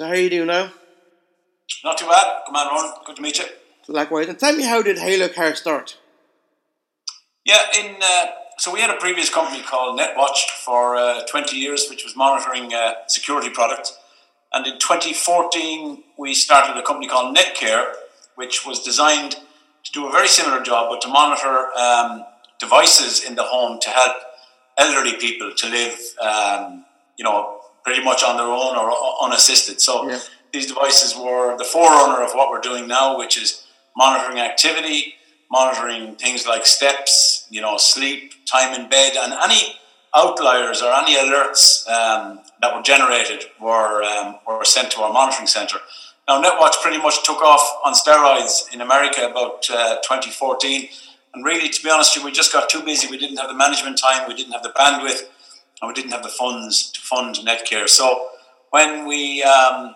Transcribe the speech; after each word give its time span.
So 0.00 0.06
how 0.06 0.12
are 0.12 0.16
you 0.16 0.30
doing 0.30 0.46
now? 0.46 0.72
Not 1.84 1.98
too 1.98 2.06
bad. 2.06 2.44
Come 2.46 2.56
on, 2.56 2.68
Ron. 2.68 3.02
Good 3.04 3.16
to 3.16 3.20
meet 3.20 3.38
you. 3.38 3.44
Likewise. 3.86 4.28
And 4.28 4.38
tell 4.38 4.56
me, 4.56 4.62
how 4.62 4.80
did 4.80 4.96
HaloCare 4.96 5.54
start? 5.54 5.98
Yeah, 7.44 7.58
in 7.78 7.96
uh, 8.02 8.28
so 8.56 8.72
we 8.72 8.80
had 8.80 8.88
a 8.88 8.96
previous 8.96 9.28
company 9.28 9.62
called 9.62 10.00
NetWatch 10.00 10.52
for 10.64 10.96
uh, 10.96 11.26
20 11.26 11.54
years, 11.54 11.86
which 11.90 12.02
was 12.02 12.16
monitoring 12.16 12.72
uh, 12.72 12.94
security 13.08 13.50
products. 13.50 13.98
And 14.54 14.66
in 14.66 14.78
2014, 14.78 16.02
we 16.18 16.32
started 16.32 16.78
a 16.78 16.82
company 16.82 17.06
called 17.06 17.36
Netcare, 17.36 17.92
which 18.36 18.64
was 18.64 18.82
designed 18.82 19.32
to 19.84 19.92
do 19.92 20.08
a 20.08 20.10
very 20.10 20.28
similar 20.28 20.62
job, 20.62 20.88
but 20.88 21.02
to 21.02 21.08
monitor 21.08 21.66
um, 21.78 22.24
devices 22.58 23.22
in 23.22 23.34
the 23.34 23.42
home 23.42 23.78
to 23.82 23.90
help 23.90 24.16
elderly 24.78 25.18
people 25.18 25.52
to 25.54 25.68
live, 25.68 25.98
um, 26.22 26.86
you 27.18 27.24
know, 27.24 27.59
pretty 27.90 28.04
much 28.04 28.22
on 28.22 28.36
their 28.36 28.46
own 28.46 28.76
or 28.76 28.92
unassisted. 29.20 29.80
So 29.80 30.08
yeah. 30.08 30.20
these 30.52 30.68
devices 30.68 31.16
were 31.16 31.58
the 31.58 31.64
forerunner 31.64 32.22
of 32.22 32.30
what 32.34 32.48
we're 32.48 32.60
doing 32.60 32.86
now, 32.86 33.18
which 33.18 33.36
is 33.36 33.66
monitoring 33.96 34.38
activity, 34.38 35.14
monitoring 35.50 36.14
things 36.14 36.46
like 36.46 36.66
steps, 36.66 37.48
you 37.50 37.60
know, 37.60 37.76
sleep, 37.78 38.46
time 38.46 38.80
in 38.80 38.88
bed, 38.88 39.14
and 39.16 39.32
any 39.32 39.74
outliers 40.14 40.82
or 40.82 40.92
any 40.92 41.16
alerts 41.16 41.88
um, 41.88 42.38
that 42.60 42.76
were 42.76 42.82
generated 42.82 43.46
were 43.60 44.04
um, 44.04 44.36
were 44.46 44.64
sent 44.64 44.92
to 44.92 45.00
our 45.00 45.12
monitoring 45.12 45.48
center. 45.48 45.78
Now, 46.28 46.40
NetWatch 46.40 46.80
pretty 46.80 46.98
much 46.98 47.24
took 47.24 47.42
off 47.42 47.64
on 47.84 47.92
steroids 47.94 48.72
in 48.72 48.82
America 48.82 49.28
about 49.28 49.68
uh, 49.68 49.96
2014. 49.96 50.88
And 51.34 51.44
really, 51.44 51.68
to 51.68 51.82
be 51.82 51.90
honest, 51.90 52.22
we 52.22 52.30
just 52.30 52.52
got 52.52 52.68
too 52.68 52.82
busy. 52.82 53.08
We 53.08 53.18
didn't 53.18 53.38
have 53.38 53.48
the 53.48 53.56
management 53.56 53.98
time. 53.98 54.28
We 54.28 54.34
didn't 54.34 54.52
have 54.52 54.62
the 54.62 54.74
bandwidth 54.78 55.22
and 55.80 55.88
we 55.88 55.94
didn't 55.94 56.12
have 56.12 56.22
the 56.22 56.28
funds 56.28 56.90
to 56.92 57.00
fund 57.00 57.36
Netcare. 57.36 57.88
So 57.88 58.28
when 58.70 59.06
we 59.06 59.42
um, 59.42 59.94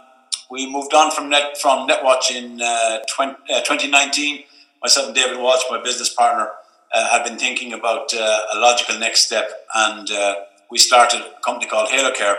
we 0.51 0.71
moved 0.71 0.95
on 0.95 1.11
from 1.11 1.29
Net 1.29 1.59
from 1.61 1.89
Netwatch 1.89 2.31
in 2.31 2.61
uh, 2.63 3.01
20, 3.15 3.33
uh, 3.53 3.61
2019, 3.63 4.45
myself 4.83 5.07
and 5.07 5.15
David 5.15 5.39
Walsh, 5.39 5.63
my 5.71 5.83
business 5.83 6.13
partner, 6.13 6.51
uh, 6.93 7.09
had 7.09 7.25
been 7.25 7.39
thinking 7.39 7.73
about 7.73 8.13
uh, 8.15 8.41
a 8.55 8.59
logical 8.59 8.99
next 8.99 9.27
step, 9.27 9.51
and 9.75 10.11
uh, 10.11 10.35
we 10.71 10.79
started 10.79 11.21
a 11.21 11.41
company 11.45 11.69
called 11.69 11.89
HaloCare. 11.89 12.37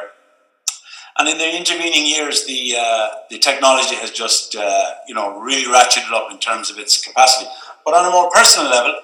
And 1.18 1.30
in 1.30 1.38
the 1.38 1.56
intervening 1.56 2.06
years, 2.06 2.46
the 2.46 2.76
uh, 2.78 3.08
the 3.30 3.40
technology 3.40 3.96
has 3.96 4.12
just 4.12 4.54
you 5.08 5.16
know 5.16 5.40
really 5.40 5.72
ratcheted 5.72 6.12
up 6.12 6.32
in 6.32 6.40
terms 6.40 6.70
of 6.70 6.78
its 6.78 7.02
capacity. 7.02 7.50
But 7.86 7.94
on 7.94 8.06
a 8.06 8.12
more 8.12 8.30
personal 8.32 8.70
level, 8.70 8.96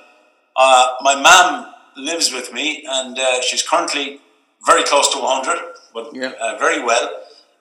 my 1.02 1.16
mom 1.16 1.74
lives 1.96 2.34
with 2.34 2.52
me, 2.52 2.84
and 2.90 3.18
she's 3.44 3.64
currently 3.64 4.20
very 4.66 4.84
close 4.84 5.12
to 5.14 5.20
100, 5.20 5.60
but 5.94 6.16
yeah. 6.16 6.34
uh, 6.40 6.58
very 6.58 6.84
well. 6.84 7.10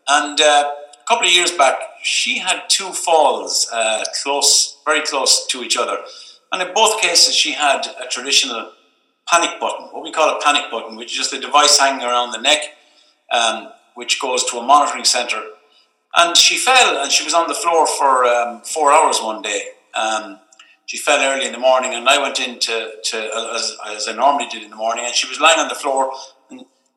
And 0.09 0.41
uh, 0.41 0.71
a 0.95 1.09
couple 1.09 1.27
of 1.27 1.33
years 1.33 1.53
back, 1.53 1.79
she 2.03 2.39
had 2.39 2.63
two 2.69 2.93
falls 2.93 3.69
uh, 3.73 4.05
close, 4.23 4.79
very 4.85 5.03
close 5.03 5.47
to 5.49 5.63
each 5.63 5.77
other. 5.77 5.99
And 6.53 6.63
in 6.63 6.75
both 6.75 7.01
cases, 7.01 7.35
she 7.35 7.53
had 7.53 7.87
a 8.03 8.09
traditional 8.09 8.73
panic 9.29 9.61
button, 9.61 9.87
what 9.93 10.03
we 10.03 10.11
call 10.11 10.37
a 10.37 10.43
panic 10.43 10.71
button, 10.71 10.97
which 10.97 11.13
is 11.13 11.17
just 11.17 11.33
a 11.33 11.41
device 11.41 11.79
hanging 11.79 12.05
around 12.05 12.33
the 12.33 12.41
neck, 12.41 12.63
um, 13.31 13.69
which 13.95 14.21
goes 14.21 14.45
to 14.45 14.59
a 14.59 14.63
monitoring 14.63 15.05
center. 15.05 15.43
And 16.17 16.37
she 16.37 16.57
fell, 16.57 17.03
and 17.03 17.13
she 17.13 17.23
was 17.23 17.35
on 17.35 17.47
the 17.47 17.55
floor 17.55 17.87
for 17.87 18.25
um, 18.25 18.63
four 18.63 18.93
hours 18.93 19.21
one 19.21 19.43
day. 19.43 19.63
Um, 19.95 20.41
she 20.87 20.97
fell 20.97 21.21
early 21.23 21.47
in 21.47 21.53
the 21.53 21.59
morning, 21.59 21.95
and 21.95 22.09
I 22.09 22.21
went 22.21 22.41
in 22.41 22.59
to, 22.59 22.91
to 23.05 23.17
as, 23.55 23.77
as 23.87 24.09
I 24.09 24.13
normally 24.13 24.49
did 24.51 24.65
in 24.65 24.71
the 24.71 24.77
morning, 24.77 25.05
and 25.05 25.15
she 25.15 25.29
was 25.29 25.39
lying 25.39 25.61
on 25.61 25.69
the 25.69 25.77
floor 25.77 26.13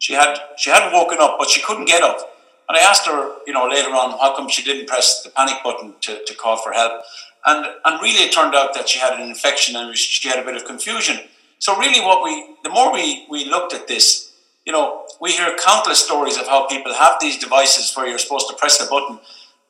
she 0.03 0.11
had 0.11 0.37
she 0.57 0.69
hadn't 0.69 0.91
woken 0.91 1.19
up, 1.21 1.37
but 1.39 1.49
she 1.49 1.61
couldn't 1.61 1.85
get 1.85 2.03
up. 2.03 2.19
And 2.67 2.77
I 2.77 2.81
asked 2.81 3.07
her, 3.07 3.35
you 3.47 3.53
know, 3.53 3.67
later 3.67 3.87
on, 3.91 4.11
how 4.19 4.35
come 4.35 4.49
she 4.49 4.61
didn't 4.61 4.87
press 4.87 5.23
the 5.23 5.29
panic 5.29 5.63
button 5.63 5.93
to, 6.01 6.21
to 6.25 6.35
call 6.35 6.57
for 6.57 6.73
help? 6.73 7.03
And 7.45 7.67
and 7.85 8.01
really, 8.01 8.25
it 8.25 8.33
turned 8.33 8.53
out 8.53 8.73
that 8.73 8.89
she 8.89 8.99
had 8.99 9.13
an 9.17 9.21
infection 9.21 9.77
and 9.77 9.97
she 9.97 10.27
had 10.27 10.39
a 10.39 10.43
bit 10.43 10.57
of 10.57 10.65
confusion. 10.65 11.19
So 11.59 11.77
really, 11.79 12.01
what 12.01 12.21
we 12.21 12.33
the 12.65 12.69
more 12.69 12.91
we 12.91 13.25
we 13.29 13.45
looked 13.45 13.73
at 13.73 13.87
this, 13.87 14.33
you 14.65 14.73
know, 14.73 15.05
we 15.21 15.31
hear 15.31 15.55
countless 15.55 16.03
stories 16.03 16.37
of 16.37 16.47
how 16.47 16.67
people 16.67 16.93
have 16.93 17.13
these 17.21 17.37
devices 17.37 17.95
where 17.95 18.05
you're 18.05 18.19
supposed 18.19 18.49
to 18.49 18.57
press 18.57 18.77
the 18.79 18.87
button, 18.89 19.21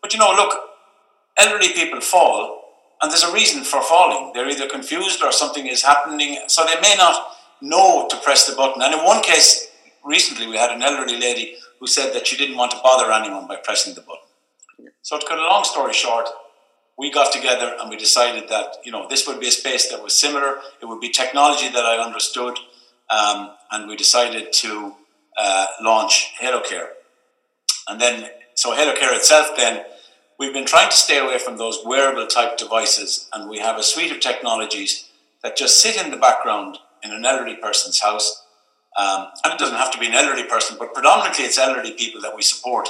but 0.01 0.13
you 0.15 0.19
know, 0.19 0.31
look, 0.31 0.57
elderly 1.38 1.73
people 1.73 2.01
fall. 2.01 2.61
And 3.03 3.11
there's 3.11 3.23
a 3.23 3.33
reason 3.33 3.63
for 3.63 3.81
falling. 3.83 4.31
They're 4.33 4.50
either 4.50 4.67
confused 4.67 5.21
or 5.21 5.31
something 5.31 5.67
is 5.67 5.83
happening, 5.83 6.39
so 6.47 6.65
they 6.65 6.79
may 6.81 6.95
not 6.97 7.35
know 7.61 8.07
to 8.09 8.17
press 8.17 8.47
the 8.47 8.55
button. 8.55 8.81
And 8.81 8.94
in 8.95 9.03
one 9.03 9.21
case, 9.21 9.67
recently 10.03 10.47
we 10.47 10.57
had 10.57 10.71
an 10.71 10.81
elderly 10.81 11.19
lady 11.19 11.55
who 11.79 11.87
said 11.87 12.13
that 12.13 12.27
she 12.27 12.37
didn't 12.37 12.57
want 12.57 12.71
to 12.71 12.79
bother 12.83 13.11
anyone 13.11 13.47
by 13.47 13.57
pressing 13.57 13.93
the 13.93 14.01
button. 14.01 14.91
So 15.01 15.19
to 15.19 15.25
cut 15.25 15.39
a 15.39 15.41
long 15.41 15.63
story 15.63 15.93
short, 15.93 16.29
we 16.97 17.11
got 17.11 17.31
together 17.31 17.75
and 17.79 17.89
we 17.89 17.97
decided 17.97 18.49
that 18.49 18.77
you 18.83 18.91
know 18.91 19.07
this 19.09 19.27
would 19.27 19.39
be 19.39 19.47
a 19.47 19.51
space 19.51 19.89
that 19.89 20.01
was 20.01 20.15
similar. 20.15 20.59
It 20.81 20.85
would 20.85 21.01
be 21.01 21.09
technology 21.09 21.69
that 21.69 21.85
I 21.85 21.97
understood, 21.97 22.57
um, 23.09 23.51
and 23.71 23.87
we 23.87 23.95
decided 23.95 24.53
to 24.53 24.93
uh, 25.37 25.65
launch 25.81 26.33
HaloCare. 26.41 26.89
And 27.87 27.99
then, 27.99 28.29
so 28.53 28.75
HaloCare 28.75 29.15
itself, 29.15 29.57
then 29.57 29.83
we've 30.39 30.53
been 30.53 30.65
trying 30.65 30.89
to 30.89 30.95
stay 30.95 31.17
away 31.17 31.37
from 31.39 31.57
those 31.57 31.79
wearable 31.83 32.27
type 32.27 32.57
devices, 32.57 33.27
and 33.33 33.49
we 33.49 33.59
have 33.59 33.77
a 33.77 33.83
suite 33.83 34.11
of 34.11 34.19
technologies 34.19 35.09
that 35.41 35.57
just 35.57 35.79
sit 35.81 36.01
in 36.01 36.11
the 36.11 36.17
background 36.17 36.77
in 37.03 37.11
an 37.11 37.25
elderly 37.25 37.55
person's 37.55 37.99
house 37.99 38.42
um, 38.97 39.27
and 39.43 39.53
it 39.53 39.59
doesn't 39.59 39.77
have 39.77 39.91
to 39.91 39.99
be 39.99 40.07
an 40.07 40.13
elderly 40.13 40.43
person, 40.43 40.77
but 40.79 40.93
predominantly 40.93 41.45
it's 41.45 41.57
elderly 41.57 41.91
people 41.91 42.21
that 42.21 42.35
we 42.35 42.41
support. 42.41 42.87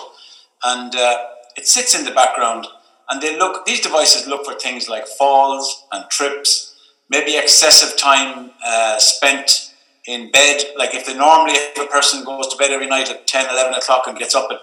And 0.64 0.96
uh, 0.96 1.18
it 1.56 1.68
sits 1.68 1.98
in 1.98 2.06
the 2.06 2.12
background, 2.12 2.68
and 3.10 3.22
they 3.22 3.38
look. 3.38 3.66
These 3.66 3.82
devices 3.82 4.28
look 4.28 4.46
for 4.46 4.54
things 4.54 4.90
like 4.90 5.08
falls 5.08 5.86
and 5.92 6.10
trips, 6.10 6.76
maybe 7.10 7.38
excessive 7.38 7.98
time 7.98 8.52
uh, 8.66 8.98
spent 8.98 9.74
in 10.08 10.32
bed. 10.32 10.64
Like 10.78 10.94
if 10.94 11.06
they 11.06 11.16
normally, 11.16 11.54
if 11.54 11.78
a 11.78 11.88
person 11.88 12.24
goes 12.24 12.48
to 12.48 12.58
bed 12.58 12.72
every 12.72 12.88
night 12.88 13.10
at 13.10 13.28
10, 13.28 13.50
11 13.50 13.74
o'clock 13.74 14.04
and 14.08 14.18
gets 14.18 14.36
up 14.36 14.50
at 14.52 14.60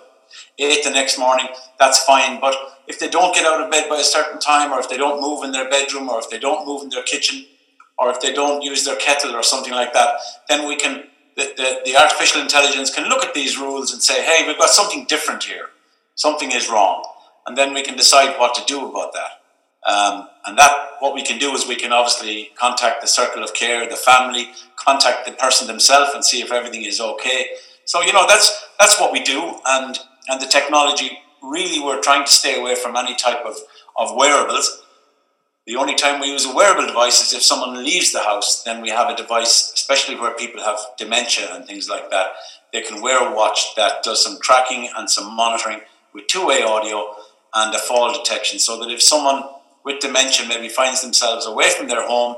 8 0.59 0.85
the 0.85 0.91
next 0.91 1.19
morning, 1.19 1.47
that's 1.79 2.03
fine. 2.05 2.41
But 2.41 2.55
if 2.87 2.99
they 2.99 3.09
don't 3.09 3.35
get 3.35 3.47
out 3.47 3.63
of 3.63 3.71
bed 3.71 3.89
by 3.89 3.97
a 3.97 4.05
certain 4.05 4.41
time, 4.41 4.73
or 4.73 4.81
if 4.81 4.89
they 4.89 4.97
don't 4.97 5.21
move 5.21 5.45
in 5.45 5.53
their 5.53 5.69
bedroom, 5.69 6.09
or 6.09 6.19
if 6.19 6.31
they 6.31 6.39
don't 6.39 6.67
move 6.67 6.83
in 6.83 6.91
their 6.91 7.03
kitchen, 7.03 7.47
or 7.99 8.11
if 8.11 8.21
they 8.21 8.33
don't 8.33 8.63
use 8.63 8.85
their 8.85 8.97
kettle 8.97 9.37
or 9.37 9.43
something 9.43 9.75
like 9.75 9.93
that, 9.93 10.15
then 10.49 10.67
we 10.67 10.77
can 10.77 11.05
the, 11.57 11.81
the, 11.85 11.97
artificial 11.97 12.41
intelligence 12.41 12.95
can 12.95 13.09
look 13.09 13.25
at 13.25 13.35
these 13.35 13.59
rules 13.59 13.93
and 13.93 14.03
say, 14.03 14.23
hey, 14.23 14.47
we've 14.47 14.59
got 14.59 14.71
something 14.71 15.05
different 15.07 15.45
here. 15.45 15.67
Something 16.15 16.53
is 16.53 16.69
wrong. 16.69 17.05
And 17.47 17.57
then 17.57 17.73
we 17.73 17.83
can 17.83 17.97
decide 17.97 18.39
what 18.39 18.55
to 18.55 18.65
do 18.67 18.89
about 18.89 19.13
that. 19.13 19.91
Um, 19.91 20.29
and 20.47 20.59
that, 20.59 20.73
what 21.01 21.15
we 21.15 21.23
can 21.23 21.39
do 21.39 21.53
is 21.53 21.67
we 21.67 21.77
can 21.77 21.93
obviously 21.93 22.51
contact 22.59 23.01
the 23.01 23.07
circle 23.07 23.43
of 23.43 23.55
care, 23.55 23.89
the 23.89 23.97
family, 23.97 24.51
contact 24.77 25.27
the 25.27 25.33
person 25.33 25.67
themselves 25.67 26.11
and 26.15 26.25
see 26.25 26.43
if 26.43 26.53
everything 26.53 26.85
is 26.85 27.01
okay. 27.01 27.47
So, 27.87 28.03
you 28.03 28.13
know, 28.13 28.27
that's, 28.29 28.67
that's 28.79 29.01
what 29.01 29.13
we 29.13 29.21
do. 29.21 29.59
And, 29.67 29.99
and 30.29 30.41
the 30.41 30.47
technology, 30.47 31.19
really, 31.43 31.83
we're 31.83 32.01
trying 32.01 32.27
to 32.27 32.33
stay 32.33 32.61
away 32.61 32.75
from 32.75 32.97
any 32.97 33.15
type 33.15 33.45
of, 33.47 33.57
of 33.97 34.15
wearables 34.15 34.83
the 35.71 35.77
only 35.77 35.95
time 35.95 36.21
we 36.21 36.27
use 36.27 36.45
a 36.45 36.53
wearable 36.53 36.85
device 36.85 37.23
is 37.23 37.33
if 37.33 37.45
someone 37.45 37.85
leaves 37.85 38.13
the 38.13 38.19
house, 38.19 38.65
then 38.65 38.83
we 38.83 38.91
have 38.91 39.09
a 39.09 39.17
device, 39.17 39.71
especially 39.73 40.17
where 40.17 40.35
people 40.35 40.61
have 40.61 40.81
dementia 40.99 41.47
and 41.55 41.65
things 41.65 41.89
like 41.89 42.11
that. 42.11 42.33
They 42.73 42.81
can 42.81 43.01
wear 43.01 43.25
a 43.25 43.33
watch 43.33 43.77
that 43.77 44.03
does 44.03 44.21
some 44.21 44.41
tracking 44.43 44.91
and 44.97 45.09
some 45.09 45.33
monitoring 45.33 45.83
with 46.13 46.27
two 46.27 46.45
way 46.45 46.65
audio 46.65 47.15
and 47.55 47.73
a 47.73 47.79
fall 47.79 48.13
detection 48.13 48.59
so 48.59 48.81
that 48.81 48.91
if 48.91 49.01
someone 49.01 49.45
with 49.85 50.01
dementia 50.01 50.49
maybe 50.49 50.69
finds 50.69 51.03
themselves 51.03 51.47
away 51.47 51.71
from 51.71 51.87
their 51.87 52.05
home, 52.05 52.35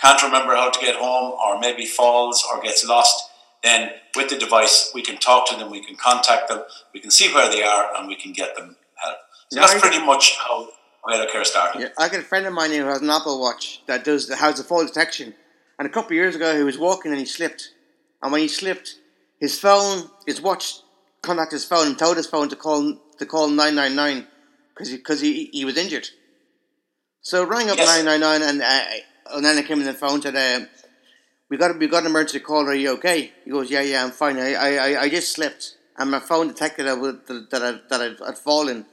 can't 0.00 0.22
remember 0.22 0.54
how 0.54 0.70
to 0.70 0.80
get 0.80 0.96
home, 0.96 1.38
or 1.44 1.60
maybe 1.60 1.84
falls 1.84 2.42
or 2.50 2.62
gets 2.62 2.82
lost, 2.86 3.28
then 3.62 3.90
with 4.16 4.30
the 4.30 4.38
device 4.38 4.90
we 4.94 5.02
can 5.02 5.18
talk 5.18 5.46
to 5.50 5.56
them, 5.56 5.70
we 5.70 5.84
can 5.84 5.96
contact 5.96 6.48
them, 6.48 6.62
we 6.94 7.00
can 7.00 7.10
see 7.10 7.30
where 7.34 7.50
they 7.50 7.62
are, 7.62 7.94
and 7.94 8.08
we 8.08 8.16
can 8.16 8.32
get 8.32 8.56
them 8.56 8.76
help. 8.94 9.18
So 9.50 9.60
that's 9.60 9.78
pretty 9.78 10.02
much 10.02 10.38
how 10.38 10.70
Care 11.08 11.44
started. 11.44 11.80
Yeah, 11.80 11.88
I 11.98 12.08
got 12.08 12.20
a 12.20 12.22
friend 12.22 12.46
of 12.46 12.52
mine 12.52 12.70
who 12.72 12.84
has 12.84 13.00
an 13.00 13.10
Apple 13.10 13.40
Watch 13.40 13.82
that 13.86 14.04
does 14.04 14.28
the 14.28 14.36
has 14.36 14.56
the 14.58 14.64
fall 14.64 14.84
detection. 14.86 15.34
And 15.78 15.86
a 15.86 15.90
couple 15.90 16.08
of 16.10 16.16
years 16.16 16.36
ago, 16.36 16.56
he 16.56 16.62
was 16.62 16.78
walking 16.78 17.10
and 17.10 17.18
he 17.18 17.26
slipped. 17.26 17.72
And 18.22 18.30
when 18.32 18.42
he 18.42 18.48
slipped, 18.48 18.96
his 19.38 19.58
phone, 19.58 20.10
his 20.26 20.40
watch, 20.40 20.80
contacted 21.22 21.54
his 21.56 21.64
phone 21.64 21.86
and 21.86 21.98
told 21.98 22.16
his 22.18 22.26
phone 22.26 22.48
to 22.50 22.56
call 22.56 22.98
to 23.18 23.26
call 23.26 23.48
nine 23.48 23.74
nine 23.74 23.96
nine 23.96 24.26
because 24.74 24.90
because 24.90 25.20
he, 25.20 25.46
he 25.52 25.64
was 25.64 25.76
injured. 25.76 26.08
So 27.22 27.44
rang 27.44 27.70
up 27.70 27.78
nine 27.78 28.04
nine 28.04 28.20
nine 28.20 28.42
and 28.42 28.62
uh, 28.62 28.84
and 29.32 29.44
then 29.44 29.56
I 29.58 29.62
came 29.62 29.80
in 29.80 29.86
the 29.86 29.94
phone 29.94 30.14
and 30.14 30.22
said, 30.22 30.36
uh, 30.36 30.66
"We 31.48 31.56
got 31.56 31.78
we 31.78 31.86
got 31.86 32.02
an 32.04 32.10
emergency 32.10 32.40
call. 32.40 32.66
Are 32.68 32.74
you 32.74 32.90
okay?" 32.92 33.32
He 33.44 33.50
goes, 33.50 33.70
"Yeah, 33.70 33.80
yeah, 33.82 34.04
I'm 34.04 34.10
fine. 34.10 34.38
I 34.38 34.54
I, 34.54 35.02
I- 35.02 35.08
just 35.08 35.32
slipped 35.32 35.76
and 35.96 36.10
my 36.10 36.20
phone 36.20 36.48
detected 36.48 36.86
that 36.86 36.96
I 36.98 37.32
that 37.50 37.62
I, 37.62 37.70
that 37.98 38.22
I'd 38.26 38.38
fallen 38.38 38.86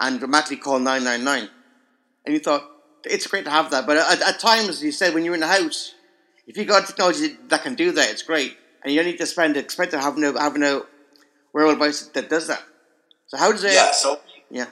and 0.00 0.18
dramatically 0.18 0.78
nine 0.80 1.04
nine." 1.04 1.48
And 2.24 2.34
you 2.34 2.40
thought 2.40 2.64
it's 3.04 3.26
great 3.26 3.44
to 3.44 3.50
have 3.50 3.70
that, 3.70 3.86
but 3.86 3.96
at, 3.96 4.20
at 4.20 4.40
times 4.40 4.82
you 4.82 4.92
said 4.92 5.14
when 5.14 5.24
you're 5.24 5.34
in 5.34 5.40
the 5.40 5.46
house, 5.46 5.94
if 6.46 6.56
you 6.56 6.64
got 6.64 6.86
technology 6.86 7.36
that 7.48 7.62
can 7.62 7.74
do 7.74 7.92
that, 7.92 8.10
it's 8.10 8.22
great, 8.22 8.56
and 8.82 8.92
you 8.92 8.98
don't 8.98 9.10
need 9.10 9.18
to 9.18 9.26
spend 9.26 9.56
expensive 9.56 10.00
having 10.00 10.24
a 10.24 10.38
having 10.38 10.62
a 10.62 10.82
wearable 11.52 11.74
device 11.74 12.02
that 12.02 12.28
does 12.28 12.48
that. 12.48 12.62
So 13.26 13.36
how 13.36 13.52
does 13.52 13.64
it? 13.64 13.72
Yeah. 13.72 13.92
So 13.92 14.20
yeah. 14.50 14.66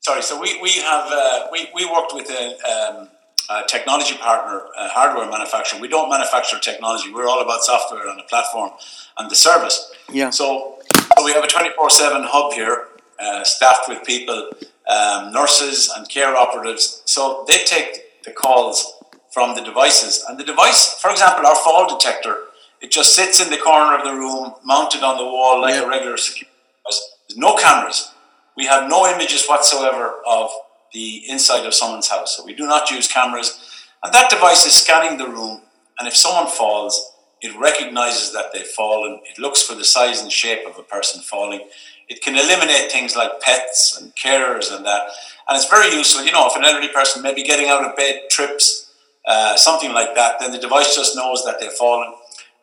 sorry. 0.00 0.22
So 0.22 0.40
we 0.40 0.60
we 0.60 0.72
have 0.72 1.06
uh, 1.10 1.46
we 1.52 1.68
we 1.74 1.84
worked 1.84 2.14
with 2.14 2.30
a, 2.30 2.44
um, 2.72 3.08
a 3.50 3.66
technology 3.66 4.16
partner, 4.16 4.62
a 4.76 4.88
hardware 4.88 5.28
manufacturer. 5.30 5.80
We 5.80 5.88
don't 5.88 6.10
manufacture 6.10 6.58
technology. 6.58 7.12
We're 7.12 7.28
all 7.28 7.42
about 7.42 7.62
software 7.62 8.08
and 8.08 8.18
the 8.18 8.24
platform 8.24 8.70
and 9.16 9.30
the 9.30 9.36
service. 9.36 9.92
Yeah. 10.12 10.30
So, 10.30 10.78
so 11.16 11.24
we 11.24 11.32
have 11.32 11.44
a 11.44 11.48
twenty 11.48 11.70
four 11.76 11.90
seven 11.90 12.22
hub 12.24 12.52
here, 12.52 12.88
uh, 13.18 13.44
staffed 13.44 13.88
with 13.88 14.04
people, 14.04 14.50
um, 14.88 15.32
nurses 15.32 15.90
and 15.96 16.08
care 16.08 16.36
operatives. 16.36 17.02
So 17.04 17.44
they 17.48 17.64
take 17.64 18.22
the 18.24 18.30
calls 18.32 18.94
from 19.32 19.54
the 19.54 19.62
devices, 19.62 20.24
and 20.28 20.38
the 20.38 20.44
device, 20.44 20.98
for 21.00 21.10
example, 21.10 21.46
our 21.46 21.54
fall 21.56 21.86
detector, 21.88 22.38
it 22.80 22.90
just 22.90 23.14
sits 23.14 23.40
in 23.40 23.50
the 23.50 23.58
corner 23.58 23.96
of 23.96 24.04
the 24.04 24.14
room, 24.14 24.54
mounted 24.64 25.02
on 25.02 25.16
the 25.18 25.24
wall 25.24 25.60
like 25.60 25.74
Yeah. 25.74 25.82
a 25.82 25.88
regular 25.88 26.16
security 26.16 26.56
device. 26.82 27.00
There's 27.28 27.38
no 27.38 27.56
cameras. 27.56 28.10
We 28.56 28.66
have 28.66 28.88
no 28.88 29.06
images 29.06 29.46
whatsoever 29.46 30.14
of 30.26 30.50
the 30.92 31.28
inside 31.28 31.66
of 31.66 31.74
someone's 31.74 32.08
house. 32.08 32.36
So 32.36 32.44
we 32.44 32.54
do 32.54 32.66
not 32.66 32.90
use 32.90 33.06
cameras. 33.06 33.60
And 34.02 34.12
that 34.14 34.30
device 34.30 34.64
is 34.64 34.74
scanning 34.74 35.18
the 35.18 35.28
room. 35.28 35.60
And 35.98 36.08
if 36.08 36.16
someone 36.16 36.46
falls, 36.46 37.12
it 37.40 37.56
recognizes 37.58 38.32
that 38.32 38.52
they've 38.52 38.66
fallen. 38.66 39.20
It 39.24 39.38
looks 39.38 39.62
for 39.62 39.74
the 39.74 39.84
size 39.84 40.22
and 40.22 40.32
shape 40.32 40.66
of 40.66 40.78
a 40.78 40.82
person 40.82 41.20
falling. 41.20 41.68
It 42.08 42.22
can 42.22 42.34
eliminate 42.36 42.90
things 42.90 43.16
like 43.16 43.40
pets 43.40 44.00
and 44.00 44.14
carers 44.16 44.74
and 44.74 44.84
that. 44.86 45.08
And 45.48 45.56
it's 45.56 45.68
very 45.68 45.94
useful. 45.94 46.24
You 46.24 46.32
know, 46.32 46.46
if 46.46 46.56
an 46.56 46.64
elderly 46.64 46.88
person 46.88 47.22
maybe 47.22 47.42
getting 47.42 47.68
out 47.68 47.84
of 47.84 47.96
bed 47.96 48.22
trips, 48.30 48.92
uh, 49.26 49.56
something 49.56 49.92
like 49.92 50.14
that, 50.14 50.40
then 50.40 50.52
the 50.52 50.58
device 50.58 50.94
just 50.94 51.14
knows 51.16 51.44
that 51.44 51.60
they've 51.60 51.72
fallen 51.72 52.14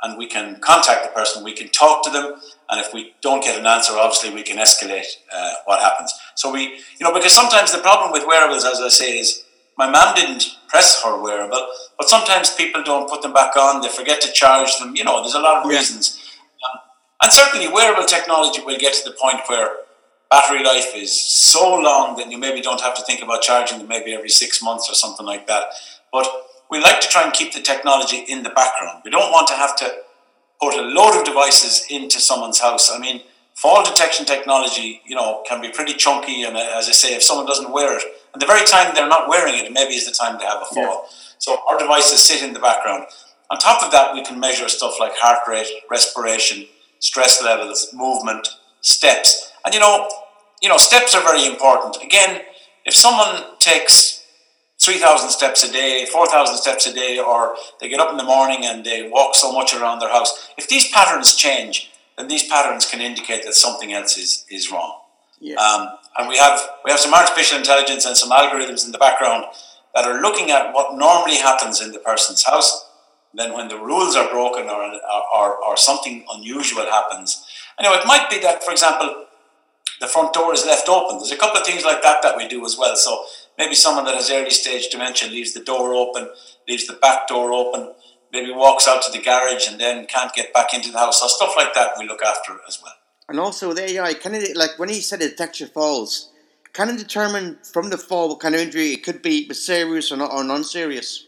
and 0.02 0.18
we 0.18 0.28
can 0.28 0.60
contact 0.62 1.04
the 1.04 1.10
person, 1.10 1.44
we 1.44 1.54
can 1.54 1.70
talk 1.70 2.04
to 2.04 2.12
them, 2.12 2.36
and 2.70 2.80
if 2.80 2.94
we 2.94 3.14
don't 3.22 3.44
get 3.44 3.58
an 3.58 3.66
answer, 3.66 3.94
obviously 3.94 4.30
we 4.34 4.44
can 4.44 4.58
escalate 4.58 5.06
uh, 5.34 5.54
what 5.66 5.80
happens. 5.80 6.14
So 6.36 6.52
we, 6.52 6.64
you 7.00 7.02
know, 7.02 7.14
because 7.14 7.34
sometimes 7.34 7.72
the 7.72 7.80
problem 7.80 8.12
with 8.12 8.28
wearables, 8.28 8.66
as 8.66 8.80
I 8.82 8.90
say, 8.90 9.18
is 9.18 9.44
my 9.78 9.90
mum 9.90 10.16
didn't 10.16 10.46
press 10.68 11.02
her 11.04 11.22
wearable, 11.22 11.68
but 11.98 12.08
sometimes 12.08 12.54
people 12.54 12.84
don't 12.84 13.10
put 13.10 13.22
them 13.22 13.34
back 13.34 13.56
on, 13.58 13.82
they 13.82 13.90
forget 13.90 14.22
to 14.22 14.32
charge 14.32 14.78
them, 14.80 14.96
you 14.96 15.04
know, 15.04 15.22
there's 15.22 15.36
a 15.36 15.40
lot 15.40 15.64
of 15.64 15.70
reasons. 15.70 16.22
And 17.26 17.34
certainly 17.34 17.68
wearable 17.68 18.06
technology 18.06 18.62
will 18.62 18.78
get 18.78 18.94
to 18.94 19.10
the 19.10 19.16
point 19.20 19.42
where 19.48 19.78
battery 20.30 20.64
life 20.64 20.92
is 20.96 21.12
so 21.12 21.74
long 21.74 22.16
that 22.18 22.30
you 22.30 22.38
maybe 22.38 22.62
don't 22.62 22.82
have 22.82 22.94
to 22.98 23.02
think 23.02 23.24
about 23.24 23.42
charging 23.42 23.80
them 23.80 23.88
maybe 23.88 24.14
every 24.14 24.30
six 24.30 24.62
months 24.62 24.88
or 24.92 24.94
something 24.94 25.26
like 25.26 25.48
that. 25.48 25.64
But 26.14 26.28
we 26.70 26.80
like 26.80 27.02
to 27.02 27.08
try 27.08 27.24
and 27.24 27.34
keep 27.34 27.52
the 27.52 27.62
technology 27.62 28.18
in 28.18 28.44
the 28.44 28.52
background. 28.52 29.02
We 29.04 29.10
don't 29.10 29.32
want 29.32 29.48
to 29.48 29.56
have 29.56 29.76
to 29.78 29.92
put 30.62 30.76
a 30.76 30.84
load 30.84 31.18
of 31.18 31.26
devices 31.26 31.88
into 31.90 32.22
someone's 32.22 32.60
house. 32.60 32.92
I 32.94 33.00
mean, 33.00 33.24
fall 33.56 33.84
detection 33.84 34.28
technology, 34.28 35.02
you 35.04 35.16
know, 35.16 35.42
can 35.48 35.62
be 35.62 35.70
pretty 35.70 35.96
chunky. 35.96 36.44
And 36.44 36.56
uh, 36.56 36.78
as 36.78 36.88
I 36.88 36.92
say, 36.92 37.16
if 37.16 37.24
someone 37.24 37.48
doesn't 37.48 37.72
wear 37.72 37.98
it, 37.98 38.04
and 38.34 38.40
the 38.40 38.46
very 38.46 38.68
time 38.68 38.94
they're 38.94 39.10
not 39.10 39.28
wearing 39.28 39.56
it, 39.56 39.74
maybe 39.74 39.96
is 39.96 40.06
the 40.06 40.12
time 40.12 40.38
they 40.38 40.46
have 40.46 40.62
a 40.62 40.66
fall. 40.76 41.10
So 41.40 41.58
our 41.68 41.80
devices 41.80 42.20
sit 42.20 42.44
in 42.44 42.54
the 42.54 42.60
background. 42.60 43.08
On 43.50 43.58
top 43.58 43.84
of 43.84 43.92
that, 43.94 44.14
we 44.14 44.24
can 44.24 44.40
measure 44.40 44.70
stuff 44.70 45.00
like 45.00 45.14
heart 45.16 45.40
rate, 45.48 45.72
respiration, 45.90 46.68
stress 47.06 47.44
levels, 47.44 47.94
movement, 47.94 48.48
steps. 48.82 49.52
And 49.64 49.76
you 49.76 49.80
know, 49.80 50.10
you 50.62 50.70
know, 50.70 50.78
steps 50.78 51.14
are 51.14 51.22
very 51.22 51.46
important. 51.46 52.02
Again, 52.04 52.42
if 52.84 52.96
someone 52.96 53.44
takes 53.60 54.24
3,000 54.80 55.30
steps 55.30 55.64
a 55.64 55.72
day, 55.72 56.06
4,000 56.12 56.58
steps 56.58 56.88
a 56.88 56.94
day, 56.94 57.20
or 57.20 57.56
they 57.80 57.90
get 57.90 58.00
up 58.00 58.10
in 58.10 58.18
the 58.18 58.24
morning 58.24 58.66
and 58.66 58.84
they 58.84 59.08
walk 59.08 59.36
so 59.36 59.52
much 59.52 59.76
around 59.76 60.00
their 60.00 60.10
house, 60.10 60.50
if 60.58 60.68
these 60.68 60.90
patterns 60.92 61.36
change, 61.36 61.92
then 62.18 62.28
these 62.28 62.48
patterns 62.48 62.90
can 62.90 63.02
indicate 63.02 63.44
that 63.46 63.54
something 63.54 63.94
else 63.94 64.18
is, 64.18 64.44
is 64.50 64.72
wrong. 64.72 65.00
Yeah. 65.40 65.58
Um, 65.58 65.90
and 66.18 66.28
we 66.28 66.38
have, 66.38 66.60
we 66.84 66.90
have 66.90 67.00
some 67.00 67.14
artificial 67.14 67.60
intelligence 67.60 68.06
and 68.06 68.18
some 68.18 68.32
algorithms 68.32 68.84
in 68.84 68.92
the 68.92 68.98
background 68.98 69.46
that 69.94 70.06
are 70.06 70.22
looking 70.22 70.50
at 70.50 70.74
what 70.74 70.98
normally 70.98 71.38
happens 71.38 71.82
in 71.82 71.92
the 71.92 72.00
person's 72.00 72.44
house. 72.44 72.85
Then, 73.36 73.54
when 73.54 73.68
the 73.68 73.78
rules 73.78 74.16
are 74.16 74.30
broken 74.30 74.70
or, 74.70 74.92
or, 75.36 75.58
or 75.58 75.78
something 75.78 76.26
unusual 76.32 76.86
happens, 76.86 77.46
you 77.80 77.84
know, 77.84 77.94
it 77.94 78.06
might 78.06 78.30
be 78.30 78.40
that, 78.40 78.64
for 78.64 78.72
example, 78.72 79.26
the 80.00 80.08
front 80.08 80.34
door 80.34 80.54
is 80.54 80.66
left 80.66 80.90
open. 80.90 81.18
There's 81.18 81.32
a 81.32 81.38
couple 81.38 81.60
of 81.60 81.66
things 81.66 81.86
like 81.86 82.02
that 82.02 82.22
that 82.22 82.38
we 82.38 82.48
do 82.48 82.66
as 82.66 82.78
well. 82.78 82.96
So 82.96 83.26
maybe 83.58 83.76
someone 83.76 84.06
that 84.06 84.16
has 84.16 84.30
early 84.30 84.50
stage 84.50 84.90
dementia 84.90 85.30
leaves 85.30 85.54
the 85.54 85.64
door 85.64 85.94
open, 85.94 86.30
leaves 86.68 86.88
the 86.88 86.94
back 86.94 87.28
door 87.28 87.54
open, 87.54 87.94
maybe 88.32 88.52
walks 88.52 88.88
out 88.88 89.02
to 89.04 89.12
the 89.12 89.24
garage 89.24 89.70
and 89.70 89.80
then 89.80 90.06
can't 90.06 90.34
get 90.34 90.54
back 90.54 90.74
into 90.74 90.92
the 90.92 91.00
house. 91.00 91.22
So 91.22 91.28
stuff 91.28 91.54
like 91.56 91.74
that 91.74 91.92
we 91.98 92.08
look 92.08 92.22
after 92.22 92.58
as 92.68 92.80
well. 92.84 92.94
And 93.30 93.40
also 93.40 93.70
with 93.70 93.80
AI, 93.80 94.14
can 94.14 94.36
it 94.36 94.56
like 94.56 94.78
when 94.78 94.90
he 94.90 95.02
said 95.02 95.22
it 95.22 95.32
detects 95.32 95.60
your 95.60 95.70
falls, 95.70 96.32
can 96.74 96.90
it 96.90 96.98
determine 96.98 97.58
from 97.64 97.90
the 97.90 97.98
fall 97.98 98.30
what 98.30 98.42
kind 98.42 98.54
of 98.54 98.62
injury 98.62 98.92
it 98.92 99.04
could 99.04 99.22
be 99.22 99.52
serious 99.54 100.12
or 100.12 100.18
not 100.18 100.32
or 100.34 100.44
non-serious? 100.44 101.26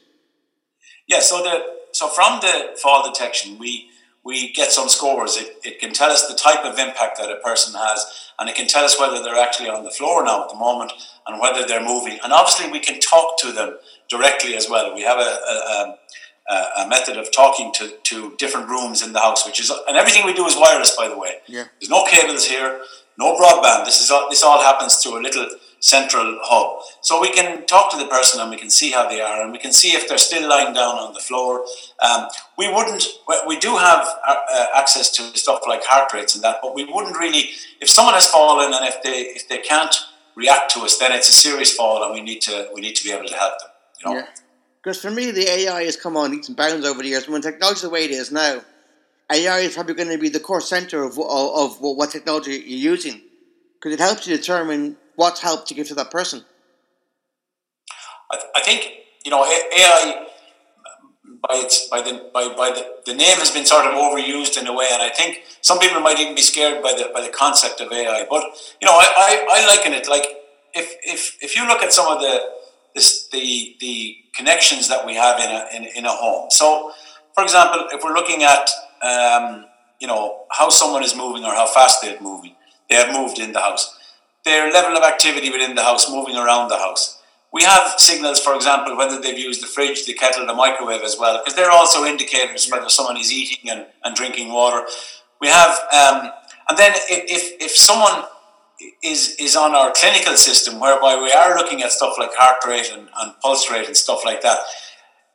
Yeah, 1.07 1.21
so 1.21 1.41
the 1.41 1.76
so 1.97 2.07
from 2.07 2.39
the 2.41 2.77
fall 2.79 3.09
detection, 3.11 3.57
we 3.57 3.89
we 4.23 4.51
get 4.51 4.71
some 4.71 4.89
scores. 4.89 5.37
It, 5.37 5.57
it 5.63 5.79
can 5.79 5.93
tell 5.93 6.11
us 6.11 6.27
the 6.27 6.35
type 6.35 6.63
of 6.63 6.77
impact 6.77 7.17
that 7.17 7.31
a 7.31 7.37
person 7.37 7.73
has, 7.75 8.05
and 8.37 8.47
it 8.49 8.55
can 8.55 8.67
tell 8.67 8.83
us 8.83 8.99
whether 8.99 9.23
they're 9.23 9.41
actually 9.41 9.69
on 9.69 9.83
the 9.83 9.89
floor 9.89 10.23
now 10.23 10.43
at 10.43 10.49
the 10.49 10.55
moment 10.55 10.91
and 11.25 11.39
whether 11.39 11.65
they're 11.65 11.83
moving. 11.83 12.19
And 12.23 12.31
obviously, 12.33 12.69
we 12.69 12.79
can 12.79 12.99
talk 12.99 13.39
to 13.39 13.51
them 13.51 13.77
directly 14.09 14.55
as 14.55 14.69
well. 14.69 14.93
We 14.93 15.01
have 15.03 15.17
a, 15.17 15.31
a, 15.53 15.55
um, 15.73 15.95
a, 16.49 16.83
a 16.83 16.87
method 16.87 17.17
of 17.17 17.31
talking 17.31 17.71
to, 17.75 17.93
to 18.03 18.35
different 18.37 18.69
rooms 18.69 19.01
in 19.01 19.13
the 19.13 19.19
house, 19.19 19.43
which 19.45 19.59
is 19.59 19.71
and 19.87 19.97
everything 19.97 20.23
we 20.23 20.33
do 20.33 20.45
is 20.45 20.55
wireless, 20.55 20.95
by 20.95 21.07
the 21.07 21.17
way. 21.17 21.37
Yeah. 21.47 21.65
There's 21.79 21.89
no 21.89 22.05
cables 22.05 22.45
here, 22.45 22.81
no 23.17 23.35
broadband. 23.35 23.85
This 23.85 24.01
is 24.03 24.11
all, 24.11 24.29
this 24.29 24.43
all 24.43 24.61
happens 24.61 24.97
through 24.97 25.19
a 25.19 25.23
little 25.23 25.47
central 25.79 26.39
hub. 26.43 26.81
So 27.01 27.21
we 27.21 27.31
can 27.31 27.65
talk 27.65 27.91
to 27.91 27.97
the 27.97 28.07
person 28.07 28.41
and 28.41 28.49
we 28.49 28.57
can 28.57 28.69
see 28.69 28.91
how 28.91 29.07
they 29.07 29.21
are 29.21 29.43
and 29.43 29.51
we 29.51 29.57
can 29.57 29.71
see 29.71 29.89
if 29.89 30.07
they're 30.07 30.17
still 30.17 30.47
lying 30.49 30.73
down 30.73 30.95
on 30.95 31.13
the 31.13 31.19
floor. 31.19 31.65
Um, 32.03 32.27
we 32.57 32.71
wouldn't. 32.71 33.05
We 33.47 33.57
do 33.59 33.75
have 33.77 34.07
uh, 34.27 34.35
uh, 34.51 34.65
access 34.75 35.11
to 35.11 35.37
stuff 35.37 35.61
like 35.67 35.83
heart 35.83 36.13
rates 36.13 36.35
and 36.35 36.43
that, 36.43 36.57
but 36.61 36.73
we 36.75 36.85
wouldn't 36.85 37.17
really. 37.17 37.51
If 37.79 37.89
someone 37.89 38.15
has 38.15 38.27
fallen 38.27 38.73
and 38.73 38.85
if 38.85 39.01
they 39.03 39.21
if 39.21 39.47
they 39.47 39.59
can't 39.59 39.95
react 40.35 40.73
to 40.73 40.81
us, 40.81 40.97
then 40.97 41.11
it's 41.11 41.29
a 41.29 41.33
serious 41.33 41.75
fall 41.75 42.03
and 42.03 42.13
we 42.13 42.21
need 42.21 42.41
to 42.41 42.69
we 42.73 42.81
need 42.81 42.95
to 42.95 43.03
be 43.03 43.11
able 43.11 43.27
to 43.27 43.35
help 43.35 43.59
them. 43.59 43.69
You 43.99 44.05
know. 44.05 44.19
Yeah. 44.19 44.27
Because 44.83 45.01
for 45.01 45.11
me, 45.11 45.31
the 45.31 45.49
AI 45.49 45.83
has 45.83 45.97
come 45.97 46.15
on 46.15 46.31
leaps 46.31 46.47
and 46.47 46.55
bounds 46.55 46.85
over 46.85 47.01
the 47.01 47.09
years. 47.09 47.27
When 47.27 47.41
technology 47.41 47.81
the 47.81 47.89
way 47.89 48.05
it 48.05 48.11
is 48.11 48.31
now, 48.31 48.61
AI 49.29 49.59
is 49.59 49.73
probably 49.73 49.95
going 49.95 50.09
to 50.09 50.17
be 50.17 50.29
the 50.29 50.39
core 50.39 50.61
center 50.61 51.03
of, 51.03 51.19
of, 51.19 51.19
of 51.19 51.81
what 51.81 52.11
technology 52.11 52.51
you're 52.51 52.93
using. 52.93 53.21
Because 53.73 53.93
it 53.93 53.99
helps 53.99 54.25
you 54.25 54.37
determine 54.37 54.95
what 55.17 55.39
help 55.39 55.67
to 55.67 55.73
give 55.73 55.87
to 55.89 55.95
that 55.95 56.09
person. 56.09 56.45
I, 58.31 58.35
th- 58.37 58.51
I 58.55 58.61
think 58.61 58.89
you 59.25 59.31
know 59.31 59.43
AI 59.43 60.27
by 61.41 61.55
its 61.55 61.87
by 61.89 62.01
the 62.01 62.29
by, 62.33 62.47
by 62.55 62.69
the, 62.71 62.85
the 63.05 63.13
name 63.13 63.37
has 63.37 63.51
been 63.51 63.65
sort 63.65 63.85
of 63.85 63.93
overused 63.93 64.57
in 64.59 64.67
a 64.67 64.73
way, 64.73 64.87
and 64.91 65.01
I 65.01 65.09
think 65.09 65.41
some 65.61 65.79
people 65.79 65.99
might 66.01 66.19
even 66.19 66.35
be 66.35 66.41
scared 66.41 66.81
by 66.81 66.93
the 66.93 67.09
by 67.13 67.21
the 67.21 67.29
concept 67.29 67.81
of 67.81 67.91
AI. 67.91 68.25
But 68.29 68.43
you 68.81 68.85
know, 68.87 68.93
I, 68.93 69.07
I, 69.17 69.47
I 69.49 69.75
liken 69.75 69.93
it 69.93 70.07
like 70.07 70.25
if 70.73 70.95
if 71.03 71.37
if 71.41 71.55
you 71.55 71.67
look 71.67 71.81
at 71.81 71.91
some 71.91 72.07
of 72.07 72.21
the 72.21 72.39
this, 72.95 73.27
the 73.29 73.75
the 73.79 74.17
connections 74.35 74.87
that 74.89 75.05
we 75.05 75.15
have 75.15 75.39
in 75.39 75.49
a 75.49 75.67
in, 75.75 75.97
in 75.97 76.05
a 76.05 76.11
home. 76.13 76.49
So, 76.51 76.91
for 77.33 77.43
example, 77.43 77.87
if 77.91 78.03
we're 78.03 78.13
looking 78.13 78.43
at 78.43 78.69
um, 79.01 79.65
you 79.99 80.07
know 80.07 80.45
how 80.51 80.69
someone 80.69 81.03
is 81.03 81.15
moving 81.15 81.43
or 81.43 81.53
how 81.53 81.67
fast 81.67 82.01
they're 82.01 82.21
moving, 82.21 82.55
they 82.89 82.95
have 82.95 83.13
moved 83.13 83.39
in 83.39 83.51
the 83.53 83.59
house, 83.59 83.96
their 84.47 84.71
level 84.71 84.95
of 84.97 85.03
activity 85.03 85.49
within 85.51 85.75
the 85.75 85.83
house, 85.83 86.09
moving 86.09 86.37
around 86.37 86.69
the 86.69 86.77
house. 86.77 87.21
We 87.51 87.63
have 87.63 87.83
signals, 87.97 88.39
for 88.39 88.55
example, 88.55 88.97
whether 88.97 89.19
they've 89.19 89.37
used 89.49 89.61
the 89.61 89.67
fridge, 89.67 90.05
the 90.05 90.13
kettle, 90.13 90.45
the 90.45 90.53
microwave 90.53 91.03
as 91.03 91.17
well, 91.19 91.37
because 91.37 91.55
they're 91.55 91.71
also 91.79 92.05
indicators 92.05 92.69
whether 92.69 92.89
someone 92.89 93.17
is 93.17 93.31
eating 93.31 93.69
and, 93.69 93.85
and 94.03 94.15
drinking 94.15 94.51
water. 94.51 94.81
We 95.41 95.47
have, 95.47 95.73
um, 95.99 96.31
and 96.69 96.77
then 96.77 96.91
if, 96.95 97.21
if, 97.37 97.43
if 97.67 97.71
someone 97.71 98.25
is 99.03 99.35
is 99.39 99.55
on 99.55 99.73
our 99.73 99.91
clinical 99.91 100.35
system, 100.35 100.79
whereby 100.79 101.19
we 101.19 101.31
are 101.31 101.55
looking 101.55 101.81
at 101.81 101.91
stuff 101.91 102.13
like 102.19 102.29
heart 102.35 102.63
rate 102.67 102.91
and, 102.93 103.07
and 103.19 103.33
pulse 103.41 103.71
rate 103.71 103.87
and 103.87 103.97
stuff 103.97 104.21
like 104.23 104.41
that, 104.41 104.59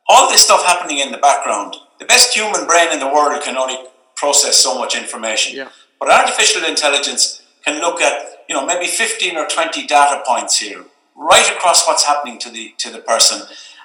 all 0.07 0.29
this 0.29 0.41
stuff 0.41 0.63
happening 0.65 0.99
in 0.99 1.11
the 1.11 1.17
background, 1.17 1.75
the 1.99 2.05
best 2.05 2.33
human 2.33 2.65
brain 2.65 2.91
in 2.93 2.99
the 2.99 3.07
world 3.07 3.41
can 3.43 3.57
only 3.57 3.77
process 4.15 4.55
so 4.57 4.77
much 4.77 4.95
information. 4.95 5.57
Yeah. 5.57 5.69
But 5.99 6.11
artificial 6.11 6.63
intelligence 6.63 7.41
can 7.65 7.81
look 7.81 8.01
at 8.01 8.32
you 8.47 8.55
know, 8.55 8.65
maybe 8.65 8.85
15 8.85 9.37
or 9.37 9.47
20 9.47 9.85
data 9.85 10.21
points 10.25 10.59
here, 10.59 10.83
right 11.15 11.51
across 11.55 11.87
what's 11.87 12.05
happening 12.05 12.39
to 12.39 12.49
the 12.49 12.73
to 12.79 12.91
the 12.91 12.99
person. 12.99 13.41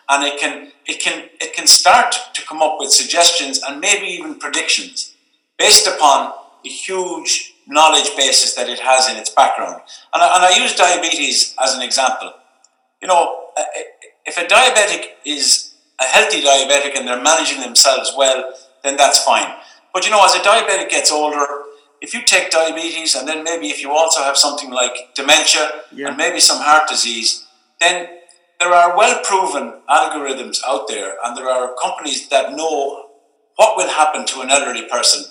And 0.08 0.24
it 0.24 0.40
can 0.40 0.72
it 0.86 1.00
can 1.00 1.28
it 1.40 1.54
can 1.54 1.66
start 1.66 2.14
to 2.34 2.42
come 2.46 2.62
up 2.62 2.76
with 2.78 2.90
suggestions 2.90 3.60
and 3.66 3.80
maybe 3.80 4.06
even 4.06 4.38
predictions 4.38 5.14
based 5.58 5.86
upon 5.86 6.32
the 6.64 6.70
huge 6.70 7.54
knowledge 7.66 8.10
basis 8.16 8.54
that 8.54 8.68
it 8.68 8.80
has 8.80 9.08
in 9.10 9.16
its 9.16 9.30
background. 9.30 9.82
And 10.14 10.22
I, 10.22 10.36
and 10.36 10.44
I 10.44 10.62
use 10.62 10.74
diabetes 10.74 11.54
as 11.62 11.74
an 11.74 11.82
example. 11.82 12.32
You 13.02 13.08
know, 13.08 13.50
uh, 13.56 13.60
uh, 13.60 13.82
if 14.26 14.38
a 14.38 14.44
diabetic 14.44 15.10
is 15.24 15.74
a 16.00 16.04
healthy 16.04 16.42
diabetic 16.42 16.96
and 16.96 17.06
they're 17.06 17.22
managing 17.22 17.60
themselves 17.60 18.12
well, 18.16 18.54
then 18.82 18.96
that's 18.96 19.22
fine. 19.22 19.54
But 19.92 20.04
you 20.04 20.10
know, 20.10 20.24
as 20.24 20.34
a 20.34 20.38
diabetic 20.38 20.90
gets 20.90 21.12
older, 21.12 21.46
if 22.00 22.14
you 22.14 22.22
take 22.22 22.50
diabetes 22.50 23.14
and 23.14 23.26
then 23.26 23.42
maybe 23.42 23.68
if 23.68 23.82
you 23.82 23.90
also 23.90 24.22
have 24.22 24.36
something 24.36 24.70
like 24.70 25.14
dementia 25.14 25.70
yeah. 25.92 26.08
and 26.08 26.16
maybe 26.16 26.40
some 26.40 26.58
heart 26.60 26.88
disease, 26.88 27.46
then 27.80 28.08
there 28.60 28.72
are 28.72 28.96
well 28.96 29.20
proven 29.24 29.80
algorithms 29.88 30.60
out 30.66 30.88
there 30.88 31.16
and 31.24 31.36
there 31.36 31.48
are 31.48 31.74
companies 31.80 32.28
that 32.28 32.52
know 32.54 33.06
what 33.56 33.76
will 33.76 33.88
happen 33.88 34.24
to 34.26 34.40
an 34.40 34.50
elderly 34.50 34.88
person 34.88 35.24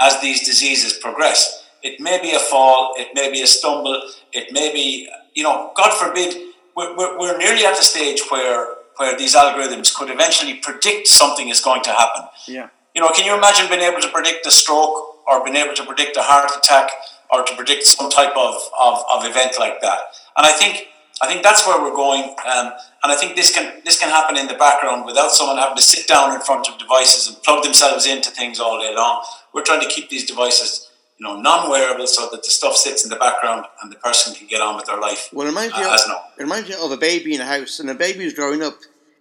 as 0.00 0.20
these 0.20 0.44
diseases 0.44 0.94
progress. 0.94 1.68
It 1.82 2.00
may 2.00 2.20
be 2.20 2.32
a 2.32 2.38
fall, 2.38 2.94
it 2.96 3.08
may 3.14 3.30
be 3.30 3.42
a 3.42 3.46
stumble, 3.46 4.02
it 4.32 4.52
may 4.52 4.72
be, 4.72 5.08
you 5.34 5.42
know, 5.42 5.72
God 5.76 5.92
forbid, 5.92 6.34
we're, 6.74 6.96
we're, 6.96 7.18
we're 7.18 7.38
nearly 7.38 7.64
at 7.64 7.76
the 7.76 7.82
stage 7.82 8.22
where 8.30 8.68
where 8.96 9.16
these 9.18 9.34
algorithms 9.34 9.94
could 9.94 10.08
eventually 10.08 10.54
predict 10.54 11.08
something 11.08 11.48
is 11.48 11.60
going 11.60 11.82
to 11.82 11.90
happen. 11.90 12.22
Yeah. 12.46 12.68
You 12.94 13.00
know, 13.00 13.10
can 13.10 13.26
you 13.26 13.36
imagine 13.36 13.68
being 13.68 13.80
able 13.80 14.00
to 14.00 14.08
predict 14.08 14.46
a 14.46 14.52
stroke 14.52 15.13
or 15.26 15.44
being 15.44 15.56
able 15.56 15.74
to 15.74 15.84
predict 15.84 16.16
a 16.16 16.22
heart 16.22 16.50
attack 16.56 16.90
or 17.30 17.42
to 17.42 17.54
predict 17.56 17.84
some 17.84 18.10
type 18.10 18.36
of, 18.36 18.54
of, 18.78 19.04
of 19.12 19.24
event 19.24 19.56
like 19.58 19.80
that? 19.80 20.00
And 20.36 20.46
I 20.46 20.52
think 20.52 20.88
I 21.22 21.28
think 21.28 21.44
that's 21.44 21.64
where 21.64 21.80
we're 21.80 21.94
going, 21.94 22.22
um, 22.22 22.72
and 23.04 23.12
I 23.12 23.14
think 23.14 23.36
this 23.36 23.54
can 23.54 23.80
this 23.84 23.98
can 24.00 24.10
happen 24.10 24.36
in 24.36 24.48
the 24.48 24.54
background 24.54 25.06
without 25.06 25.30
someone 25.30 25.58
having 25.58 25.76
to 25.76 25.82
sit 25.82 26.08
down 26.08 26.34
in 26.34 26.40
front 26.40 26.68
of 26.68 26.76
devices 26.76 27.28
and 27.28 27.40
plug 27.44 27.62
themselves 27.62 28.04
into 28.06 28.30
things 28.30 28.58
all 28.58 28.80
day 28.80 28.92
long. 28.94 29.22
We're 29.54 29.62
trying 29.62 29.80
to 29.80 29.86
keep 29.86 30.08
these 30.08 30.26
devices, 30.26 30.90
you 31.18 31.24
know, 31.24 31.40
non-wearable, 31.40 32.08
so 32.08 32.28
that 32.32 32.42
the 32.42 32.50
stuff 32.50 32.74
sits 32.74 33.04
in 33.04 33.10
the 33.10 33.16
background 33.16 33.66
and 33.80 33.92
the 33.92 33.96
person 33.96 34.34
can 34.34 34.48
get 34.48 34.60
on 34.60 34.74
with 34.74 34.86
their 34.86 34.98
life. 34.98 35.30
Well, 35.32 35.46
it 35.46 35.50
reminds 35.50 35.76
you, 35.76 35.84
uh, 35.84 35.94
of, 35.94 36.22
it 36.36 36.42
reminds 36.42 36.68
you 36.68 36.84
of 36.84 36.90
a 36.90 36.96
baby 36.96 37.32
in 37.36 37.40
a 37.40 37.46
house, 37.46 37.78
and 37.78 37.88
a 37.88 37.94
baby 37.94 38.24
is 38.24 38.34
growing 38.34 38.60
up. 38.60 38.74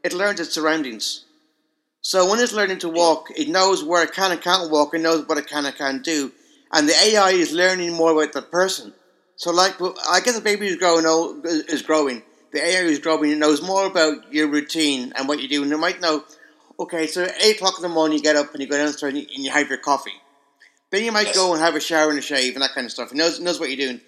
It 0.03 0.13
learns 0.13 0.39
its 0.39 0.55
surroundings. 0.55 1.22
So 2.05 2.29
when 2.29 2.39
it's 2.41 2.51
learning 2.51 2.79
to 2.79 2.89
walk, 2.89 3.29
it 3.33 3.47
knows 3.47 3.81
where 3.81 4.03
it 4.03 4.11
can 4.11 4.33
and 4.33 4.41
can't 4.41 4.69
walk, 4.69 4.93
it 4.93 4.99
knows 4.99 5.25
what 5.25 5.37
it 5.37 5.47
can 5.47 5.65
and 5.65 5.75
can't 5.75 6.03
do. 6.03 6.33
And 6.73 6.87
the 6.87 6.93
AI 6.93 7.29
is 7.29 7.53
learning 7.53 7.93
more 7.93 8.11
about 8.11 8.33
the 8.33 8.41
person. 8.41 8.93
So, 9.37 9.51
like, 9.51 9.81
I 10.09 10.19
guess 10.19 10.37
a 10.37 10.41
baby 10.41 10.67
is 10.67 10.75
growing 10.75 11.05
old, 11.05 11.45
is 11.45 11.81
growing. 11.81 12.21
The 12.51 12.61
AI 12.61 12.81
is 12.81 12.99
growing. 12.99 13.31
It 13.31 13.37
knows 13.37 13.61
more 13.61 13.85
about 13.85 14.31
your 14.33 14.47
routine 14.47 15.13
and 15.15 15.29
what 15.29 15.41
you 15.41 15.47
do. 15.47 15.63
And 15.63 15.71
it 15.71 15.77
might 15.77 16.01
know, 16.01 16.25
okay, 16.77 17.07
so 17.07 17.25
eight 17.41 17.55
o'clock 17.55 17.75
in 17.77 17.83
the 17.83 17.89
morning 17.89 18.17
you 18.17 18.23
get 18.23 18.35
up 18.35 18.51
and 18.51 18.61
you 18.61 18.67
go 18.67 18.77
downstairs 18.77 19.13
and 19.13 19.25
you, 19.29 19.49
have 19.49 19.69
your 19.69 19.77
coffee. 19.77 20.11
Then 20.89 21.05
you 21.05 21.11
might 21.13 21.27
yes. 21.27 21.35
go 21.37 21.53
and 21.53 21.61
have 21.61 21.75
a 21.75 21.79
shower 21.79 22.09
and 22.09 22.19
a 22.19 22.21
shave 22.21 22.53
and 22.53 22.63
that 22.63 22.73
kind 22.75 22.85
of 22.85 22.91
stuff. 22.91 23.11
It 23.11 23.15
knows 23.15 23.39
knows 23.39 23.59
what 23.59 23.69
you're 23.69 23.87
doing. 23.87 24.01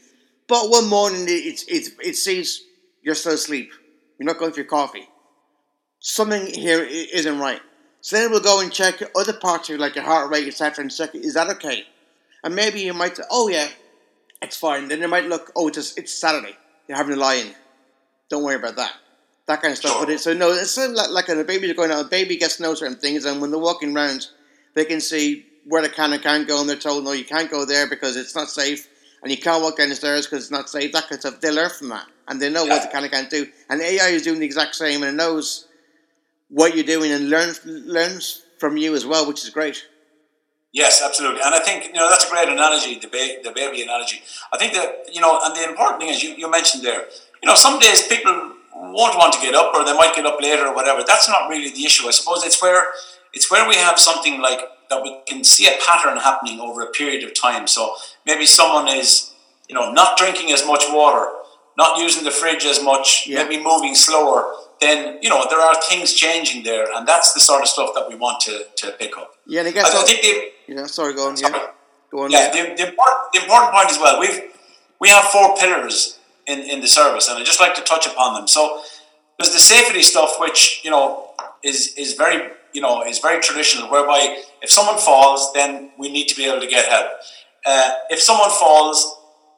But 0.48 0.70
one 0.70 0.88
morning 0.88 1.26
it 1.28 1.64
it, 1.68 1.94
it 2.04 2.16
sees 2.16 2.62
you're 3.02 3.16
still 3.16 3.34
asleep. 3.34 3.72
You're 4.20 4.28
not 4.28 4.38
going 4.38 4.52
for 4.52 4.60
your 4.60 4.70
coffee. 4.70 5.08
Something 6.00 6.46
here 6.46 6.84
isn't 6.84 7.40
right. 7.40 7.62
So 8.06 8.18
then 8.18 8.30
we'll 8.30 8.40
go 8.40 8.62
and 8.62 8.72
check 8.72 9.02
other 9.16 9.34
parts 9.34 9.68
of 9.68 9.74
you, 9.74 9.82
like 9.82 9.96
your 9.96 10.04
heart 10.04 10.30
rate, 10.30 10.48
etc., 10.48 10.84
and 10.84 10.96
check 10.96 11.16
is 11.16 11.34
that 11.34 11.50
okay? 11.50 11.86
And 12.44 12.54
maybe 12.54 12.82
you 12.82 12.94
might 12.94 13.18
say, 13.18 13.24
oh 13.32 13.48
yeah, 13.48 13.68
it's 14.44 14.56
fine. 14.56 14.90
Then 14.90 15.02
you 15.02 15.08
might 15.08 15.26
look, 15.26 15.52
oh, 15.56 15.70
it's, 15.70 15.98
it's 15.98 16.14
Saturday. 16.14 16.56
You're 16.88 17.00
having 17.00 17.14
a 17.14 17.20
lie-in. 17.20 17.56
Don't 18.30 18.44
worry 18.44 18.58
about 18.58 18.76
that. 18.76 18.94
That 19.48 19.60
kind 19.60 19.72
of 19.72 19.80
stuff. 19.80 19.98
But 20.00 20.12
it, 20.12 20.20
so 20.20 20.36
no, 20.36 20.52
it's 20.52 20.78
like, 20.78 21.10
like 21.10 21.30
a 21.30 21.44
baby's 21.44 21.74
going 21.74 21.90
out. 21.90 22.06
A 22.06 22.08
baby 22.08 22.38
gets 22.38 22.58
to 22.58 22.62
know 22.62 22.76
certain 22.76 22.98
things, 22.98 23.26
and 23.26 23.42
when 23.42 23.50
they're 23.50 23.60
walking 23.60 23.96
around, 23.96 24.28
they 24.76 24.86
can 24.86 25.02
see 25.02 25.48
where 25.66 25.82
they 25.82 25.90
can 25.90 26.14
and 26.14 26.22
can't 26.22 26.48
go, 26.48 26.60
and 26.60 26.70
they're 26.70 26.76
told, 26.76 27.06
no, 27.06 27.12
you 27.12 27.26
can't 27.26 27.50
go 27.50 27.66
there 27.66 27.90
because 27.90 28.18
it's 28.18 28.36
not 28.36 28.50
safe, 28.50 28.88
and 29.24 29.32
you 29.32 29.38
can't 29.40 29.64
walk 29.64 29.78
down 29.78 29.90
the 29.90 29.96
stairs 29.96 30.28
because 30.28 30.44
it's 30.44 30.52
not 30.52 30.70
safe. 30.70 30.92
That 30.92 31.10
kind 31.10 31.14
of 31.14 31.22
stuff. 31.22 31.42
They 31.42 31.50
learn 31.50 31.72
from 31.72 31.90
that, 31.90 32.06
and 32.28 32.40
they 32.40 32.52
know 32.52 32.66
yeah. 32.66 32.74
what 32.74 32.84
they 32.84 32.90
can 32.90 33.02
and 33.02 33.12
can't 33.12 33.32
do. 33.32 33.48
And 33.68 33.82
AI 33.82 34.10
is 34.10 34.22
doing 34.22 34.42
the 34.42 34.46
exact 34.46 34.76
same, 34.76 35.02
and 35.02 35.12
it 35.12 35.16
knows 35.16 35.70
what 36.50 36.76
you're 36.76 36.86
doing 36.86 37.12
and 37.12 37.30
learns 37.30 37.62
learns 37.66 38.44
from 38.60 38.78
you 38.78 38.96
as 38.96 39.06
well, 39.06 39.28
which 39.28 39.44
is 39.44 39.50
great. 39.50 39.86
Yes, 40.72 41.02
absolutely, 41.04 41.42
and 41.44 41.56
I 41.56 41.60
think 41.60 41.86
you 41.86 41.94
know 41.94 42.10
that's 42.10 42.26
a 42.26 42.30
great 42.30 42.50
analogy, 42.50 43.00
the, 43.00 43.08
ba- 43.08 43.40
the 43.44 43.52
baby 43.52 43.82
analogy. 43.82 44.22
I 44.52 44.58
think 44.58 44.74
that 44.74 45.06
you 45.12 45.22
know, 45.22 45.40
and 45.44 45.56
the 45.56 45.64
important 45.64 46.02
thing 46.02 46.10
is 46.10 46.22
you, 46.22 46.32
you 46.36 46.52
mentioned 46.52 46.84
there. 46.84 47.06
You 47.42 47.48
know, 47.48 47.56
some 47.56 47.80
days 47.80 48.08
people 48.08 48.34
won't 48.76 49.18
want 49.18 49.34
to 49.34 49.40
get 49.40 49.56
up, 49.56 49.74
or 49.74 49.86
they 49.86 49.94
might 49.94 50.14
get 50.16 50.26
up 50.26 50.42
later, 50.42 50.68
or 50.68 50.76
whatever. 50.76 51.02
That's 51.06 51.30
not 51.30 51.50
really 51.50 51.72
the 51.72 51.86
issue. 51.86 52.08
I 52.08 52.12
suppose 52.12 52.46
it's 52.46 52.62
where 52.62 52.84
it's 53.34 53.50
where 53.50 53.68
we 53.68 53.76
have 53.76 53.98
something 53.98 54.42
like 54.42 54.60
that 54.90 55.02
we 55.02 55.18
can 55.26 55.44
see 55.44 55.66
a 55.68 55.78
pattern 55.86 56.18
happening 56.18 56.60
over 56.60 56.82
a 56.82 56.92
period 56.92 57.24
of 57.24 57.34
time. 57.34 57.68
So 57.68 57.96
maybe 58.26 58.46
someone 58.46 58.88
is 58.90 59.34
you 59.70 59.76
know 59.76 59.94
not 59.94 60.18
drinking 60.18 60.52
as 60.52 60.66
much 60.66 60.84
water, 60.90 61.32
not 61.78 62.00
using 62.00 62.26
the 62.26 62.32
fridge 62.32 62.66
as 62.66 62.84
much, 62.84 63.28
yeah. 63.28 63.44
maybe 63.44 63.64
moving 63.64 63.96
slower 63.96 64.54
then 64.82 65.20
you 65.22 65.30
know 65.30 65.46
there 65.50 65.60
are 65.60 65.76
things 65.90 66.14
changing 66.14 66.64
there, 66.64 66.86
and 66.96 67.08
that's 67.08 67.34
the 67.34 67.40
sort 67.40 67.62
of 67.62 67.68
stuff 67.68 67.92
that 67.96 68.10
we 68.10 68.16
want 68.16 68.42
to, 68.42 68.66
to 68.78 68.92
pick 68.94 69.18
up. 69.18 69.36
Yeah, 69.46 69.60
and 69.60 69.70
I 69.70 69.72
guess 69.72 69.94
I, 69.94 70.02
I 70.02 70.04
think 70.04 70.22
the, 70.22 70.74
yeah. 70.74 70.86
Sorry, 70.86 71.14
go 71.14 71.30
on. 71.30 71.38
Sorry. 71.38 71.54
Yeah, 71.54 71.68
go 72.12 72.24
on. 72.24 72.32
Yeah, 72.32 72.52
the, 72.52 72.76
the, 72.76 72.90
important, 72.90 73.34
the 73.34 73.42
important 73.42 73.74
point 73.74 73.90
as 73.90 73.98
well. 73.98 74.20
We've 74.20 74.42
we 75.00 75.10
have 75.10 75.26
four 75.26 75.56
pillars 75.58 76.20
in, 76.48 76.60
in 76.60 76.82
the 76.82 76.88
service, 76.88 77.28
and 77.30 77.38
I 77.38 77.44
just 77.44 77.60
like 77.60 77.76
to 77.76 77.82
touch 77.82 78.08
upon 78.08 78.34
them. 78.36 78.48
So 78.48 78.82
there's 79.40 79.54
the 79.54 79.60
safety 79.60 80.02
stuff, 80.02 80.36
which 80.40 80.82
you 80.84 80.92
know 80.92 81.32
is 81.64 81.94
is 81.98 82.14
very 82.14 82.52
you 82.74 82.82
know 82.82 83.04
is 83.04 83.20
very 83.20 83.42
traditional, 83.42 83.90
whereby 83.90 84.44
if 84.62 84.70
someone 84.70 84.98
falls, 84.98 85.54
then 85.54 85.92
we 85.98 86.12
need 86.12 86.28
to 86.28 86.36
be 86.36 86.46
able 86.46 86.62
to 86.62 86.68
get 86.68 86.90
help. 86.90 87.12
Uh, 87.66 87.92
if 88.10 88.20
someone 88.22 88.52
falls, 88.52 89.18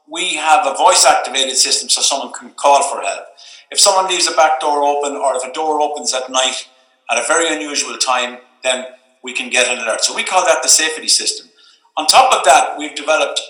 we 0.10 0.36
have 0.36 0.66
a 0.66 0.74
voice 0.76 1.06
activated 1.06 1.58
system 1.58 1.90
so 1.90 2.02
someone 2.02 2.32
can 2.32 2.52
call 2.52 2.82
for 2.84 3.02
help. 3.02 3.26
If 3.72 3.80
someone 3.80 4.08
leaves 4.08 4.28
a 4.28 4.36
back 4.36 4.60
door 4.60 4.84
open 4.84 5.16
or 5.18 5.36
if 5.36 5.44
a 5.44 5.54
door 5.54 5.82
opens 5.82 6.14
at 6.14 6.30
night 6.30 6.68
at 7.12 7.18
a 7.18 7.28
very 7.28 7.54
unusual 7.54 7.98
time, 7.98 8.40
then 8.64 8.86
we 9.24 9.34
can 9.34 9.50
get 9.50 9.68
an 9.68 9.80
alert. 9.80 10.04
So 10.04 10.16
we 10.16 10.24
call 10.24 10.46
that 10.46 10.64
the 10.64 10.70
safety 10.70 11.08
system. 11.08 11.50
On 11.98 12.06
top 12.06 12.34
of 12.34 12.46
that, 12.46 12.78
we've 12.78 12.96
developed 12.96 13.42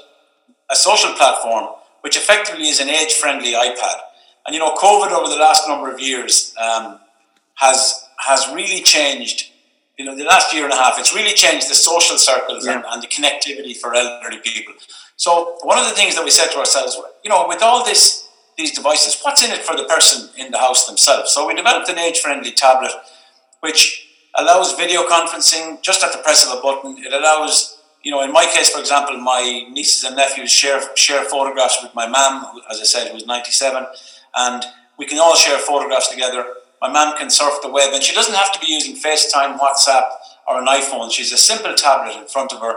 a 0.69 0.75
social 0.75 1.13
platform 1.13 1.67
which 2.01 2.15
effectively 2.15 2.69
is 2.69 2.79
an 2.79 2.89
age 2.89 3.13
friendly 3.13 3.53
iPad. 3.53 3.97
And 4.45 4.53
you 4.53 4.59
know, 4.59 4.73
COVID 4.75 5.11
over 5.11 5.29
the 5.29 5.35
last 5.35 5.67
number 5.67 5.91
of 5.91 5.99
years 5.99 6.53
um, 6.57 6.99
has 7.55 8.05
has 8.19 8.47
really 8.53 8.81
changed. 8.81 9.51
You 9.97 10.05
know, 10.05 10.15
the 10.15 10.23
last 10.23 10.53
year 10.53 10.63
and 10.63 10.71
a 10.71 10.75
half, 10.75 10.99
it's 10.99 11.13
really 11.13 11.33
changed 11.33 11.69
the 11.69 11.75
social 11.75 12.17
circles 12.17 12.65
yeah. 12.65 12.75
and, 12.75 12.85
and 12.87 13.01
the 13.01 13.07
connectivity 13.07 13.75
for 13.75 13.95
elderly 13.95 14.39
people. 14.39 14.75
So 15.15 15.57
one 15.63 15.79
of 15.79 15.85
the 15.85 15.95
things 15.95 16.15
that 16.15 16.23
we 16.23 16.29
said 16.29 16.47
to 16.51 16.59
ourselves, 16.59 16.95
you 17.23 17.29
know, 17.29 17.45
with 17.47 17.63
all 17.63 17.83
this 17.83 18.26
these 18.57 18.71
devices, 18.71 19.19
what's 19.21 19.43
in 19.43 19.51
it 19.51 19.63
for 19.63 19.75
the 19.75 19.83
person 19.83 20.29
in 20.37 20.51
the 20.51 20.57
house 20.57 20.87
themselves? 20.87 21.31
So 21.31 21.47
we 21.47 21.53
developed 21.53 21.89
an 21.89 21.99
age-friendly 21.99 22.51
tablet 22.51 22.91
which 23.61 24.07
allows 24.35 24.75
video 24.75 25.07
conferencing 25.07 25.81
just 25.81 26.03
at 26.03 26.11
the 26.11 26.19
press 26.19 26.45
of 26.45 26.57
a 26.57 26.61
button. 26.61 26.97
It 26.97 27.13
allows, 27.13 27.81
you 28.03 28.11
know, 28.11 28.21
in 28.23 28.31
my 28.31 28.45
case, 28.45 28.69
for 28.69 28.79
example, 28.79 29.17
my 29.17 29.67
nieces 29.71 30.03
and 30.03 30.15
nephews 30.15 30.51
share 30.51 30.81
share 30.95 31.23
photographs 31.23 31.81
with 31.81 31.93
my 31.95 32.07
mum, 32.07 32.61
as 32.69 32.79
I 32.79 32.83
said, 32.83 33.11
who's 33.11 33.25
97, 33.25 33.85
and 34.35 34.65
we 34.97 35.05
can 35.05 35.19
all 35.19 35.35
share 35.35 35.57
photographs 35.57 36.09
together. 36.09 36.45
My 36.81 36.91
mum 36.91 37.17
can 37.17 37.29
surf 37.29 37.55
the 37.61 37.69
web, 37.69 37.93
and 37.93 38.03
she 38.03 38.13
doesn't 38.13 38.35
have 38.35 38.51
to 38.53 38.59
be 38.59 38.71
using 38.71 38.95
FaceTime, 38.95 39.57
WhatsApp, 39.57 40.09
or 40.47 40.59
an 40.59 40.67
iPhone. 40.67 41.11
She's 41.11 41.31
a 41.31 41.37
simple 41.37 41.73
tablet 41.73 42.15
in 42.15 42.27
front 42.27 42.53
of 42.53 42.61
her, 42.61 42.75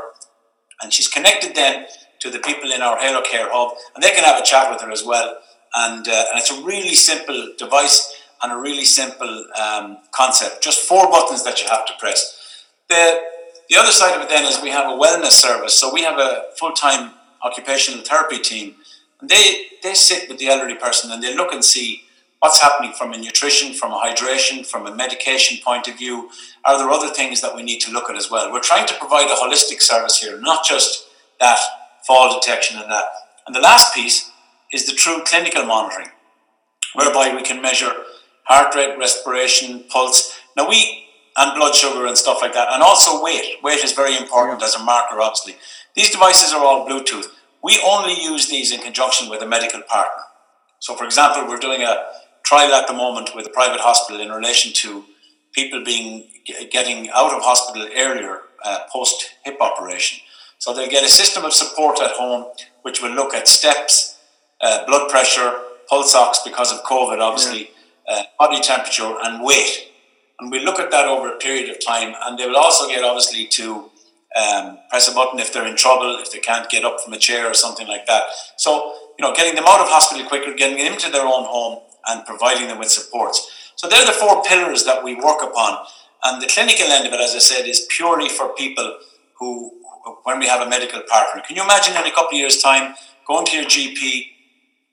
and 0.82 0.92
she's 0.92 1.08
connected 1.08 1.54
then 1.54 1.87
to 2.20 2.30
the 2.30 2.38
people 2.38 2.72
in 2.72 2.80
our 2.80 2.99
HaloCare 2.99 3.49
hub, 3.50 3.76
and 3.94 4.02
they 4.02 4.10
can 4.10 4.25
have 4.25 4.40
a 4.40 4.44
chat 4.44 4.70
with 4.70 4.80
her 4.80 4.90
as 4.90 5.04
well 5.04 5.38
and, 5.74 6.06
uh, 6.08 6.24
and 6.30 6.38
it's 6.38 6.50
a 6.50 6.62
really 6.62 6.94
simple 6.94 7.52
device 7.58 8.14
and 8.42 8.52
a 8.52 8.56
really 8.56 8.84
simple 8.84 9.46
um, 9.60 9.98
concept. 10.12 10.62
Just 10.62 10.80
four 10.80 11.10
buttons 11.10 11.44
that 11.44 11.60
you 11.62 11.68
have 11.68 11.86
to 11.86 11.92
press. 11.98 12.64
The 12.88 13.20
the 13.68 13.76
other 13.76 13.92
side 13.92 14.16
of 14.16 14.22
it 14.22 14.28
then 14.28 14.44
is 14.44 14.60
we 14.60 14.70
have 14.70 14.86
a 14.86 14.98
wellness 14.98 15.30
service. 15.30 15.78
So 15.78 15.94
we 15.94 16.02
have 16.02 16.18
a 16.18 16.46
full 16.58 16.72
time 16.72 17.12
occupational 17.44 18.02
therapy 18.02 18.40
team, 18.40 18.74
and 19.20 19.30
they 19.30 19.66
they 19.82 19.94
sit 19.94 20.28
with 20.28 20.38
the 20.38 20.48
elderly 20.48 20.74
person 20.74 21.10
and 21.12 21.22
they 21.22 21.36
look 21.36 21.52
and 21.52 21.64
see 21.64 22.02
what's 22.40 22.60
happening 22.60 22.92
from 22.92 23.12
a 23.12 23.18
nutrition, 23.18 23.74
from 23.74 23.92
a 23.92 23.98
hydration, 23.98 24.66
from 24.66 24.86
a 24.86 24.94
medication 24.94 25.58
point 25.64 25.86
of 25.86 25.96
view. 25.96 26.30
Are 26.64 26.78
there 26.78 26.90
other 26.90 27.12
things 27.12 27.40
that 27.42 27.54
we 27.54 27.62
need 27.62 27.80
to 27.80 27.92
look 27.92 28.10
at 28.10 28.16
as 28.16 28.30
well? 28.30 28.50
We're 28.52 28.60
trying 28.60 28.86
to 28.86 28.94
provide 28.94 29.30
a 29.30 29.34
holistic 29.34 29.82
service 29.82 30.18
here, 30.18 30.40
not 30.40 30.64
just 30.64 31.04
that 31.38 31.60
fall 32.06 32.40
detection 32.40 32.80
and 32.80 32.90
that. 32.90 33.04
And 33.46 33.54
the 33.54 33.60
last 33.60 33.94
piece 33.94 34.29
is 34.72 34.86
the 34.86 34.92
true 34.92 35.22
clinical 35.24 35.64
monitoring, 35.64 36.08
whereby 36.94 37.34
we 37.34 37.42
can 37.42 37.60
measure 37.62 37.92
heart 38.44 38.74
rate, 38.74 38.98
respiration, 38.98 39.84
pulse. 39.88 40.38
Now 40.56 40.68
we 40.68 41.06
and 41.36 41.56
blood 41.56 41.74
sugar 41.74 42.06
and 42.06 42.18
stuff 42.18 42.42
like 42.42 42.52
that, 42.54 42.68
and 42.72 42.82
also 42.82 43.22
weight. 43.22 43.62
Weight 43.62 43.84
is 43.84 43.92
very 43.92 44.16
important 44.16 44.62
as 44.62 44.74
a 44.74 44.82
marker, 44.82 45.20
obviously. 45.20 45.56
These 45.94 46.10
devices 46.10 46.52
are 46.52 46.64
all 46.64 46.88
Bluetooth. 46.88 47.26
we 47.62 47.80
only 47.84 48.14
use 48.20 48.48
these 48.48 48.72
in 48.72 48.80
conjunction 48.80 49.28
with 49.28 49.42
a 49.42 49.46
medical 49.46 49.80
partner. 49.82 50.24
So, 50.80 50.94
for 50.96 51.04
example, 51.04 51.46
we're 51.46 51.58
doing 51.58 51.82
a 51.82 52.06
trial 52.42 52.74
at 52.74 52.88
the 52.88 52.94
moment 52.94 53.30
with 53.34 53.46
a 53.46 53.50
private 53.50 53.80
hospital 53.80 54.20
in 54.20 54.30
relation 54.30 54.72
to 54.72 55.04
people 55.52 55.84
being 55.84 56.28
getting 56.70 57.10
out 57.10 57.32
of 57.32 57.42
hospital 57.42 57.86
earlier 57.96 58.40
uh, 58.64 58.80
post 58.92 59.30
hip 59.44 59.60
operation. 59.60 60.18
So 60.58 60.74
they'll 60.74 60.90
get 60.90 61.04
a 61.04 61.08
system 61.08 61.44
of 61.44 61.52
support 61.52 62.00
at 62.00 62.12
home, 62.12 62.46
which 62.82 63.00
will 63.02 63.12
look 63.12 63.34
at 63.34 63.48
steps, 63.48 64.18
uh, 64.60 64.86
blood 64.86 65.10
pressure, 65.10 65.52
pulse 65.88 66.14
ox 66.14 66.40
because 66.44 66.72
of 66.72 66.82
COVID, 66.84 67.20
obviously, 67.20 67.70
yeah. 68.08 68.14
uh, 68.14 68.22
body 68.38 68.60
temperature, 68.60 69.14
and 69.22 69.42
weight. 69.42 69.88
And 70.38 70.50
we 70.50 70.64
look 70.64 70.78
at 70.78 70.90
that 70.90 71.06
over 71.06 71.32
a 71.32 71.38
period 71.38 71.68
of 71.68 71.84
time, 71.84 72.14
and 72.22 72.38
they 72.38 72.46
will 72.46 72.56
also 72.56 72.88
get 72.88 73.04
obviously 73.04 73.46
to 73.46 73.90
um, 74.36 74.78
press 74.88 75.10
a 75.10 75.14
button 75.14 75.38
if 75.40 75.52
they're 75.52 75.66
in 75.66 75.76
trouble, 75.76 76.16
if 76.20 76.32
they 76.32 76.38
can't 76.38 76.68
get 76.70 76.84
up 76.84 77.00
from 77.00 77.12
a 77.12 77.18
chair 77.18 77.50
or 77.50 77.54
something 77.54 77.86
like 77.86 78.06
that. 78.06 78.24
So, 78.56 78.94
you 79.18 79.24
know, 79.24 79.34
getting 79.34 79.54
them 79.54 79.64
out 79.66 79.80
of 79.80 79.88
hospital 79.88 80.26
quicker, 80.26 80.54
getting 80.54 80.78
them 80.78 80.92
into 80.92 81.10
their 81.10 81.26
own 81.26 81.44
home, 81.44 81.80
and 82.06 82.24
providing 82.24 82.68
them 82.68 82.78
with 82.78 82.90
supports. 82.90 83.72
So, 83.76 83.88
they're 83.88 84.06
the 84.06 84.12
four 84.12 84.42
pillars 84.44 84.84
that 84.84 85.02
we 85.04 85.14
work 85.14 85.42
upon. 85.42 85.84
And 86.22 86.40
the 86.40 86.46
clinical 86.46 86.86
end 86.86 87.06
of 87.06 87.12
it, 87.12 87.20
as 87.20 87.34
I 87.34 87.38
said, 87.38 87.66
is 87.66 87.86
purely 87.90 88.28
for 88.28 88.50
people 88.50 88.98
who, 89.38 89.72
when 90.24 90.38
we 90.38 90.46
have 90.46 90.60
a 90.60 90.68
medical 90.68 91.00
partner. 91.08 91.42
Can 91.46 91.56
you 91.56 91.62
imagine 91.62 91.96
in 91.96 92.06
a 92.06 92.10
couple 92.10 92.36
of 92.36 92.40
years' 92.40 92.62
time 92.62 92.94
going 93.26 93.46
to 93.46 93.56
your 93.56 93.64
GP 93.64 94.26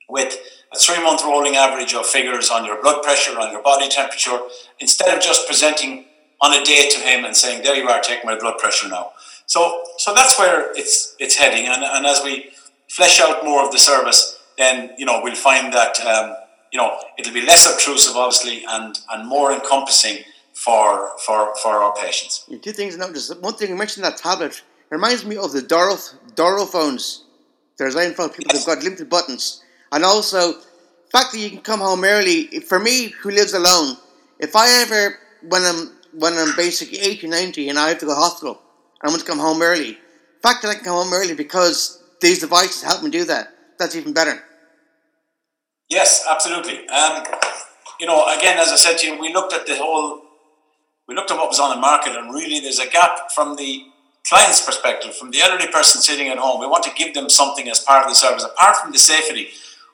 with 0.10 0.38
a 0.74 0.78
three 0.78 1.02
month 1.04 1.24
rolling 1.24 1.56
average 1.56 1.94
of 1.94 2.06
figures 2.06 2.50
on 2.50 2.66
your 2.66 2.82
blood 2.82 3.04
pressure, 3.04 3.40
on 3.40 3.52
your 3.52 3.62
body 3.62 3.90
temperature, 3.90 4.40
instead 4.80 5.16
of 5.16 5.22
just 5.22 5.48
presenting 5.48 6.06
on 6.42 6.54
a 6.54 6.64
day 6.64 6.88
to 6.90 7.00
him 7.00 7.26
and 7.26 7.36
saying, 7.36 7.64
There 7.64 7.76
you 7.76 7.88
are, 7.88 8.02
take 8.02 8.24
my 8.24 8.38
blood 8.38 8.58
pressure 8.58 8.88
now. 8.88 9.12
So, 9.46 9.84
so 9.98 10.14
that's 10.14 10.38
where 10.38 10.72
it's 10.76 11.16
it's 11.20 11.36
heading. 11.36 11.66
And, 11.66 11.84
and 11.84 12.06
as 12.06 12.22
we 12.24 12.52
flesh 12.90 13.20
out 13.20 13.44
more 13.44 13.66
of 13.66 13.72
the 13.72 13.80
service, 13.80 14.40
then 14.58 14.92
you 14.98 15.06
know 15.06 15.22
we'll 15.24 15.36
find 15.36 15.74
that 15.74 16.00
um, 16.02 16.36
you 16.72 16.78
know 16.78 17.00
it'll 17.18 17.34
be 17.34 17.46
less 17.46 17.72
obtrusive, 17.72 18.16
obviously, 18.16 18.64
and 18.68 19.00
and 19.12 19.28
more 19.28 19.52
encompassing 19.52 20.24
for 20.54 21.18
for 21.20 21.56
for 21.62 21.72
our 21.72 21.96
patients. 21.96 22.46
Two 22.62 22.72
things 22.72 22.98
notice. 22.98 23.34
One 23.36 23.54
thing 23.54 23.70
you 23.70 23.76
mentioned 23.76 24.06
that 24.06 24.18
tablet 24.18 24.62
reminds 24.90 25.26
me 25.26 25.38
of 25.38 25.54
the 25.54 25.62
Doro 25.62 25.96
Doro 26.36 26.66
phones. 26.66 27.24
There's 27.78 27.96
line 27.96 28.14
phone 28.14 28.30
people 28.30 28.52
yes. 28.54 28.66
that've 28.66 28.80
got 28.80 28.84
limited 28.84 29.10
buttons, 29.10 29.64
and 29.91 30.03
also 30.03 30.53
the 30.53 31.12
fact 31.12 31.32
that 31.32 31.39
you 31.39 31.50
can 31.50 31.62
come 31.62 31.79
home 31.79 32.03
early. 32.03 32.46
For 32.62 32.79
me, 32.79 33.10
who 33.22 33.32
lives 33.32 33.53
alone, 33.53 33.98
if 34.39 34.56
I 34.56 34.82
ever 34.82 35.20
when 35.48 35.63
I'm 35.63 35.91
when 36.13 36.34
I'm 36.34 36.56
basically 36.56 37.00
80, 37.00 37.27
90 37.27 37.70
and 37.70 37.77
I 37.77 37.89
have 37.89 38.00
to 38.00 38.06
go 38.06 38.13
to 38.13 38.20
hospital, 38.20 38.62
I 39.01 39.08
want 39.08 39.20
to 39.20 39.27
come 39.27 39.39
home 39.39 39.62
early. 39.62 39.91
The 39.91 40.50
fact 40.50 40.62
that 40.63 40.70
I 40.70 40.75
can 40.75 40.84
come 40.84 41.03
home 41.03 41.13
early 41.13 41.36
because 41.36 42.01
these 42.22 42.39
devices 42.39 42.84
help 42.84 43.03
me 43.03 43.10
do 43.10 43.25
that, 43.25 43.53
that's 43.77 43.96
even 43.96 44.13
better. 44.13 44.44
Yes, 45.89 46.25
absolutely. 46.29 46.88
Um, 46.89 47.24
you 48.00 48.08
know, 48.08 48.25
again, 48.38 48.58
as 48.58 48.70
I 48.70 48.75
said 48.75 48.98
to 48.98 49.08
you, 49.08 49.20
we 49.20 49.34
looked 49.34 49.53
at 49.53 49.65
the 49.65 49.75
whole 49.75 50.24
we 51.08 51.15
looked 51.15 51.32
at 51.32 51.38
what 51.38 51.48
was 51.48 51.60
on 51.60 51.70
the 51.70 51.79
market, 51.79 52.15
and 52.15 52.34
really 52.34 52.60
there's 52.60 52.79
a 52.79 52.89
gap 52.89 53.32
from 53.34 53.56
the 53.56 53.86
client's 54.27 54.65
perspective, 54.65 55.15
from 55.15 55.32
the 55.32 55.39
elderly 55.39 55.72
person 55.72 56.01
sitting 56.01 56.27
at 56.27 56.38
home. 56.38 56.60
We 56.60 56.67
want 56.67 56.84
to 56.84 56.91
give 56.91 57.13
them 57.13 57.29
something 57.29 57.70
as 57.70 57.79
part 57.79 58.03
of 58.03 58.10
the 58.10 58.15
service, 58.15 58.44
apart 58.44 58.75
from 58.77 58.91
the 58.91 59.00
safety. 59.00 59.50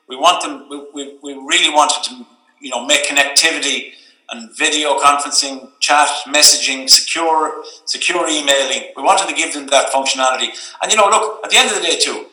We 0.08 0.16
want 0.16 0.42
them. 0.42 0.68
We, 0.68 0.86
we, 0.94 1.18
we 1.22 1.32
really 1.34 1.72
wanted 1.72 2.02
to, 2.08 2.26
you 2.60 2.70
know, 2.70 2.84
make 2.84 3.06
connectivity 3.06 3.92
and 4.30 4.50
video 4.56 4.98
conferencing, 4.98 5.70
chat, 5.80 6.08
messaging, 6.26 6.88
secure, 6.88 7.62
secure 7.84 8.28
emailing. 8.28 8.90
We 8.96 9.02
wanted 9.02 9.28
to 9.28 9.34
give 9.34 9.52
them 9.52 9.66
that 9.68 9.92
functionality. 9.92 10.48
And 10.82 10.90
you 10.90 10.96
know, 10.96 11.08
look, 11.08 11.44
at 11.44 11.50
the 11.50 11.56
end 11.56 11.70
of 11.70 11.76
the 11.76 11.82
day, 11.82 11.98
too, 11.98 12.26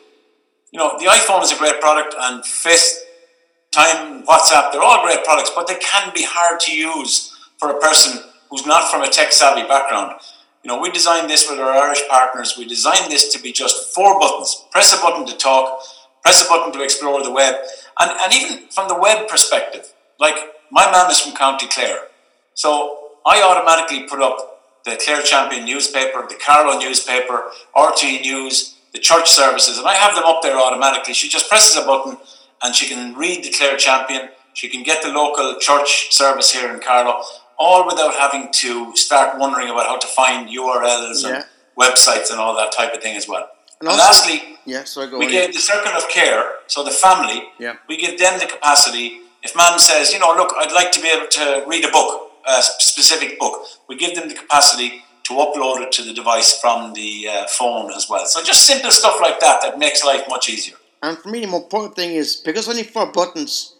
you 0.72 0.78
know, 0.78 0.96
the 0.98 1.04
iPhone 1.04 1.42
is 1.42 1.52
a 1.52 1.58
great 1.58 1.80
product, 1.80 2.14
and 2.18 2.42
FaceTime, 2.42 4.24
WhatsApp, 4.24 4.72
they're 4.72 4.82
all 4.82 5.04
great 5.04 5.22
products, 5.22 5.50
but 5.54 5.66
they 5.66 5.76
can 5.76 6.10
be 6.14 6.24
hard 6.24 6.60
to 6.60 6.74
use 6.74 7.36
for 7.58 7.70
a 7.70 7.78
person 7.78 8.22
who's 8.50 8.66
not 8.66 8.90
from 8.90 9.02
a 9.02 9.08
tech 9.08 9.32
savvy 9.32 9.66
background. 9.68 10.18
You 10.64 10.68
know, 10.68 10.80
we 10.80 10.90
designed 10.90 11.28
this 11.28 11.50
with 11.50 11.58
our 11.58 11.70
Irish 11.70 12.00
partners. 12.08 12.54
We 12.56 12.66
designed 12.66 13.10
this 13.10 13.32
to 13.34 13.42
be 13.42 13.52
just 13.52 13.94
four 13.94 14.18
buttons. 14.18 14.64
Press 14.70 14.96
a 14.96 15.02
button 15.02 15.26
to 15.26 15.36
talk, 15.36 15.80
press 16.22 16.44
a 16.44 16.48
button 16.48 16.72
to 16.72 16.82
explore 16.82 17.22
the 17.22 17.30
web. 17.30 17.56
And, 18.00 18.10
and 18.10 18.32
even 18.32 18.68
from 18.68 18.88
the 18.88 18.98
web 18.98 19.28
perspective, 19.28 19.92
like 20.18 20.36
my 20.70 20.90
mum 20.90 21.10
is 21.10 21.20
from 21.20 21.34
County 21.34 21.66
Clare. 21.68 22.08
So 22.54 22.98
I 23.26 23.42
automatically 23.42 24.08
put 24.08 24.20
up 24.20 24.82
the 24.84 24.98
Clare 25.02 25.22
Champion 25.22 25.64
newspaper, 25.64 26.26
the 26.28 26.34
Carlow 26.34 26.78
newspaper, 26.78 27.44
RTÉ 27.76 28.22
News, 28.22 28.76
the 28.92 28.98
church 28.98 29.30
services, 29.30 29.78
and 29.78 29.86
I 29.86 29.94
have 29.94 30.14
them 30.14 30.24
up 30.24 30.42
there 30.42 30.56
automatically. 30.56 31.14
She 31.14 31.28
just 31.28 31.48
presses 31.48 31.76
a 31.76 31.86
button 31.86 32.18
and 32.62 32.74
she 32.74 32.88
can 32.88 33.14
read 33.14 33.44
the 33.44 33.50
Clare 33.50 33.76
Champion. 33.76 34.28
She 34.54 34.68
can 34.68 34.82
get 34.82 35.02
the 35.02 35.10
local 35.10 35.56
church 35.58 36.12
service 36.12 36.52
here 36.52 36.72
in 36.72 36.80
Carlow 36.80 37.22
all 37.58 37.86
without 37.86 38.14
having 38.14 38.52
to 38.52 38.94
start 38.96 39.38
wondering 39.38 39.68
about 39.68 39.86
how 39.86 39.98
to 39.98 40.06
find 40.06 40.48
URLs 40.48 41.22
yeah. 41.22 41.36
and 41.36 41.44
websites 41.78 42.30
and 42.30 42.40
all 42.40 42.56
that 42.56 42.72
type 42.72 42.92
of 42.92 43.02
thing 43.02 43.16
as 43.16 43.28
well. 43.28 43.48
And, 43.80 43.88
and 43.88 44.00
also, 44.00 44.02
lastly, 44.02 44.51
yeah, 44.66 44.84
so 44.84 45.02
I 45.02 45.10
go. 45.10 45.18
we 45.18 45.28
give 45.28 45.52
the 45.52 45.60
circle 45.60 45.92
of 45.92 46.08
care, 46.08 46.52
so 46.66 46.84
the 46.84 46.90
family, 46.90 47.44
yeah. 47.58 47.76
we 47.88 47.96
give 47.96 48.18
them 48.18 48.38
the 48.38 48.46
capacity. 48.46 49.20
If 49.42 49.56
man 49.56 49.78
says, 49.78 50.12
you 50.12 50.18
know, 50.18 50.34
look, 50.36 50.52
I'd 50.56 50.72
like 50.72 50.92
to 50.92 51.00
be 51.00 51.08
able 51.08 51.26
to 51.26 51.64
read 51.66 51.84
a 51.84 51.90
book, 51.90 52.30
a 52.46 52.62
specific 52.62 53.38
book, 53.38 53.66
we 53.88 53.96
give 53.96 54.14
them 54.14 54.28
the 54.28 54.34
capacity 54.34 55.02
to 55.24 55.34
upload 55.34 55.80
it 55.80 55.92
to 55.92 56.02
the 56.02 56.12
device 56.12 56.60
from 56.60 56.94
the 56.94 57.28
uh, 57.28 57.46
phone 57.48 57.92
as 57.92 58.08
well. 58.08 58.26
So 58.26 58.42
just 58.42 58.66
simple 58.66 58.90
stuff 58.90 59.18
like 59.20 59.40
that 59.40 59.62
that 59.62 59.78
makes 59.78 60.04
life 60.04 60.24
much 60.28 60.48
easier. 60.48 60.76
And 61.02 61.18
for 61.18 61.28
me, 61.28 61.40
the 61.40 61.48
more 61.48 61.62
important 61.62 61.96
thing 61.96 62.14
is 62.14 62.36
because 62.36 62.68
only 62.68 62.84
four 62.84 63.10
buttons, 63.10 63.74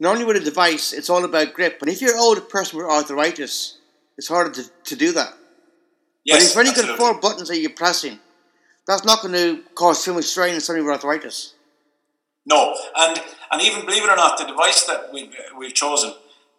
Normally 0.00 0.24
with 0.24 0.38
a 0.38 0.40
device, 0.40 0.94
it's 0.94 1.10
all 1.10 1.24
about 1.26 1.52
grip. 1.52 1.78
But 1.78 1.90
if 1.90 2.00
you're 2.00 2.14
an 2.14 2.20
older 2.20 2.40
person 2.40 2.78
with 2.78 2.88
arthritis, 2.88 3.76
it's 4.16 4.28
harder 4.28 4.50
to, 4.50 4.70
to 4.84 4.96
do 4.96 5.12
that. 5.12 5.34
Yes, 6.24 6.54
but 6.54 6.66
if 6.66 6.68
you've 6.68 6.78
only 6.78 6.88
got 6.88 6.98
four 6.98 7.20
buttons 7.20 7.48
that 7.48 7.58
you're 7.58 7.70
pressing, 7.70 8.18
that's 8.90 9.04
not 9.04 9.22
going 9.22 9.34
to 9.34 9.62
cause 9.76 10.04
too 10.04 10.12
much 10.12 10.24
strain 10.24 10.54
in 10.54 10.60
somebody 10.60 10.84
with 10.84 10.94
arthritis. 10.94 11.54
No, 12.44 12.74
and 12.96 13.20
and 13.52 13.62
even 13.62 13.86
believe 13.86 14.02
it 14.02 14.10
or 14.10 14.16
not, 14.16 14.36
the 14.38 14.44
device 14.44 14.84
that 14.86 15.12
we've, 15.12 15.34
we've 15.56 15.74
chosen 15.74 16.12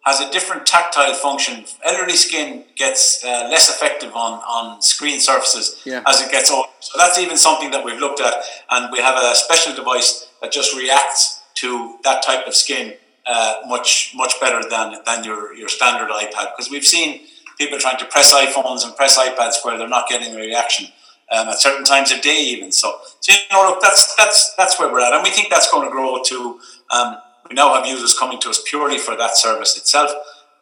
has 0.04 0.20
a 0.20 0.30
different 0.30 0.66
tactile 0.66 1.14
function. 1.14 1.64
Elderly 1.84 2.16
skin 2.16 2.64
gets 2.76 3.24
uh, 3.24 3.48
less 3.50 3.68
effective 3.68 4.14
on, 4.14 4.40
on 4.40 4.82
screen 4.82 5.20
surfaces 5.20 5.80
yeah. 5.84 6.02
as 6.06 6.20
it 6.20 6.30
gets 6.30 6.50
older. 6.50 6.68
So 6.80 6.98
that's 6.98 7.18
even 7.18 7.36
something 7.36 7.70
that 7.70 7.84
we've 7.84 8.00
looked 8.00 8.20
at, 8.20 8.34
and 8.70 8.90
we 8.90 8.98
have 8.98 9.16
a 9.22 9.34
special 9.34 9.74
device 9.74 10.28
that 10.40 10.50
just 10.52 10.76
reacts 10.76 11.42
to 11.56 11.98
that 12.04 12.22
type 12.22 12.46
of 12.46 12.54
skin 12.54 12.94
uh, 13.26 13.60
much 13.66 14.12
much 14.16 14.40
better 14.40 14.66
than 14.68 14.96
than 15.04 15.22
your 15.24 15.54
your 15.54 15.68
standard 15.68 16.10
iPad 16.10 16.50
because 16.56 16.70
we've 16.70 16.84
seen 16.84 17.20
people 17.58 17.78
trying 17.78 17.98
to 17.98 18.06
press 18.06 18.32
iPhones 18.32 18.84
and 18.84 18.96
press 18.96 19.18
iPads 19.18 19.64
where 19.64 19.76
they're 19.76 19.88
not 19.88 20.08
getting 20.08 20.34
a 20.34 20.38
reaction 20.38 20.86
um, 21.32 21.48
at 21.48 21.60
certain 21.60 21.84
times 21.84 22.12
of 22.12 22.20
day 22.20 22.40
even. 22.40 22.70
So, 22.70 22.94
so 23.20 23.32
you 23.32 23.38
know, 23.50 23.68
look, 23.68 23.80
that's 23.80 24.14
that's 24.16 24.54
that's 24.56 24.78
where 24.78 24.92
we're 24.92 25.00
at, 25.00 25.12
and 25.12 25.22
we 25.22 25.30
think 25.30 25.48
that's 25.50 25.70
going 25.70 25.86
to 25.86 25.90
grow 25.90 26.22
to. 26.22 26.60
Um, 26.90 27.16
we 27.48 27.54
now 27.54 27.74
have 27.74 27.86
users 27.86 28.16
coming 28.16 28.40
to 28.40 28.50
us 28.50 28.62
purely 28.66 28.98
for 28.98 29.16
that 29.16 29.36
service 29.36 29.76
itself. 29.76 30.10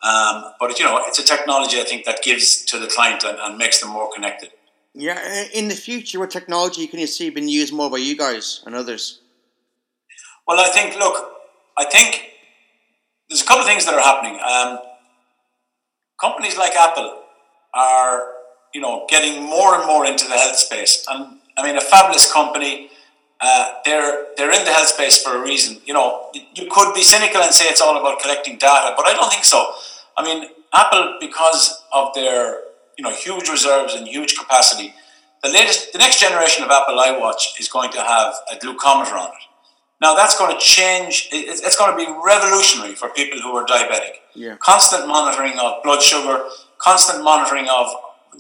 Um, 0.03 0.53
but 0.59 0.79
you 0.79 0.85
know, 0.85 1.03
it's 1.07 1.19
a 1.19 1.25
technology 1.25 1.79
I 1.79 1.85
think 1.85 2.05
that 2.07 2.23
gives 2.23 2.65
to 2.67 2.79
the 2.79 2.87
client 2.87 3.23
and, 3.23 3.39
and 3.39 3.59
makes 3.59 3.81
them 3.81 3.91
more 3.91 4.11
connected. 4.15 4.51
Yeah, 4.95 5.45
in 5.55 5.69
the 5.69 5.75
future, 5.75 6.19
what 6.19 6.31
technology 6.31 6.87
can 6.87 6.99
you 6.99 7.07
see 7.07 7.31
being 7.31 7.49
used 7.49 7.73
more 7.73 7.91
by 7.91 7.99
you 7.99 8.17
guys 8.17 8.63
and 8.67 8.75
others? 8.75 9.21
Well, 10.49 10.59
I 10.59 10.69
think, 10.71 10.99
look, 10.99 11.33
I 11.79 11.85
think 11.85 12.23
there's 13.29 13.43
a 13.43 13.45
couple 13.45 13.63
of 13.63 13.69
things 13.69 13.85
that 13.85 13.95
are 13.95 14.01
happening. 14.01 14.41
Um, 14.43 14.79
companies 16.21 16.59
like 16.59 16.75
Apple 16.75 17.23
are, 17.73 18.30
you 18.75 18.81
know, 18.81 19.07
getting 19.09 19.43
more 19.43 19.75
and 19.75 19.87
more 19.87 20.07
into 20.07 20.27
the 20.27 20.35
health 20.35 20.57
space, 20.57 21.07
and 21.11 21.39
I 21.57 21.65
mean, 21.65 21.77
a 21.77 21.81
fabulous 21.81 22.31
company. 22.33 22.91
Uh, 23.43 23.73
they're 23.87 24.27
they're 24.37 24.53
in 24.53 24.65
the 24.67 24.73
health 24.73 24.89
space 24.89 25.23
for 25.23 25.37
a 25.37 25.43
reason. 25.43 25.79
You 25.87 25.95
know, 25.95 26.31
you 26.35 26.69
could 26.71 26.95
be 26.95 27.03
cynical 27.03 27.41
and 27.41 27.55
say 27.55 27.65
it's 27.67 27.81
all 27.81 27.99
about 27.99 28.21
collecting 28.21 28.59
data, 28.59 28.93
but 28.97 29.07
I 29.07 29.15
don't 29.15 29.33
think 29.33 29.45
so. 29.45 29.73
I 30.17 30.23
mean, 30.23 30.51
Apple, 30.75 31.17
because 31.21 31.83
of 31.93 32.15
their 32.15 32.61
you 32.99 33.05
know 33.05 33.11
huge 33.11 33.49
reserves 33.49 33.95
and 33.95 34.07
huge 34.07 34.37
capacity, 34.37 34.93
the 35.43 35.49
latest, 35.49 35.93
the 35.93 35.99
next 35.99 36.21
generation 36.21 36.65
of 36.65 36.71
Apple 36.71 36.97
iWatch 36.97 37.59
is 37.59 37.69
going 37.69 37.91
to 37.93 38.03
have 38.03 38.35
a 38.53 38.57
glucometer 38.57 39.15
on 39.15 39.29
it. 39.29 39.45
Now 40.03 40.15
that's 40.15 40.39
going 40.39 40.53
to 40.55 40.61
change. 40.61 41.29
It's 41.33 41.77
going 41.77 41.93
to 41.93 41.97
be 41.97 42.11
revolutionary 42.25 42.95
for 42.95 43.09
people 43.11 43.41
who 43.41 43.57
are 43.57 43.65
diabetic. 43.65 44.21
Yeah. 44.35 44.57
Constant 44.57 45.07
monitoring 45.07 45.59
of 45.59 45.83
blood 45.83 46.03
sugar, 46.03 46.45
constant 46.79 47.25
monitoring 47.25 47.69
of. 47.69 47.87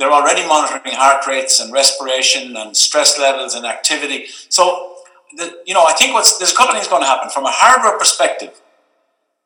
They're 0.00 0.10
already 0.10 0.48
monitoring 0.48 0.94
heart 0.94 1.26
rates 1.26 1.60
and 1.60 1.70
respiration 1.70 2.56
and 2.56 2.74
stress 2.74 3.18
levels 3.18 3.54
and 3.54 3.66
activity. 3.66 4.28
So, 4.48 4.94
the, 5.36 5.58
you 5.66 5.74
know, 5.74 5.84
I 5.84 5.92
think 5.92 6.14
what's 6.14 6.38
there's 6.38 6.52
a 6.52 6.56
couple 6.56 6.72
things 6.74 6.88
going 6.88 7.02
to 7.02 7.06
happen 7.06 7.28
from 7.28 7.44
a 7.44 7.50
hardware 7.52 7.98
perspective. 7.98 8.58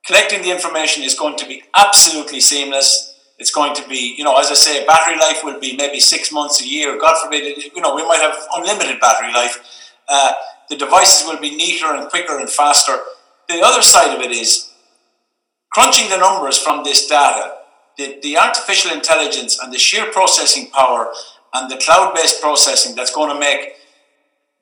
Collecting 0.06 0.42
the 0.42 0.52
information 0.52 1.02
is 1.02 1.18
going 1.18 1.36
to 1.38 1.46
be 1.46 1.64
absolutely 1.74 2.38
seamless. 2.38 3.18
It's 3.40 3.50
going 3.50 3.74
to 3.74 3.88
be, 3.88 4.14
you 4.16 4.22
know, 4.22 4.38
as 4.38 4.48
I 4.48 4.54
say, 4.54 4.86
battery 4.86 5.18
life 5.18 5.42
will 5.42 5.58
be 5.58 5.76
maybe 5.76 5.98
six 5.98 6.30
months 6.30 6.62
a 6.62 6.68
year. 6.68 7.00
God 7.00 7.20
forbid, 7.20 7.58
you 7.74 7.82
know, 7.82 7.96
we 7.96 8.06
might 8.06 8.20
have 8.20 8.36
unlimited 8.54 9.00
battery 9.00 9.32
life. 9.32 9.58
Uh, 10.08 10.34
the 10.70 10.76
devices 10.76 11.26
will 11.26 11.40
be 11.40 11.56
neater 11.56 11.92
and 11.96 12.08
quicker 12.08 12.38
and 12.38 12.48
faster. 12.48 12.98
The 13.48 13.60
other 13.60 13.82
side 13.82 14.16
of 14.16 14.20
it 14.20 14.30
is 14.30 14.70
crunching 15.72 16.08
the 16.10 16.18
numbers 16.18 16.58
from 16.58 16.84
this 16.84 17.08
data, 17.08 17.56
the, 17.96 18.18
the 18.22 18.37
artificial 18.37 18.92
intelligence 18.92 19.59
and 19.61 19.72
the 19.72 19.78
sheer 19.78 20.11
processing 20.11 20.70
power 20.70 21.12
and 21.52 21.70
the 21.70 21.76
cloud 21.76 22.14
based 22.14 22.40
processing 22.40 22.94
that's 22.96 23.14
going 23.14 23.33
to 23.33 23.38
make 23.38 23.74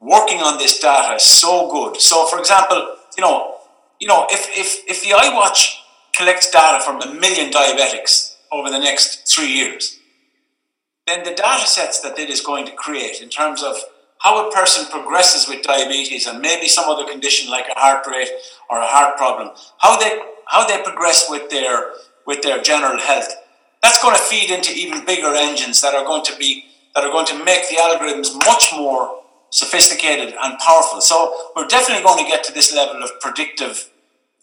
working 0.00 0.38
on 0.38 0.58
this 0.58 0.78
data 0.78 1.18
so 1.18 1.70
good. 1.70 2.00
So, 2.00 2.26
for 2.26 2.38
example, 2.38 2.96
you 3.16 3.22
know, 3.22 3.56
you 4.00 4.08
know, 4.08 4.26
if, 4.30 4.48
if, 4.50 4.82
if 4.88 5.02
the 5.02 5.10
iWatch 5.10 5.76
collects 6.14 6.50
data 6.50 6.82
from 6.84 7.00
a 7.00 7.14
million 7.14 7.50
diabetics 7.50 8.36
over 8.50 8.68
the 8.68 8.78
next 8.78 9.32
three 9.32 9.50
years, 9.50 9.98
then 11.06 11.24
the 11.24 11.34
data 11.34 11.66
sets 11.66 12.00
that 12.00 12.18
it 12.18 12.28
is 12.28 12.40
going 12.40 12.66
to 12.66 12.72
create 12.72 13.20
in 13.22 13.28
terms 13.28 13.62
of 13.62 13.76
how 14.18 14.48
a 14.48 14.52
person 14.52 14.86
progresses 14.86 15.48
with 15.48 15.62
diabetes 15.62 16.26
and 16.26 16.40
maybe 16.40 16.68
some 16.68 16.88
other 16.88 17.10
condition 17.10 17.50
like 17.50 17.66
a 17.68 17.78
heart 17.78 18.06
rate 18.06 18.30
or 18.70 18.78
a 18.78 18.86
heart 18.86 19.16
problem, 19.16 19.50
how 19.78 19.98
they 19.98 20.20
how 20.46 20.66
they 20.66 20.80
progress 20.82 21.26
with 21.28 21.48
their 21.50 21.92
with 22.26 22.42
their 22.42 22.60
general 22.62 22.98
health, 22.98 23.34
that's 23.82 24.00
going 24.02 24.14
to 24.14 24.22
feed 24.22 24.50
into 24.50 24.72
even 24.72 25.04
bigger 25.04 25.34
engines 25.34 25.80
that 25.80 25.94
are 25.94 26.04
going 26.04 26.24
to 26.24 26.36
be 26.36 26.64
that 26.94 27.04
are 27.04 27.10
going 27.10 27.26
to 27.26 27.44
make 27.44 27.68
the 27.68 27.76
algorithms 27.76 28.34
much 28.46 28.70
more 28.74 29.22
sophisticated 29.50 30.34
and 30.42 30.58
powerful. 30.58 31.00
So 31.00 31.34
we're 31.56 31.66
definitely 31.66 32.04
going 32.04 32.24
to 32.24 32.30
get 32.30 32.44
to 32.44 32.52
this 32.52 32.74
level 32.74 33.02
of 33.02 33.10
predictive, 33.20 33.88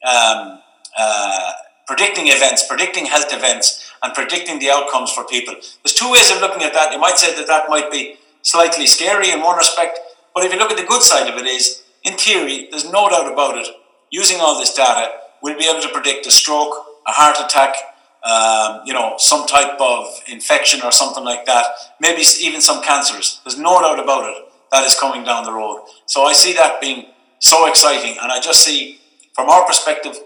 um, 0.07 0.59
uh, 0.97 1.51
predicting 1.87 2.27
events, 2.27 2.65
predicting 2.67 3.05
health 3.05 3.31
events, 3.31 3.91
and 4.01 4.13
predicting 4.13 4.59
the 4.59 4.69
outcomes 4.69 5.11
for 5.11 5.25
people. 5.25 5.53
There's 5.53 5.93
two 5.93 6.11
ways 6.11 6.31
of 6.31 6.41
looking 6.41 6.63
at 6.63 6.73
that. 6.73 6.91
You 6.91 6.99
might 6.99 7.17
say 7.17 7.35
that 7.35 7.47
that 7.47 7.69
might 7.69 7.91
be 7.91 8.15
slightly 8.41 8.87
scary 8.87 9.31
in 9.31 9.41
one 9.41 9.57
respect, 9.57 9.99
but 10.33 10.43
if 10.43 10.53
you 10.53 10.59
look 10.59 10.71
at 10.71 10.77
the 10.77 10.85
good 10.85 11.01
side 11.01 11.27
of 11.31 11.37
it, 11.37 11.45
is 11.45 11.83
in 12.03 12.13
theory, 12.17 12.67
there's 12.71 12.89
no 12.89 13.09
doubt 13.09 13.31
about 13.31 13.57
it. 13.57 13.67
Using 14.11 14.39
all 14.39 14.57
this 14.57 14.73
data, 14.73 15.11
we'll 15.41 15.57
be 15.57 15.65
able 15.65 15.81
to 15.81 15.89
predict 15.89 16.25
a 16.27 16.31
stroke, 16.31 16.73
a 17.09 17.11
heart 17.11 17.37
attack, 17.43 17.75
um, 18.23 18.81
you 18.85 18.93
know, 18.93 19.15
some 19.17 19.47
type 19.47 19.79
of 19.79 20.05
infection 20.27 20.81
or 20.83 20.91
something 20.91 21.23
like 21.23 21.45
that, 21.45 21.65
maybe 21.99 22.21
even 22.41 22.61
some 22.61 22.83
cancers. 22.83 23.41
There's 23.43 23.57
no 23.57 23.81
doubt 23.81 23.99
about 23.99 24.29
it 24.29 24.45
that 24.71 24.85
is 24.85 24.95
coming 24.99 25.23
down 25.23 25.43
the 25.43 25.51
road. 25.53 25.85
So 26.05 26.23
I 26.23 26.33
see 26.33 26.53
that 26.53 26.79
being 26.79 27.07
so 27.39 27.67
exciting, 27.67 28.17
and 28.21 28.31
I 28.31 28.39
just 28.39 28.63
see, 28.63 28.99
from 29.33 29.49
our 29.49 29.65
perspective, 29.65 30.17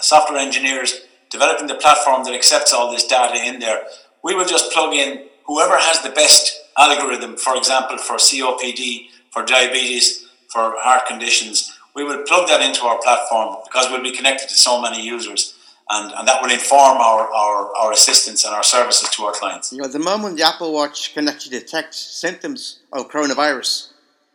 software 0.00 0.38
engineers 0.38 1.00
developing 1.30 1.66
the 1.66 1.74
platform 1.74 2.24
that 2.24 2.34
accepts 2.34 2.72
all 2.72 2.90
this 2.90 3.06
data 3.06 3.44
in 3.44 3.58
there. 3.58 3.82
We 4.24 4.34
will 4.34 4.46
just 4.46 4.72
plug 4.72 4.94
in 4.94 5.26
whoever 5.46 5.76
has 5.76 6.00
the 6.02 6.10
best 6.10 6.58
algorithm, 6.78 7.36
for 7.36 7.56
example, 7.56 7.98
for 7.98 8.16
COPD, 8.16 9.08
for 9.30 9.44
diabetes, 9.44 10.26
for 10.48 10.74
heart 10.78 11.06
conditions. 11.06 11.76
We 11.94 12.04
will 12.04 12.22
plug 12.22 12.48
that 12.48 12.62
into 12.62 12.84
our 12.84 12.98
platform 13.02 13.56
because 13.64 13.90
we'll 13.90 14.02
be 14.02 14.12
connected 14.12 14.48
to 14.48 14.54
so 14.54 14.80
many 14.80 15.04
users 15.04 15.57
and, 15.90 16.12
and 16.12 16.28
that 16.28 16.42
will 16.42 16.50
inform 16.50 16.98
our, 16.98 17.32
our, 17.32 17.76
our 17.76 17.92
assistance 17.92 18.44
and 18.44 18.54
our 18.54 18.62
services 18.62 19.08
to 19.10 19.24
our 19.24 19.32
clients. 19.32 19.72
You 19.72 19.78
know, 19.78 19.88
the 19.88 19.98
moment 19.98 20.36
the 20.36 20.46
Apple 20.46 20.72
Watch 20.72 21.14
can 21.14 21.28
actually 21.28 21.58
detect 21.58 21.94
symptoms 21.94 22.80
of 22.92 23.08
coronavirus, 23.10 23.92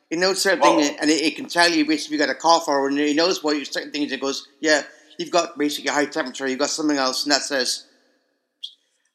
it 0.09 0.19
knows 0.19 0.41
certain 0.41 0.59
well, 0.59 0.79
things 0.79 0.97
and 0.99 1.09
it, 1.09 1.21
it, 1.21 1.35
can 1.35 1.47
tell 1.47 1.69
you 1.69 1.85
basically 1.85 2.15
if 2.15 2.21
you 2.21 2.27
got 2.27 2.35
a 2.35 2.37
cough 2.37 2.67
or 2.67 2.87
and 2.87 2.99
it 2.99 3.15
knows 3.15 3.43
what 3.43 3.57
you 3.57 3.65
certain 3.65 3.91
things. 3.91 4.11
It 4.11 4.21
goes, 4.21 4.47
yeah, 4.59 4.83
you've 5.17 5.31
got 5.31 5.57
basically 5.57 5.89
a 5.89 5.93
high 5.93 6.05
temperature, 6.05 6.47
you've 6.47 6.59
got 6.59 6.69
something 6.69 6.97
else, 6.97 7.23
and 7.23 7.31
that 7.31 7.41
says 7.41 7.85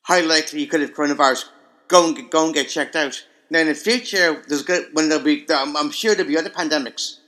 how 0.03 0.25
likely 0.25 0.61
you 0.61 0.67
could 0.67 0.81
have 0.81 0.95
coronavirus. 0.95 1.45
Go 1.89 2.07
and 2.07 2.17
get, 2.17 2.31
go 2.31 2.45
and 2.45 2.55
get 2.55 2.69
checked 2.69 2.97
out. 2.97 3.25
Now 3.51 3.61
in 3.61 3.69
the 3.69 3.75
future, 3.75 4.43
there's 4.47 4.63
good 4.63 4.89
when 4.93 5.09
there'll 5.09 5.25
be, 5.25 5.47
I'm, 5.51 5.77
I'm 5.77 5.91
sure 5.91 6.15
there'll 6.15 6.29
be 6.29 6.39
other 6.39 6.51
pandemics. 6.51 7.19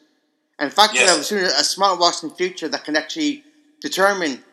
And 0.59 0.69
in 0.69 0.75
fact, 0.75 0.95
yes. 0.95 1.31
there's 1.31 1.53
a 1.53 1.63
smartwatch 1.63 2.23
in 2.23 2.29
the 2.29 2.35
future 2.35 2.69
that 2.69 2.85
can 2.85 2.97
actually 2.97 3.45
determine 3.81 4.45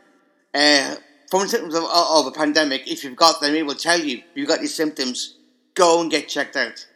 uh, 0.58 0.96
from 1.30 1.48
symptoms 1.48 1.76
of, 1.76 1.84
of, 1.84 2.26
a 2.26 2.32
pandemic, 2.32 2.88
if 2.88 3.04
you've 3.04 3.16
got 3.16 3.40
them, 3.42 3.54
it 3.54 3.66
will 3.66 3.76
tell 3.76 4.00
you 4.00 4.22
you've 4.34 4.48
got 4.48 4.60
these 4.60 4.74
symptoms. 4.74 5.36
Go 5.76 6.02
and 6.02 6.10
get 6.10 6.28
checked 6.28 6.56
out. 6.56 6.88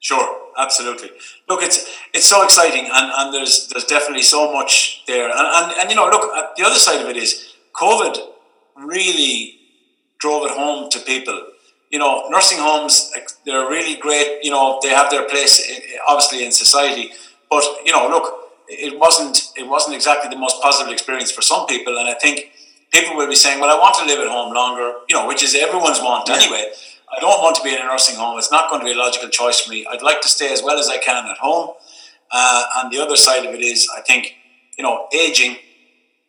Sure, 0.00 0.38
absolutely. 0.58 1.10
Look, 1.48 1.62
it's 1.62 1.86
it's 2.12 2.26
so 2.26 2.42
exciting, 2.42 2.86
and, 2.92 3.12
and 3.16 3.34
there's 3.34 3.68
there's 3.68 3.84
definitely 3.84 4.22
so 4.22 4.52
much 4.52 5.04
there, 5.06 5.28
and, 5.30 5.38
and 5.38 5.72
and 5.78 5.90
you 5.90 5.96
know, 5.96 6.08
look, 6.08 6.28
uh, 6.34 6.48
the 6.56 6.64
other 6.64 6.78
side 6.78 7.00
of 7.00 7.08
it 7.08 7.16
is 7.16 7.54
COVID 7.74 8.16
really 8.76 9.58
drove 10.18 10.46
it 10.46 10.52
home 10.52 10.90
to 10.90 10.98
people. 11.00 11.40
You 11.90 11.98
know, 11.98 12.28
nursing 12.28 12.58
homes 12.58 13.12
they're 13.44 13.68
really 13.68 13.96
great. 13.96 14.40
You 14.42 14.50
know, 14.50 14.78
they 14.82 14.90
have 14.90 15.10
their 15.10 15.28
place 15.28 15.64
eh, 15.68 15.74
eh, 15.74 15.98
obviously 16.08 16.44
in 16.44 16.52
society, 16.52 17.12
but 17.50 17.64
you 17.84 17.92
know, 17.92 18.08
look, 18.08 18.32
it 18.68 18.98
wasn't 18.98 19.52
it 19.56 19.66
wasn't 19.66 19.94
exactly 19.94 20.28
the 20.30 20.36
most 20.36 20.60
positive 20.60 20.92
experience 20.92 21.30
for 21.30 21.42
some 21.42 21.66
people, 21.66 21.96
and 21.98 22.08
I 22.08 22.14
think 22.14 22.50
people 22.90 23.16
will 23.16 23.28
be 23.28 23.34
saying, 23.34 23.60
"Well, 23.60 23.70
I 23.70 23.78
want 23.78 23.96
to 23.98 24.04
live 24.04 24.20
at 24.20 24.28
home 24.28 24.54
longer," 24.54 24.94
you 25.08 25.16
know, 25.16 25.26
which 25.26 25.42
is 25.42 25.54
everyone's 25.54 26.00
want 26.00 26.28
yeah. 26.28 26.36
anyway. 26.36 26.72
I 27.14 27.20
don't 27.20 27.40
want 27.42 27.56
to 27.56 27.62
be 27.62 27.74
in 27.74 27.80
a 27.80 27.84
nursing 27.84 28.16
home. 28.16 28.38
It's 28.38 28.52
not 28.52 28.68
going 28.68 28.80
to 28.80 28.84
be 28.84 28.92
a 28.92 28.96
logical 28.96 29.28
choice 29.30 29.60
for 29.60 29.70
me. 29.70 29.86
I'd 29.90 30.02
like 30.02 30.20
to 30.20 30.28
stay 30.28 30.52
as 30.52 30.62
well 30.62 30.78
as 30.78 30.88
I 30.88 30.98
can 30.98 31.26
at 31.26 31.38
home. 31.38 31.74
Uh, 32.30 32.64
and 32.76 32.92
the 32.92 33.00
other 33.00 33.16
side 33.16 33.46
of 33.46 33.54
it 33.54 33.62
is, 33.62 33.88
I 33.96 34.02
think, 34.02 34.34
you 34.76 34.84
know, 34.84 35.08
aging 35.14 35.56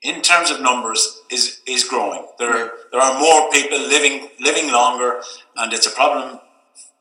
in 0.01 0.21
terms 0.21 0.49
of 0.49 0.61
numbers 0.61 1.21
is 1.29 1.61
is 1.67 1.83
growing. 1.83 2.25
There 2.37 2.57
yeah. 2.57 2.69
there 2.91 3.01
are 3.01 3.19
more 3.19 3.49
people 3.51 3.79
living 3.79 4.29
living 4.39 4.71
longer, 4.71 5.21
and 5.57 5.73
it's 5.73 5.85
a 5.85 5.91
problem 5.91 6.39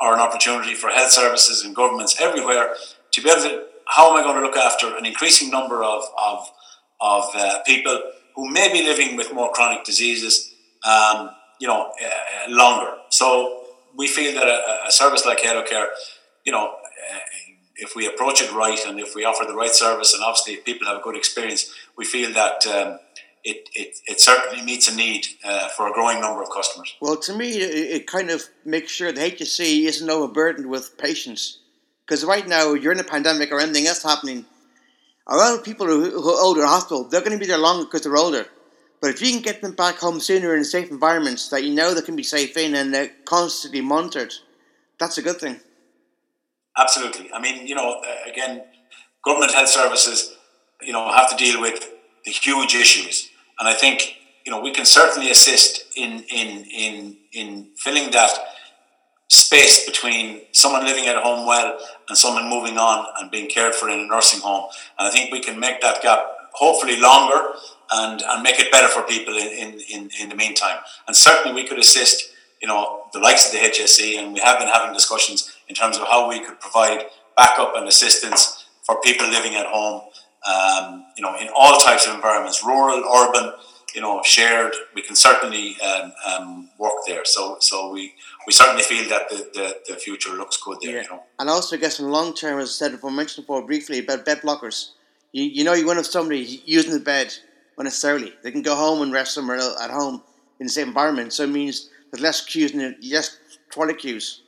or 0.00 0.14
an 0.14 0.20
opportunity 0.20 0.74
for 0.74 0.90
health 0.90 1.10
services 1.10 1.64
and 1.64 1.74
governments 1.74 2.20
everywhere 2.20 2.74
to 3.12 3.22
be 3.22 3.30
able 3.30 3.42
to. 3.42 3.64
How 3.86 4.10
am 4.10 4.16
I 4.16 4.22
going 4.22 4.36
to 4.36 4.42
look 4.42 4.56
after 4.56 4.96
an 4.96 5.06
increasing 5.06 5.50
number 5.50 5.84
of 5.84 6.02
of 6.20 6.50
of 7.00 7.24
uh, 7.34 7.62
people? 7.64 8.00
Who 8.38 8.48
may 8.48 8.72
be 8.72 8.84
living 8.84 9.16
with 9.16 9.34
more 9.34 9.50
chronic 9.50 9.82
diseases, 9.82 10.54
um, 10.84 11.28
you 11.60 11.66
know, 11.66 11.90
uh, 11.90 12.50
longer. 12.50 12.92
So 13.10 13.64
we 13.96 14.06
feel 14.06 14.32
that 14.34 14.46
a, 14.46 14.86
a 14.86 14.92
service 14.92 15.26
like 15.26 15.40
HaloCare, 15.40 15.86
you 16.44 16.52
know, 16.52 16.66
uh, 16.66 17.18
if 17.74 17.96
we 17.96 18.06
approach 18.06 18.40
it 18.40 18.52
right 18.52 18.78
and 18.86 19.00
if 19.00 19.16
we 19.16 19.24
offer 19.24 19.44
the 19.44 19.56
right 19.56 19.74
service, 19.74 20.14
and 20.14 20.22
obviously 20.22 20.54
if 20.54 20.64
people 20.64 20.86
have 20.86 20.98
a 20.98 21.00
good 21.00 21.16
experience, 21.16 21.74
we 21.96 22.04
feel 22.04 22.32
that. 22.32 22.64
Um, 22.66 23.00
it, 23.44 23.68
it, 23.72 23.96
it 24.06 24.20
certainly 24.20 24.62
meets 24.62 24.92
a 24.92 24.96
need 24.96 25.24
uh, 25.44 25.68
for 25.68 25.88
a 25.88 25.92
growing 25.92 26.20
number 26.20 26.42
of 26.42 26.50
customers. 26.50 26.96
Well, 27.00 27.16
to 27.18 27.34
me, 27.34 27.52
it, 27.52 28.00
it 28.00 28.06
kind 28.06 28.30
of 28.30 28.42
makes 28.64 28.90
sure 28.90 29.10
the 29.12 29.20
HSE 29.20 29.84
isn't 29.84 30.10
overburdened 30.10 30.68
with 30.68 30.98
patients. 30.98 31.60
Because 32.04 32.24
right 32.24 32.46
now, 32.46 32.74
you're 32.74 32.92
in 32.92 32.98
a 32.98 33.04
pandemic 33.04 33.52
or 33.52 33.60
anything 33.60 33.86
else 33.86 34.02
happening, 34.02 34.44
a 35.28 35.36
lot 35.36 35.54
of 35.54 35.64
people 35.64 35.86
who, 35.86 36.30
are 36.30 36.42
older 36.42 36.62
in 36.62 36.66
hospital, 36.66 37.04
they're 37.04 37.20
going 37.20 37.32
to 37.32 37.38
be 37.38 37.46
there 37.46 37.58
longer 37.58 37.84
because 37.84 38.02
they're 38.02 38.16
older. 38.16 38.46
But 39.00 39.10
if 39.10 39.20
you 39.20 39.30
can 39.32 39.42
get 39.42 39.60
them 39.62 39.74
back 39.74 39.96
home 39.96 40.20
sooner 40.20 40.56
in 40.56 40.64
safe 40.64 40.90
environments 40.90 41.48
that 41.50 41.62
you 41.62 41.74
know 41.74 41.94
they 41.94 42.02
can 42.02 42.16
be 42.16 42.22
safe 42.22 42.56
in 42.56 42.74
and 42.74 42.92
they're 42.92 43.12
constantly 43.24 43.80
monitored, 43.80 44.34
that's 44.98 45.18
a 45.18 45.22
good 45.22 45.36
thing. 45.36 45.60
Absolutely. 46.76 47.32
I 47.32 47.40
mean, 47.40 47.66
you 47.66 47.74
know, 47.74 48.02
again, 48.26 48.62
government 49.24 49.52
health 49.52 49.68
services, 49.68 50.36
you 50.82 50.92
know, 50.92 51.10
have 51.12 51.30
to 51.30 51.36
deal 51.36 51.60
with 51.60 51.88
the 52.24 52.30
huge 52.30 52.74
issues, 52.74 53.28
and 53.58 53.68
I 53.68 53.74
think 53.74 54.16
you 54.44 54.52
know 54.52 54.60
we 54.60 54.72
can 54.72 54.84
certainly 54.84 55.30
assist 55.30 55.84
in 55.96 56.24
in 56.30 56.64
in 56.64 57.16
in 57.32 57.68
filling 57.76 58.10
that 58.12 58.30
space 59.28 59.84
between 59.84 60.40
someone 60.52 60.84
living 60.84 61.06
at 61.06 61.22
home 61.22 61.46
well 61.46 61.78
and 62.08 62.16
someone 62.16 62.48
moving 62.48 62.78
on 62.78 63.06
and 63.20 63.30
being 63.30 63.48
cared 63.48 63.74
for 63.74 63.88
in 63.88 64.00
a 64.00 64.06
nursing 64.06 64.40
home. 64.40 64.68
And 64.98 65.06
I 65.06 65.10
think 65.10 65.30
we 65.30 65.40
can 65.40 65.60
make 65.60 65.80
that 65.82 66.02
gap 66.02 66.20
hopefully 66.52 66.98
longer 66.98 67.52
and, 67.92 68.22
and 68.22 68.42
make 68.42 68.58
it 68.58 68.72
better 68.72 68.88
for 68.88 69.02
people 69.02 69.34
in, 69.34 69.80
in, 69.90 70.10
in 70.20 70.28
the 70.30 70.34
meantime. 70.34 70.78
And 71.06 71.14
certainly 71.14 71.54
we 71.54 71.68
could 71.68 71.78
assist, 71.78 72.30
you 72.60 72.68
know, 72.68 73.04
the 73.12 73.18
likes 73.18 73.46
of 73.46 73.52
the 73.52 73.58
HSE 73.58 74.18
and 74.18 74.32
we 74.32 74.40
have 74.40 74.58
been 74.58 74.68
having 74.68 74.94
discussions 74.94 75.54
in 75.68 75.74
terms 75.74 75.98
of 75.98 76.06
how 76.08 76.28
we 76.28 76.40
could 76.40 76.58
provide 76.58 77.04
backup 77.36 77.74
and 77.76 77.86
assistance 77.86 78.66
for 78.82 79.00
people 79.02 79.28
living 79.28 79.54
at 79.54 79.66
home, 79.66 80.02
um, 80.48 81.04
you 81.16 81.22
know, 81.22 81.36
in 81.38 81.48
all 81.54 81.78
types 81.78 82.06
of 82.06 82.14
environments, 82.14 82.64
rural, 82.64 83.04
urban, 83.04 83.52
you 83.94 84.00
know, 84.00 84.20
shared, 84.22 84.74
we 84.94 85.02
can 85.02 85.16
certainly 85.16 85.76
um, 85.80 86.12
um, 86.26 86.70
work 86.78 86.92
there. 87.06 87.24
So, 87.24 87.56
so 87.60 87.90
we, 87.90 88.14
we 88.46 88.52
certainly 88.52 88.82
feel 88.82 89.08
that 89.08 89.28
the, 89.30 89.36
the, 89.54 89.94
the 89.94 89.96
future 89.96 90.30
looks 90.30 90.58
good 90.62 90.78
there. 90.82 90.96
Yeah. 90.96 91.02
You 91.02 91.08
know, 91.08 91.22
and 91.38 91.48
also, 91.48 91.76
I 91.76 91.78
guess 91.78 91.98
in 91.98 92.10
long 92.10 92.34
term, 92.34 92.60
as 92.60 92.68
I 92.68 92.72
said, 92.72 92.92
if 92.92 93.04
I 93.04 93.10
mentioned 93.10 93.46
before 93.46 93.66
briefly 93.66 94.00
about 94.00 94.24
bed 94.24 94.40
blockers, 94.42 94.90
you, 95.32 95.44
you 95.44 95.64
know, 95.64 95.74
you 95.74 95.86
want 95.86 95.96
to 95.96 96.00
have 96.00 96.06
somebody 96.06 96.62
using 96.64 96.92
the 96.92 97.00
bed 97.00 97.34
unnecessarily. 97.76 98.32
They 98.42 98.50
can 98.50 98.62
go 98.62 98.74
home 98.74 99.02
and 99.02 99.12
rest 99.12 99.34
somewhere 99.34 99.58
at 99.58 99.90
home 99.90 100.22
in 100.60 100.66
the 100.66 100.72
same 100.72 100.88
environment. 100.88 101.32
So 101.32 101.44
it 101.44 101.50
means 101.50 101.90
there's 102.10 102.22
less 102.22 102.44
queues 102.44 102.74
and 102.74 102.96
less 103.10 103.38
toilet 103.70 103.98
queues, 103.98 104.42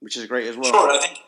which 0.00 0.16
is 0.16 0.26
great 0.26 0.48
as 0.48 0.56
well. 0.56 0.70
Sure, 0.70 0.90
I 0.90 0.98
think. 0.98 1.18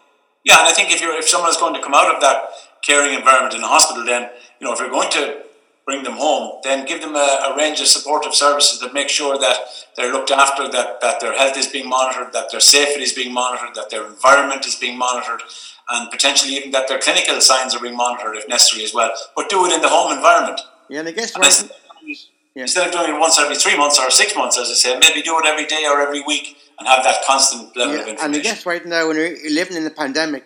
Yeah, 0.45 0.59
and 0.59 0.69
I 0.69 0.73
think 0.73 0.93
if 0.93 1.01
you're 1.01 1.17
if 1.19 1.29
someone 1.29 1.51
is 1.51 1.57
going 1.57 1.75
to 1.75 1.81
come 1.81 1.95
out 1.95 2.15
of 2.15 2.21
that 2.21 2.49
caring 2.83 3.15
environment 3.15 3.55
in 3.55 3.63
a 3.63 3.67
hospital, 3.67 4.05
then 4.05 4.29
you 4.61 4.67
know 4.67 4.75
if 4.75 4.79
you're 4.79 4.91
going 4.91 5.11
to 5.13 5.44
bring 5.85 6.03
them 6.03 6.14
home, 6.14 6.61
then 6.64 6.87
give 6.87 7.01
them 7.01 7.14
a, 7.14 7.53
a, 7.53 7.57
range 7.57 7.81
of 7.81 7.87
supportive 7.87 8.35
services 8.35 8.81
that 8.81 8.94
make 8.94 9.09
sure 9.09 9.38
that 9.38 9.57
they're 9.97 10.12
looked 10.12 10.31
after, 10.31 10.66
that, 10.68 11.01
that 11.01 11.20
their 11.20 11.37
health 11.37 11.57
is 11.59 11.66
being 11.66 11.88
monitored, 11.88 12.33
that 12.33 12.51
their 12.51 12.61
safety 12.61 13.03
is 13.03 13.12
being 13.12 13.33
monitored, 13.33 13.75
that 13.75 13.90
their 13.90 14.07
environment 14.07 14.66
is 14.66 14.75
being 14.77 14.97
monitored, 14.97 15.42
and 15.90 16.11
potentially 16.11 16.55
even 16.55 16.70
that 16.70 16.88
their 16.88 16.99
clinical 16.99 17.40
signs 17.40 17.75
are 17.75 17.81
being 17.81 17.97
monitored 17.97 18.37
if 18.37 18.49
necessary 18.49 18.85
as 18.85 18.94
well. 18.94 19.11
But 19.37 19.51
do 19.51 19.66
it 19.66 19.73
in 19.73 19.83
the 19.83 19.88
home 19.88 20.16
environment. 20.16 20.61
Yeah, 20.88 21.01
and 21.01 21.09
I 21.09 21.12
guess 21.12 21.35
And 21.35 21.44
instead, 21.44 21.70
Yeah. 22.03 22.62
instead 22.62 22.87
of 22.87 22.92
doing 22.92 23.14
it 23.14 23.18
once 23.18 23.38
every 23.38 23.57
three 23.57 23.77
months 23.77 23.99
or 23.99 24.11
six 24.11 24.35
months, 24.35 24.59
as 24.59 24.70
I 24.70 24.75
say, 24.75 24.99
maybe 24.99 25.20
do 25.23 25.38
it 25.38 25.47
every 25.47 25.66
day 25.66 25.85
or 25.87 26.01
every 26.01 26.23
week 26.23 26.57
and 26.79 26.88
have 26.88 27.05
that 27.05 27.25
constant 27.27 27.77
level 27.77 27.94
of 27.94 28.01
yeah, 28.01 28.12
information. 28.12 28.25
and 28.25 28.37
I 28.37 28.38
guess 28.38 28.64
right 28.64 28.85
now 28.87 29.09
when 29.09 29.16
you're 29.16 29.37
living 29.51 29.77
in 29.77 29.85
the 29.85 29.90
pandemic, 29.90 30.44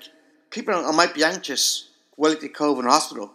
people 0.51 0.93
might 0.93 1.15
be 1.15 1.23
anxious 1.23 1.91
while 2.17 2.33
at 2.33 2.41
the 2.41 2.49
COVID 2.49 2.85
hospital. 2.85 3.33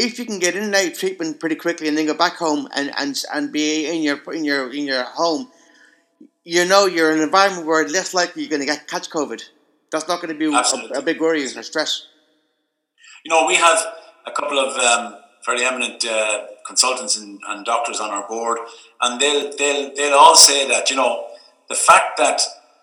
If 0.00 0.18
you 0.18 0.24
can 0.24 0.38
get 0.38 0.56
in 0.56 0.64
and 0.64 0.74
out 0.74 0.86
of 0.86 0.98
treatment 0.98 1.40
pretty 1.40 1.56
quickly 1.56 1.88
and 1.88 1.96
then 1.96 2.06
go 2.06 2.14
back 2.14 2.36
home 2.36 2.68
and, 2.74 2.90
and, 2.96 3.22
and 3.34 3.52
be 3.52 3.86
in 3.86 4.02
your 4.02 4.18
in 4.32 4.44
your 4.44 4.72
in 4.72 4.86
your 4.86 5.04
home, 5.04 5.50
you 6.44 6.64
know 6.64 6.86
you're 6.86 7.10
in 7.12 7.18
an 7.18 7.24
environment 7.24 7.66
where 7.66 7.82
it's 7.82 7.92
less 7.92 8.14
likely 8.14 8.42
you're 8.42 8.50
going 8.50 8.60
to 8.60 8.66
get 8.66 8.88
catch 8.88 9.10
COVID. 9.10 9.42
That's 9.92 10.08
not 10.08 10.22
going 10.22 10.32
to 10.32 10.38
be 10.38 10.46
a, 10.46 10.98
a 10.98 11.02
big 11.02 11.20
worry 11.20 11.44
or 11.44 11.62
stress. 11.62 12.06
You 13.24 13.30
know, 13.30 13.46
we 13.46 13.56
have 13.56 13.78
a 14.26 14.30
couple 14.30 14.58
of 14.58 14.76
um, 14.78 15.18
fairly 15.44 15.64
eminent 15.64 16.04
uh, 16.04 16.46
consultants 16.66 17.18
and, 17.18 17.40
and 17.48 17.64
doctors 17.64 18.00
on 18.00 18.10
our 18.10 18.26
board, 18.26 18.58
and 19.02 19.20
they'll 19.20 19.54
they'll 19.56 19.94
they'll 19.94 20.16
all 20.16 20.36
say 20.36 20.68
that 20.68 20.90
you 20.90 20.96
know 20.96 21.26
the 21.68 21.74
fact 21.74 22.16
that 22.18 22.40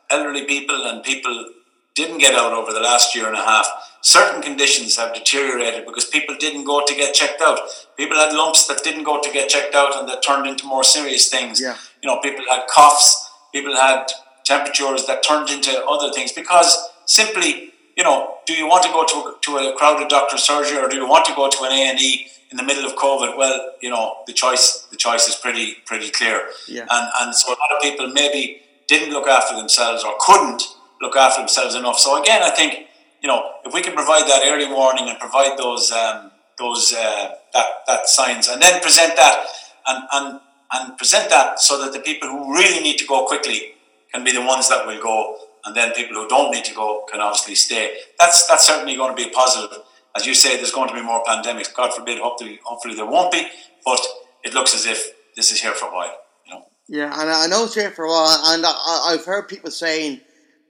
elderly 0.10 0.46
people 0.46 0.86
and 0.86 1.04
people 1.04 1.52
didn't 1.96 2.20
get 2.20 2.36
out 2.36 2.54
over 2.54 2.72
the 2.72 2.80
last 2.80 3.16
year 3.16 3.28
and 3.28 3.36
a 3.36 3.42
half, 3.42 3.68
certain 4.08 4.42
conditions 4.42 4.96
have 4.96 5.14
deteriorated 5.14 5.86
because 5.86 6.06
people 6.06 6.34
didn't 6.40 6.64
go 6.64 6.82
to 6.86 6.96
get 6.96 7.14
checked 7.14 7.42
out. 7.42 7.60
People 7.98 8.16
had 8.16 8.34
lumps 8.34 8.66
that 8.68 8.82
didn't 8.82 9.04
go 9.04 9.20
to 9.22 9.30
get 9.32 9.50
checked 9.50 9.76
out 9.76 9.98
and 9.98 10.08
that 10.08 10.24
turned 10.24 10.48
into 10.48 10.66
more 10.66 10.84
serious 10.84 11.30
things. 11.30 11.60
Yeah. 11.60 11.76
You 12.02 12.08
know, 12.08 12.22
people 12.22 12.46
had 12.50 12.68
coughs, 12.68 13.30
people 13.52 13.76
had 13.76 14.06
temperatures 14.46 15.06
that 15.08 15.24
turned 15.28 15.50
into 15.50 15.84
other 15.86 16.10
things 16.14 16.32
because 16.32 16.90
simply, 17.06 17.74
you 17.98 18.04
know, 18.06 18.36
do 18.46 18.54
you 18.54 18.66
want 18.66 18.84
to 18.84 18.90
go 18.90 19.04
to, 19.06 19.36
to 19.42 19.58
a 19.58 19.76
crowded 19.76 20.08
doctor's 20.08 20.44
surgery 20.44 20.78
or 20.78 20.88
do 20.88 20.96
you 20.96 21.08
want 21.08 21.26
to 21.26 21.36
go 21.36 21.50
to 21.50 21.64
an 21.64 21.74
A&E 21.74 22.28
in 22.50 22.56
the 22.56 22.64
middle 22.64 22.86
of 22.86 22.96
COVID? 22.96 23.38
Well, 23.38 23.74
you 23.82 23.90
know, 23.90 24.20
the 24.26 24.32
choice 24.32 24.88
the 24.90 24.96
choice 24.96 25.28
is 25.28 25.36
pretty 25.36 25.76
pretty 25.86 26.12
clear. 26.12 26.48
Yeah. 26.70 26.86
And 26.90 27.12
and 27.20 27.36
so 27.36 27.50
a 27.50 27.58
lot 27.60 27.76
of 27.76 27.82
people 27.82 28.08
maybe 28.08 28.62
didn't 28.88 29.12
look 29.12 29.28
after 29.28 29.54
themselves 29.58 30.06
or 30.06 30.14
couldn't 30.18 30.64
look 31.02 31.18
after 31.18 31.42
themselves 31.42 31.76
enough. 31.76 32.00
So 32.00 32.22
again, 32.22 32.42
I 32.42 32.52
think 32.52 32.87
you 33.22 33.28
know 33.28 33.54
if 33.66 33.74
we 33.74 33.82
can 33.82 33.94
provide 33.94 34.28
that 34.28 34.44
early 34.46 34.68
warning 34.68 35.10
and 35.10 35.20
provide 35.20 35.58
those 35.58 35.92
um, 35.92 36.32
those 36.58 36.94
uh, 36.94 37.34
that 37.54 37.66
that 37.88 38.08
signs 38.08 38.48
and 38.48 38.62
then 38.62 38.82
present 38.82 39.16
that 39.16 39.46
and 39.88 40.04
and 40.14 40.40
and 40.72 40.98
present 40.98 41.30
that 41.30 41.60
so 41.60 41.82
that 41.82 41.94
the 41.94 42.00
people 42.00 42.28
who 42.30 42.54
really 42.54 42.84
need 42.84 42.98
to 42.98 43.06
go 43.06 43.26
quickly 43.26 43.74
can 44.14 44.24
be 44.24 44.32
the 44.32 44.42
ones 44.42 44.70
that 44.70 44.86
will 44.86 45.02
go, 45.02 45.38
and 45.66 45.76
then 45.76 45.94
people 45.94 46.16
who 46.16 46.28
don't 46.28 46.52
need 46.52 46.66
to 46.66 46.74
go 46.74 47.06
can 47.12 47.20
obviously 47.20 47.56
stay. 47.56 47.98
That's 48.20 48.48
that's 48.48 48.66
certainly 48.66 48.96
going 48.96 49.16
to 49.16 49.24
be 49.24 49.30
a 49.30 49.34
positive. 49.34 49.80
As 50.16 50.26
you 50.26 50.34
say, 50.34 50.56
there's 50.56 50.72
going 50.72 50.90
to 50.90 50.96
be 50.96 51.02
more 51.02 51.24
pandemics. 51.24 51.74
God 51.74 51.94
forbid, 51.94 52.20
hopefully, 52.20 52.60
hopefully 52.64 52.96
there 52.96 53.06
won't 53.06 53.32
be. 53.32 53.48
But 53.86 54.00
it 54.44 54.54
looks 54.54 54.74
as 54.74 54.86
if 54.86 55.12
this 55.36 55.52
is 55.52 55.62
here 55.62 55.74
for 55.74 55.88
a 55.90 55.94
while. 55.94 56.18
You 56.46 56.54
know. 56.54 56.66
Yeah, 56.88 57.22
and 57.22 57.30
I 57.30 57.48
know 57.48 57.66
it's 57.66 57.76
here 57.76 57.92
for 57.92 58.06
a 58.06 58.10
while, 58.10 58.54
and 58.54 58.66
I, 58.66 59.14
I've 59.14 59.26
heard 59.26 59.48
people 59.48 59.72
saying 59.72 60.22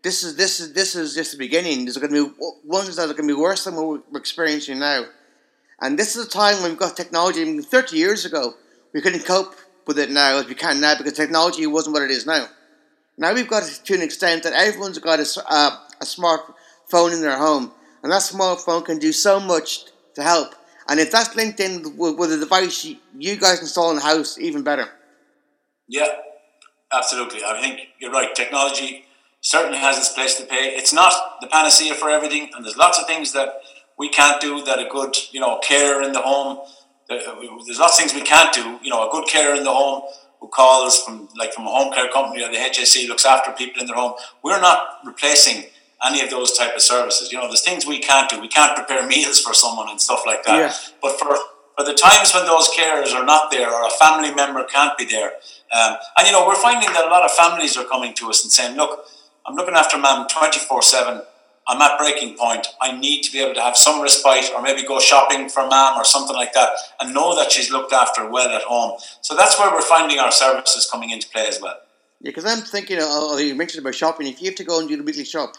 this 0.08 0.24
is 0.24 0.38
this 0.38 0.62
is 0.62 0.72
this 0.72 0.96
is 0.96 1.14
just 1.14 1.34
the 1.34 1.38
beginning. 1.38 1.84
There's 1.84 1.98
going 1.98 2.14
to 2.14 2.30
be 2.30 2.34
ones 2.64 2.96
that 2.96 3.10
are 3.10 3.14
going 3.14 3.28
to 3.28 3.36
be 3.36 3.42
worse 3.48 3.66
than 3.66 3.76
what 3.76 4.10
we're 4.10 4.20
experiencing 4.20 4.80
now, 4.80 5.04
and 5.82 6.00
this 6.00 6.16
is 6.16 6.28
a 6.28 6.30
time 6.30 6.62
when 6.62 6.72
we've 6.72 6.80
got 6.80 6.96
technology. 6.96 7.42
I 7.42 7.46
mean, 7.46 7.62
Thirty 7.62 7.98
years 7.98 8.24
ago, 8.24 8.54
we 8.94 9.02
couldn't 9.02 9.26
cope 9.26 9.54
with 9.86 10.00
it 10.00 10.10
now 10.10 10.38
as 10.38 10.48
we 10.48 10.56
can 10.56 10.80
now 10.80 10.96
because 10.98 11.12
technology 11.12 11.68
wasn't 11.68 11.94
what 11.94 12.04
it 12.04 12.12
is 12.12 12.26
now. 12.26 12.48
Now 13.18 13.34
we've 13.34 13.50
got 13.50 13.64
to 13.64 13.94
an 13.96 14.02
extent 14.02 14.44
that 14.44 14.54
everyone's 14.54 14.98
got 15.00 15.20
a, 15.20 15.28
uh, 15.50 15.78
a 16.00 16.06
smartphone 16.06 17.12
in 17.12 17.20
their 17.20 17.38
home, 17.38 17.74
and 18.02 18.10
that 18.14 18.22
smartphone 18.22 18.86
can 18.86 19.00
do 19.00 19.12
so 19.12 19.42
much 19.42 19.86
to 20.16 20.24
help. 20.24 20.56
And 20.88 21.02
if 21.02 21.12
that's 21.12 21.36
linked 21.36 21.60
in 21.60 21.98
with, 21.98 22.18
with 22.18 22.40
device 22.40 22.86
you 22.86 23.36
guys 23.36 23.60
install 23.60 23.90
in 23.90 23.98
the 23.98 24.04
house, 24.04 24.40
even 24.40 24.64
better. 24.64 24.88
Yeah, 25.90 26.08
absolutely. 26.94 27.44
I 27.44 27.60
think 27.60 27.90
you're 28.00 28.12
right. 28.12 28.34
Technology 28.34 29.07
certainly 29.48 29.78
has 29.78 29.98
its 29.98 30.10
place 30.10 30.36
to 30.36 30.46
pay. 30.46 30.76
It's 30.76 30.92
not 30.92 31.14
the 31.40 31.48
panacea 31.48 31.94
for 31.96 32.10
everything, 32.10 32.50
and 32.54 32.66
there's 32.66 32.76
lots 32.76 33.00
of 33.00 33.08
things 33.08 33.32
that 33.32 33.62
we 33.98 34.10
can't 34.10 34.42
do 34.42 34.62
that 34.66 34.78
a 34.78 34.90
good, 34.90 35.16
you 35.32 35.40
know, 35.40 35.58
carer 35.64 36.02
in 36.02 36.12
the 36.12 36.22
home. 36.22 36.60
There's 37.08 37.80
lots 37.80 37.94
of 37.98 38.00
things 38.00 38.14
we 38.14 38.28
can't 38.28 38.54
do. 38.54 38.78
You 38.84 38.90
know, 38.90 39.08
a 39.08 39.12
good 39.12 39.26
carer 39.30 39.56
in 39.56 39.64
the 39.64 39.74
home 39.74 40.04
who 40.42 40.50
calls 40.50 41.02
from 41.02 41.30
like 41.38 41.54
from 41.54 41.66
a 41.66 41.70
home 41.70 41.94
care 41.94 42.10
company 42.12 42.44
or 42.44 42.50
the 42.50 42.58
HSE 42.58 43.08
looks 43.08 43.26
after 43.26 43.54
people 43.54 43.80
in 43.82 43.88
their 43.88 43.96
home. 43.96 44.16
We're 44.44 44.60
not 44.60 45.00
replacing 45.06 45.64
any 46.06 46.22
of 46.22 46.30
those 46.30 46.52
type 46.58 46.76
of 46.76 46.82
services. 46.82 47.32
You 47.32 47.38
know, 47.38 47.48
there's 47.48 47.64
things 47.64 47.88
we 47.88 48.00
can't 48.00 48.30
do. 48.30 48.42
We 48.42 48.50
can't 48.50 48.76
prepare 48.76 49.08
meals 49.14 49.40
for 49.40 49.54
someone 49.54 49.90
and 49.90 50.02
stuff 50.02 50.24
like 50.26 50.44
that. 50.44 50.58
Yeah. 50.58 50.74
But 51.02 51.18
for 51.18 51.38
for 51.78 51.86
the 51.86 51.94
times 51.94 52.34
when 52.34 52.46
those 52.46 52.68
carers 52.78 53.14
are 53.14 53.24
not 53.24 53.50
there 53.50 53.72
or 53.72 53.88
a 53.88 53.92
family 53.92 54.34
member 54.34 54.66
can't 54.66 54.98
be 54.98 55.06
there, 55.06 55.32
um, 55.72 55.96
and 56.18 56.28
you 56.28 56.34
know, 56.34 56.46
we're 56.46 56.62
finding 56.70 56.92
that 56.92 57.06
a 57.06 57.10
lot 57.10 57.24
of 57.24 57.32
families 57.32 57.78
are 57.78 57.86
coming 57.86 58.14
to 58.16 58.30
us 58.30 58.44
and 58.44 58.52
saying, 58.52 58.76
"Look, 58.76 59.06
I'm 59.48 59.56
looking 59.56 59.76
after 59.76 59.98
mum 59.98 60.28
24 60.28 60.82
7. 60.82 61.22
I'm 61.70 61.82
at 61.82 61.98
breaking 62.00 62.38
point. 62.38 62.68
I 62.82 62.98
need 62.98 63.24
to 63.24 63.32
be 63.32 63.40
able 63.40 63.54
to 63.56 63.62
have 63.62 63.76
some 63.76 64.02
respite 64.02 64.52
or 64.56 64.62
maybe 64.62 64.84
go 64.86 65.00
shopping 65.00 65.50
for 65.50 65.68
mum 65.68 66.00
or 66.00 66.06
something 66.06 66.36
like 66.36 66.54
that 66.54 66.70
and 67.00 67.14
know 67.14 67.36
that 67.36 67.52
she's 67.52 67.70
looked 67.72 67.92
after 67.92 68.30
well 68.30 68.50
at 68.50 68.62
home. 68.64 68.98
So 69.22 69.36
that's 69.36 69.60
where 69.60 69.70
we're 69.72 69.82
finding 69.82 70.20
our 70.20 70.32
services 70.32 70.90
coming 70.90 71.10
into 71.10 71.28
play 71.30 71.48
as 71.48 71.62
well. 71.62 71.78
Yeah, 72.22 72.30
because 72.32 72.46
I'm 72.46 72.60
thinking, 72.60 72.98
oh, 73.02 73.38
you 73.38 73.54
mentioned 73.54 73.82
about 73.82 73.96
shopping. 73.96 74.28
If 74.28 74.42
you 74.42 74.48
have 74.48 74.56
to 74.56 74.64
go 74.64 74.80
and 74.80 74.88
do 74.88 74.96
the 74.98 75.04
weekly 75.04 75.26
shop, 75.26 75.56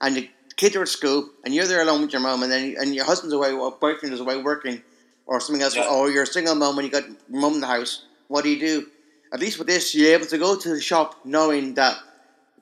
and 0.00 0.16
the 0.16 0.28
kids 0.56 0.74
are 0.74 0.82
at 0.82 0.88
school, 0.88 1.28
and 1.44 1.54
you're 1.54 1.66
there 1.66 1.82
alone 1.82 2.00
with 2.00 2.12
your 2.12 2.22
mum, 2.22 2.42
and 2.42 2.50
then 2.50 2.74
and 2.80 2.94
your 2.94 3.04
husband's 3.04 3.34
away, 3.34 3.52
or 3.52 3.70
boyfriend 3.72 4.12
is 4.14 4.20
away 4.20 4.42
working, 4.42 4.82
or 5.26 5.38
something 5.38 5.62
else, 5.62 5.76
Yeah. 5.76 5.88
or 5.88 6.10
you're 6.10 6.24
a 6.24 6.26
single 6.26 6.54
mum 6.54 6.78
and 6.78 6.86
you 6.86 6.92
got 6.92 7.04
mum 7.28 7.54
in 7.54 7.60
the 7.60 7.66
house, 7.66 8.04
what 8.28 8.42
do 8.42 8.50
you 8.50 8.58
do? 8.58 8.86
At 9.32 9.40
least 9.40 9.58
with 9.58 9.66
this, 9.68 9.94
you're 9.94 10.12
able 10.14 10.26
to 10.26 10.38
go 10.38 10.56
to 10.56 10.68
the 10.70 10.80
shop 10.80 11.20
knowing 11.24 11.74
that 11.74 11.98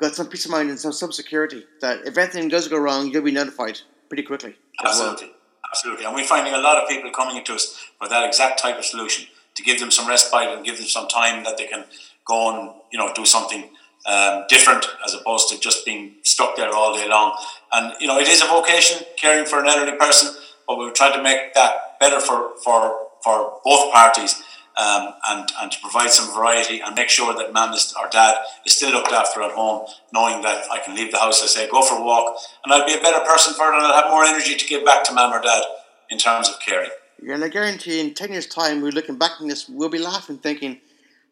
got 0.00 0.14
some 0.14 0.26
peace 0.26 0.46
of 0.46 0.50
mind 0.50 0.70
and 0.70 0.78
some, 0.78 0.92
some 0.92 1.12
security 1.12 1.64
that 1.80 2.06
if 2.06 2.16
anything 2.16 2.48
does 2.48 2.68
go 2.68 2.78
wrong, 2.78 3.10
you'll 3.10 3.22
be 3.22 3.30
notified 3.30 3.78
pretty 4.08 4.22
quickly. 4.22 4.56
as 4.84 4.98
well. 4.98 5.12
Absolutely. 5.12 5.36
Absolutely. 5.70 6.04
And 6.04 6.14
we're 6.14 6.24
finding 6.24 6.54
a 6.54 6.58
lot 6.58 6.82
of 6.82 6.88
people 6.88 7.10
coming 7.10 7.44
to 7.44 7.54
us 7.54 7.78
for 7.98 8.08
that 8.08 8.26
exact 8.26 8.58
type 8.58 8.76
of 8.76 8.84
solution 8.84 9.26
to 9.54 9.62
give 9.62 9.78
them 9.78 9.90
some 9.90 10.08
respite 10.08 10.48
and 10.48 10.64
give 10.64 10.78
them 10.78 10.86
some 10.86 11.06
time 11.06 11.44
that 11.44 11.58
they 11.58 11.66
can 11.66 11.84
go 12.26 12.50
and, 12.50 12.74
you 12.90 12.98
know, 12.98 13.12
do 13.14 13.24
something 13.24 13.70
um, 14.06 14.44
different 14.48 14.86
as 15.06 15.14
opposed 15.14 15.48
to 15.50 15.60
just 15.60 15.84
being 15.84 16.14
stuck 16.22 16.56
there 16.56 16.74
all 16.74 16.94
day 16.96 17.08
long. 17.08 17.36
And, 17.72 17.94
you 18.00 18.06
know, 18.06 18.18
it 18.18 18.26
is 18.26 18.42
a 18.42 18.46
vocation 18.46 19.04
caring 19.16 19.46
for 19.46 19.60
an 19.60 19.68
elderly 19.68 19.96
person, 19.96 20.34
but 20.66 20.78
we've 20.78 20.94
tried 20.94 21.14
to 21.14 21.22
make 21.22 21.54
that 21.54 21.98
better 22.00 22.18
for, 22.20 22.52
for, 22.64 22.96
for 23.22 23.60
both 23.64 23.92
parties. 23.92 24.42
Um, 24.80 25.12
and, 25.28 25.52
and 25.60 25.70
to 25.72 25.80
provide 25.80 26.10
some 26.10 26.34
variety 26.34 26.80
and 26.80 26.94
make 26.94 27.10
sure 27.10 27.34
that 27.34 27.52
mum 27.52 27.74
is, 27.74 27.94
or 28.00 28.08
dad 28.08 28.36
is 28.64 28.72
still 28.72 28.92
looked 28.92 29.12
after 29.12 29.42
at 29.42 29.50
home, 29.50 29.86
knowing 30.14 30.40
that 30.40 30.70
I 30.70 30.78
can 30.78 30.94
leave 30.94 31.12
the 31.12 31.18
house, 31.18 31.42
I 31.42 31.46
say, 31.46 31.68
go 31.68 31.82
for 31.82 31.96
a 31.96 32.02
walk, 32.02 32.38
and 32.64 32.72
I'll 32.72 32.86
be 32.86 32.94
a 32.94 33.00
better 33.00 33.22
person 33.26 33.52
for 33.52 33.64
it, 33.64 33.76
and 33.76 33.84
I'll 33.84 34.00
have 34.00 34.10
more 34.10 34.24
energy 34.24 34.56
to 34.56 34.66
give 34.66 34.82
back 34.84 35.04
to 35.04 35.12
mum 35.12 35.32
or 35.32 35.42
dad 35.42 35.64
in 36.08 36.16
terms 36.16 36.48
of 36.48 36.58
caring. 36.60 36.88
Yeah, 37.22 37.34
and 37.34 37.44
I 37.44 37.48
guarantee 37.48 38.00
in 38.00 38.14
10 38.14 38.32
years' 38.32 38.46
time, 38.46 38.80
we're 38.80 38.92
looking 38.92 39.18
back 39.18 39.32
on 39.40 39.48
this, 39.48 39.68
we'll 39.68 39.90
be 39.90 39.98
laughing, 39.98 40.38
thinking, 40.38 40.80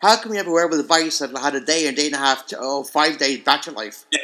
how 0.03 0.21
can 0.21 0.31
we 0.31 0.37
have 0.37 0.47
a 0.47 0.51
wearable 0.51 0.77
device 0.77 1.21
that 1.21 1.37
had 1.39 1.55
a 1.55 1.61
day, 1.61 1.87
a 1.87 1.93
day 1.93 2.07
and 2.07 2.17
a 2.17 2.19
half, 2.19 2.47
to, 2.49 2.59
oh, 2.61 2.85
five 2.85 3.17
days 3.17 3.45
battery 3.45 3.75
life? 3.75 4.05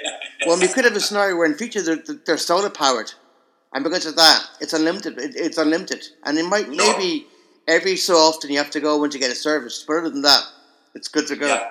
Well, 0.47 0.61
we 0.61 0.69
could 0.69 0.85
have 0.85 0.95
a 0.95 1.01
scenario 1.01 1.37
where 1.37 1.47
in 1.47 1.55
future 1.55 1.81
they're, 1.81 2.17
they're 2.27 2.37
solar 2.37 2.69
powered, 2.69 3.11
and 3.73 3.83
because 3.83 4.05
of 4.05 4.17
that, 4.17 4.45
it's 4.61 4.75
unlimited. 4.75 5.19
It, 5.19 5.37
it's 5.37 5.57
unlimited, 5.57 6.05
and 6.25 6.37
it 6.37 6.45
might 6.45 6.69
maybe 6.69 7.27
every 7.69 7.97
so 7.97 8.15
often 8.15 8.51
you 8.51 8.59
have 8.59 8.71
to 8.71 8.81
go 8.81 8.99
when 9.01 9.11
to 9.11 9.19
get 9.19 9.31
a 9.31 9.35
service. 9.35 9.85
But 9.87 9.99
other 9.99 10.11
than 10.11 10.23
that, 10.23 10.43
it's 10.95 11.09
good 11.09 11.27
to 11.29 11.37
go. 11.37 11.47
Yeah. 11.47 11.69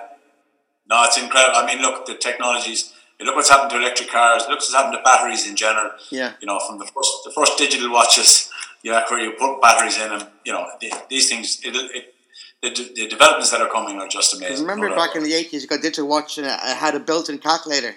No, 0.88 1.02
it's 1.04 1.18
incredible. 1.18 1.56
I 1.56 1.66
mean, 1.66 1.80
look, 1.82 2.06
the 2.06 2.14
technologies. 2.16 2.92
Look 3.20 3.36
what's 3.36 3.48
happened 3.48 3.70
to 3.70 3.78
electric 3.78 4.10
cars. 4.10 4.42
Look 4.42 4.58
what's 4.58 4.74
happened 4.74 4.94
to 4.98 5.02
batteries 5.02 5.48
in 5.48 5.56
general. 5.56 5.92
Yeah. 6.10 6.32
You 6.40 6.46
know, 6.46 6.58
from 6.66 6.78
the 6.78 6.84
first 6.84 7.12
the 7.24 7.30
first 7.30 7.56
digital 7.56 7.90
watches, 7.90 8.50
yeah, 8.82 9.02
where 9.08 9.20
you 9.20 9.30
put 9.32 9.62
batteries 9.62 9.98
in 9.98 10.08
them. 10.10 10.28
You 10.44 10.52
know, 10.52 10.66
the, 10.80 10.92
these 11.08 11.30
things. 11.30 11.60
It, 11.64 11.74
it, 11.74 12.14
the, 12.60 12.70
the 12.94 13.06
developments 13.08 13.50
that 13.50 13.60
are 13.60 13.68
coming 13.68 14.00
are 14.00 14.08
just 14.08 14.34
amazing. 14.34 14.60
Remember 14.66 14.88
No 14.88 14.96
back 14.96 15.14
in 15.16 15.22
the 15.22 15.32
eighties, 15.34 15.62
you 15.62 15.68
got 15.68 15.80
digital 15.82 16.08
watch 16.08 16.38
and 16.38 16.46
it 16.46 16.58
had 16.58 16.94
a 16.94 17.00
built-in 17.00 17.38
calculator. 17.38 17.94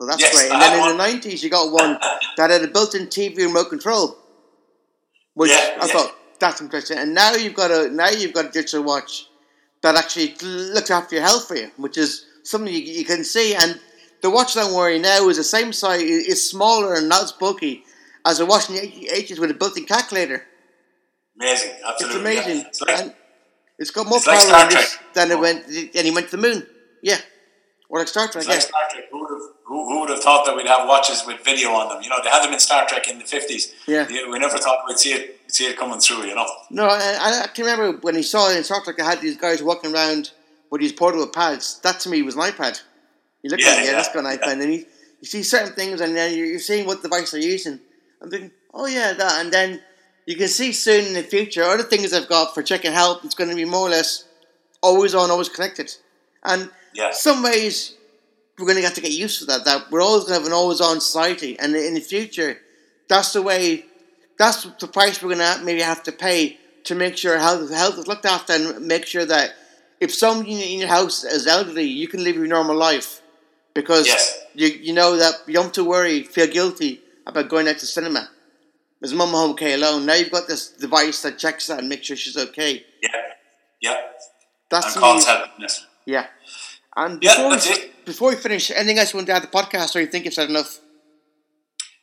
So 0.00 0.06
that's 0.06 0.20
Yes, 0.20 0.34
great. 0.34 0.52
And 0.52 0.60
then 0.60 0.74
in 0.74 0.80
one. 0.80 0.90
the 0.90 0.96
nineties, 0.96 1.42
you 1.42 1.50
got 1.50 1.72
one 1.72 1.98
that 2.36 2.50
had 2.50 2.62
a 2.62 2.68
built-in 2.68 3.06
TV 3.06 3.38
remote 3.38 3.68
control, 3.70 4.16
which 5.34 5.50
Yeah, 5.52 5.78
I 5.80 5.86
yeah. 5.86 5.92
thought 5.92 6.14
that's 6.38 6.60
interesting. 6.60 6.98
And 6.98 7.14
now 7.14 7.34
you've 7.34 7.54
got 7.54 7.70
a 7.70 7.88
now 7.90 8.08
you've 8.10 8.32
got 8.34 8.46
a 8.46 8.50
digital 8.50 8.82
watch 8.84 9.26
that 9.82 9.94
actually 9.96 10.34
looks 10.42 10.90
after 10.90 11.16
your 11.16 11.24
health 11.24 11.48
for 11.48 11.56
you, 11.56 11.70
which 11.76 11.96
is 11.98 12.24
something 12.44 12.72
you, 12.72 12.80
you 12.80 13.04
can 13.04 13.24
see. 13.24 13.54
And 13.54 13.80
the 14.22 14.30
watch 14.30 14.54
that 14.54 14.66
I'm 14.66 14.74
wearing 14.74 15.02
now 15.02 15.28
is 15.28 15.36
the 15.36 15.44
same 15.44 15.72
size, 15.72 16.02
is 16.02 16.48
smaller 16.48 16.94
and 16.94 17.08
not 17.08 17.22
as 17.24 17.32
bulky 17.32 17.84
as 18.24 18.40
a 18.40 18.46
watch 18.46 18.68
in 18.68 18.76
the 18.76 19.08
eighties 19.10 19.38
with 19.38 19.50
a 19.50 19.54
built-in 19.54 19.84
calculator. 19.84 20.44
amazing, 21.40 21.70
It's 21.74 21.84
absolutely. 21.86 22.20
amazing. 22.20 22.56
Yeah. 22.58 22.66
It's 22.68 22.80
like, 22.80 22.98
and 23.00 23.14
it's 23.78 23.90
got 23.90 24.06
more 24.06 24.16
it's 24.18 24.26
like 24.26 24.38
power 24.38 24.48
Star 24.48 24.62
in 24.64 24.68
this 24.70 24.92
Trek. 24.94 25.14
than 25.14 25.30
it 25.30 25.38
went, 25.38 25.66
and 25.66 26.04
he 26.06 26.10
went 26.10 26.30
to 26.30 26.36
the 26.36 26.42
moon. 26.42 26.66
Yeah, 27.02 27.18
or 27.90 27.98
like 28.00 28.08
Star 28.08 28.26
Trek. 28.26 28.36
it's 28.44 28.48
Yeah, 28.48 28.54
like 28.54 28.62
Star 28.62 28.80
Trek. 28.90 29.04
Who 29.66 29.74
would 29.74 29.82
have 29.84 29.88
who, 29.88 30.00
would 30.00 30.10
have 30.10 30.22
thought 30.22 30.46
that 30.46 30.56
we'd 30.56 30.66
have 30.68 30.86
watches 30.88 31.24
with 31.26 31.44
video 31.44 31.70
on 31.70 31.88
them? 31.88 32.02
You 32.02 32.08
know, 32.10 32.16
they 32.22 32.30
had 32.30 32.44
them 32.44 32.52
in 32.52 32.60
Star 32.60 32.86
Trek 32.86 33.08
in 33.08 33.18
the 33.18 33.24
fifties. 33.24 33.74
Yeah. 33.86 34.06
we 34.30 34.38
never 34.38 34.58
thought 34.58 34.84
we'd 34.86 34.98
see 34.98 35.12
it 35.12 35.40
see 35.48 35.66
it 35.66 35.76
coming 35.76 35.98
through. 35.98 36.24
You 36.26 36.34
know. 36.36 36.46
No, 36.70 36.86
I, 36.86 37.42
I 37.44 37.46
can 37.48 37.64
remember 37.64 37.98
when 37.98 38.14
he 38.14 38.22
saw 38.22 38.50
it 38.50 38.56
in 38.56 38.64
Star 38.64 38.80
Trek. 38.84 39.00
I 39.00 39.04
had 39.04 39.20
these 39.20 39.36
guys 39.36 39.62
walking 39.62 39.92
around 39.92 40.30
with 40.70 40.80
these 40.80 40.92
portable 40.92 41.26
pads. 41.26 41.80
That 41.80 41.98
to 42.00 42.08
me 42.08 42.22
was 42.22 42.36
an 42.36 42.42
iPad. 42.42 42.80
You 43.42 43.50
look 43.50 43.60
Yeah, 43.60 43.68
at 43.68 43.78
it, 43.78 43.84
yeah, 43.84 43.90
yeah, 43.90 43.92
that's 43.96 44.12
got 44.12 44.24
an 44.24 44.38
iPad, 44.38 44.52
and 44.52 44.60
then 44.62 44.72
you, 44.72 44.84
you 45.20 45.26
see 45.26 45.42
certain 45.42 45.72
things, 45.72 46.00
and 46.00 46.16
then 46.16 46.36
you're, 46.36 46.46
you're 46.46 46.58
seeing 46.58 46.86
what 46.86 47.02
device 47.02 47.30
they're 47.32 47.40
using. 47.40 47.78
I'm 48.22 48.30
thinking, 48.30 48.50
oh 48.74 48.86
yeah, 48.86 49.12
that, 49.12 49.40
and 49.44 49.52
then 49.52 49.80
you 50.26 50.36
can 50.36 50.48
see 50.48 50.72
soon 50.72 51.06
in 51.06 51.12
the 51.12 51.22
future 51.22 51.62
other 51.62 51.82
things 51.82 52.12
I've 52.12 52.28
got 52.28 52.54
for 52.54 52.62
checking 52.62 52.92
health. 52.92 53.24
It's 53.24 53.34
going 53.34 53.50
to 53.50 53.56
be 53.56 53.64
more 53.64 53.86
or 53.86 53.90
less 53.90 54.24
always 54.80 55.14
on, 55.14 55.30
always 55.30 55.48
connected, 55.48 55.92
and 56.44 56.70
Yeah. 56.94 57.10
some 57.12 57.42
ways 57.42 57.95
we're 58.58 58.66
going 58.66 58.76
to 58.78 58.82
have 58.84 58.94
to 58.94 59.00
get 59.00 59.12
used 59.12 59.40
to 59.40 59.44
that. 59.46 59.64
That 59.64 59.90
we're 59.90 60.00
always 60.02 60.24
going 60.24 60.34
to 60.34 60.40
have 60.40 60.46
an 60.46 60.52
always 60.52 60.80
on 60.80 61.00
society, 61.00 61.58
and 61.58 61.74
in 61.76 61.94
the 61.94 62.00
future, 62.00 62.58
that's 63.08 63.32
the 63.32 63.42
way. 63.42 63.84
That's 64.38 64.64
the 64.64 64.86
price 64.88 65.22
we're 65.22 65.34
going 65.34 65.58
to 65.58 65.64
maybe 65.64 65.80
have 65.80 66.02
to 66.04 66.12
pay 66.12 66.58
to 66.84 66.94
make 66.94 67.16
sure 67.16 67.38
health 67.38 67.70
health 67.72 67.98
is 67.98 68.06
looked 68.06 68.26
after, 68.26 68.52
and 68.52 68.86
make 68.86 69.06
sure 69.06 69.24
that 69.24 69.54
if 70.00 70.12
somebody 70.14 70.72
in 70.74 70.80
your 70.80 70.88
house 70.88 71.24
is 71.24 71.46
elderly, 71.46 71.84
you 71.84 72.06
can 72.08 72.22
live 72.22 72.36
your 72.36 72.46
normal 72.46 72.76
life 72.76 73.22
because 73.74 74.06
Yes. 74.06 74.38
you 74.54 74.68
you 74.68 74.92
know 74.92 75.16
that 75.16 75.34
you 75.46 75.54
don't 75.54 75.64
have 75.64 75.72
to 75.72 75.84
worry, 75.84 76.22
feel 76.22 76.46
guilty 76.46 77.00
about 77.26 77.48
going 77.48 77.66
out 77.68 77.78
to 77.78 77.86
cinema. 77.86 78.28
Is 79.02 79.12
mum 79.12 79.30
home 79.30 79.50
okay 79.52 79.74
alone? 79.74 80.06
Now 80.06 80.14
you've 80.14 80.30
got 80.30 80.48
this 80.48 80.68
device 80.68 81.20
that 81.22 81.38
checks 81.38 81.66
that 81.66 81.80
and 81.80 81.88
makes 81.88 82.06
sure 82.06 82.16
she's 82.16 82.36
okay. 82.36 82.84
Yeah. 83.02 83.10
Yeah. 83.80 84.00
That's 84.70 84.96
And 84.96 85.02
new- 85.04 85.24
helplessness. 85.24 85.86
Yeah. 86.06 86.26
And 86.96 87.22
Yeah, 87.22 87.36
before, 87.36 87.50
that's 87.50 87.68
we, 87.68 87.74
it. 87.74 88.04
before 88.06 88.28
we 88.30 88.36
finish, 88.36 88.70
anything 88.70 88.98
else 88.98 89.12
you 89.12 89.18
want 89.18 89.26
to 89.28 89.34
add 89.34 89.42
to 89.42 89.48
the 89.48 89.52
podcast, 89.56 89.94
or 89.94 90.00
you 90.00 90.06
think 90.06 90.24
you've 90.24 90.34
said 90.34 90.48
enough? 90.48 90.80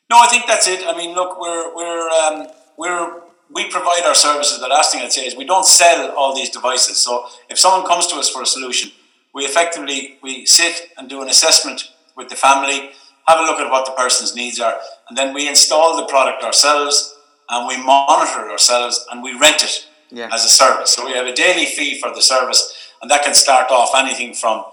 No, 0.10 0.18
I 0.20 0.28
think 0.28 0.46
that's 0.48 0.68
it. 0.68 0.86
I 0.86 0.96
mean, 0.96 1.16
look, 1.16 1.40
we're 1.40 1.76
we're 1.76 2.10
um, 2.10 2.48
we're 2.78 3.22
we 3.54 3.70
provide 3.70 4.04
our 4.06 4.14
services. 4.16 4.60
The 4.60 4.68
last 4.68 4.92
thing 4.92 5.02
I'd 5.02 5.12
say 5.14 5.26
is 5.26 5.36
we 5.36 5.46
don't 5.46 5.66
sell 5.66 6.12
all 6.16 6.36
these 6.36 6.50
devices. 6.50 6.98
So 7.00 7.26
if 7.50 7.58
someone 7.58 7.88
comes 7.88 8.08
to 8.08 8.16
us 8.18 8.30
for 8.30 8.42
a 8.42 8.46
solution, 8.46 8.92
we 9.34 9.46
effectively 9.46 10.18
we 10.22 10.46
sit 10.46 10.90
and 10.98 11.10
do 11.10 11.22
an 11.22 11.30
assessment 11.30 11.92
with 12.16 12.30
the 12.30 12.36
family, 12.36 12.92
have 13.28 13.40
a 13.40 13.44
look 13.44 13.60
at 13.60 13.72
what 13.72 13.86
the 13.88 13.92
person's 13.94 14.36
needs 14.36 14.60
are, 14.60 14.76
and 15.10 15.18
then 15.18 15.34
we 15.34 15.48
install 15.48 15.96
the 15.98 16.06
product 16.06 16.44
ourselves 16.44 17.16
and 17.50 17.68
we 17.68 17.76
monitor 17.84 18.46
it 18.48 18.52
ourselves 18.52 19.04
and 19.12 19.24
we 19.24 19.34
rent 19.38 19.64
it 19.64 19.88
Yeah. 20.12 20.30
as 20.32 20.46
a 20.46 20.50
service. 20.50 20.92
So 20.92 21.06
we 21.06 21.14
have 21.14 21.26
a 21.26 21.34
daily 21.34 21.66
fee 21.66 22.00
for 22.00 22.14
the 22.14 22.22
service, 22.22 22.62
and 23.02 23.10
that 23.10 23.24
can 23.24 23.34
start 23.34 23.72
off 23.72 23.92
anything 23.96 24.34
from 24.36 24.64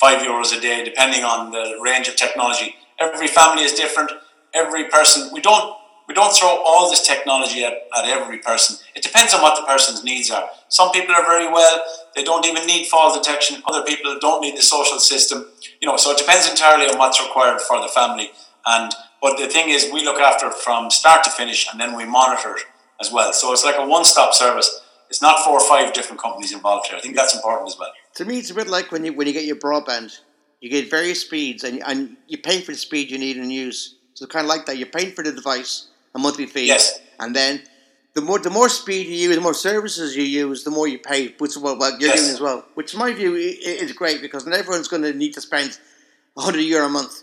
five 0.00 0.22
euros 0.22 0.56
a 0.56 0.60
day, 0.60 0.82
depending 0.82 1.24
on 1.24 1.52
the 1.52 1.78
range 1.82 2.08
of 2.08 2.16
technology. 2.16 2.74
Every 2.98 3.28
family 3.28 3.64
is 3.64 3.74
different. 3.74 4.10
Every 4.54 4.84
person, 4.84 5.30
we 5.32 5.40
don't 5.40 5.76
we 6.08 6.14
don't 6.14 6.34
throw 6.34 6.60
all 6.66 6.90
this 6.90 7.06
technology 7.06 7.62
at, 7.62 7.74
at 7.96 8.04
every 8.04 8.38
person. 8.38 8.76
It 8.96 9.02
depends 9.04 9.32
on 9.32 9.42
what 9.42 9.54
the 9.54 9.64
person's 9.64 10.02
needs 10.02 10.28
are. 10.28 10.50
Some 10.68 10.90
people 10.90 11.14
are 11.14 11.24
very 11.24 11.46
well; 11.46 11.84
they 12.16 12.24
don't 12.24 12.44
even 12.46 12.66
need 12.66 12.86
fall 12.86 13.14
detection. 13.16 13.62
Other 13.66 13.84
people 13.84 14.18
don't 14.20 14.40
need 14.40 14.56
the 14.56 14.62
social 14.62 14.98
system. 14.98 15.46
You 15.80 15.86
know, 15.86 15.96
so 15.96 16.10
it 16.10 16.18
depends 16.18 16.50
entirely 16.50 16.86
on 16.86 16.98
what's 16.98 17.22
required 17.22 17.60
for 17.60 17.80
the 17.80 17.86
family. 17.88 18.30
And 18.66 18.92
but 19.22 19.38
the 19.38 19.46
thing 19.46 19.68
is, 19.68 19.90
we 19.92 20.04
look 20.04 20.18
after 20.18 20.48
it 20.48 20.54
from 20.54 20.90
start 20.90 21.22
to 21.24 21.30
finish, 21.30 21.68
and 21.70 21.78
then 21.80 21.96
we 21.96 22.04
monitor 22.04 22.56
it 22.56 22.64
as 23.00 23.12
well. 23.12 23.32
So 23.32 23.52
it's 23.52 23.64
like 23.64 23.76
a 23.78 23.86
one-stop 23.86 24.34
service. 24.34 24.80
It's 25.10 25.22
not 25.22 25.44
four 25.44 25.54
or 25.54 25.68
five 25.68 25.92
different 25.92 26.20
companies 26.20 26.52
involved 26.52 26.88
here. 26.88 26.96
I 26.96 27.00
think 27.00 27.16
that's 27.16 27.34
important 27.34 27.68
as 27.68 27.78
well. 27.78 27.92
To 28.16 28.24
me, 28.24 28.38
it's 28.38 28.50
a 28.50 28.54
bit 28.54 28.68
like 28.68 28.90
when 28.92 29.04
you 29.04 29.12
when 29.12 29.26
you 29.26 29.32
get 29.32 29.44
your 29.44 29.56
broadband, 29.56 30.18
you 30.60 30.68
get 30.70 30.90
various 30.90 31.20
speeds, 31.20 31.64
and 31.64 31.82
and 31.86 32.16
you 32.26 32.38
pay 32.38 32.60
for 32.60 32.72
the 32.72 32.78
speed 32.78 33.10
you 33.10 33.18
need 33.18 33.36
and 33.36 33.52
use. 33.52 33.96
So 34.14 34.26
kind 34.26 34.44
of 34.44 34.48
like 34.48 34.66
that, 34.66 34.76
you're 34.76 34.88
paying 34.88 35.12
for 35.12 35.24
the 35.24 35.32
device, 35.32 35.86
a 36.14 36.18
monthly 36.18 36.46
fee, 36.46 36.66
Yes. 36.66 37.00
and 37.18 37.34
then 37.34 37.62
the 38.14 38.20
more 38.20 38.38
the 38.38 38.50
more 38.50 38.68
speed 38.68 39.06
you 39.06 39.14
use, 39.14 39.34
the 39.36 39.40
more 39.40 39.54
services 39.54 40.16
you 40.16 40.24
use, 40.24 40.64
the 40.64 40.70
more 40.70 40.88
you 40.88 40.98
pay, 40.98 41.34
which 41.38 41.52
is 41.52 41.58
what, 41.58 41.78
what 41.78 42.00
you're 42.00 42.10
Yes. 42.10 42.20
doing 42.20 42.32
as 42.34 42.40
well. 42.40 42.64
Which, 42.74 42.92
in 42.92 42.98
my 42.98 43.12
view, 43.12 43.34
is 43.36 43.92
great 43.92 44.20
because 44.20 44.44
not 44.46 44.58
everyone's 44.58 44.88
going 44.88 45.02
to 45.02 45.12
need 45.12 45.32
to 45.34 45.40
spend 45.40 45.78
hundred 46.36 46.62
euro 46.62 46.86
a 46.86 46.88
month. 46.88 47.22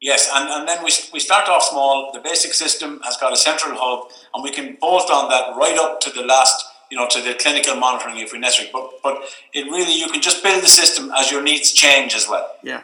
Yes, 0.00 0.30
and, 0.34 0.48
and 0.48 0.66
then 0.66 0.82
we, 0.82 0.90
we 1.12 1.20
start 1.20 1.46
off 1.48 1.62
small. 1.64 2.10
The 2.14 2.20
basic 2.20 2.54
system 2.54 3.00
has 3.04 3.18
got 3.18 3.32
a 3.34 3.36
central 3.36 3.76
hub, 3.78 4.10
and 4.34 4.42
we 4.42 4.50
can 4.50 4.76
bolt 4.80 5.10
on 5.10 5.28
that 5.28 5.54
right 5.56 5.76
up 5.76 6.00
to 6.00 6.10
the 6.10 6.22
last, 6.22 6.64
you 6.90 6.98
know, 6.98 7.06
to 7.08 7.22
the 7.22 7.34
clinical 7.34 7.76
monitoring 7.76 8.18
if 8.18 8.32
we 8.32 8.38
necessary. 8.38 8.70
But 8.72 9.02
but 9.02 9.22
it 9.52 9.64
really 9.66 9.94
you 9.98 10.08
can 10.08 10.20
just 10.20 10.42
build 10.42 10.62
the 10.62 10.68
system 10.68 11.12
as 11.16 11.30
your 11.30 11.42
needs 11.42 11.72
change 11.72 12.14
as 12.14 12.28
well. 12.28 12.56
Yeah, 12.62 12.82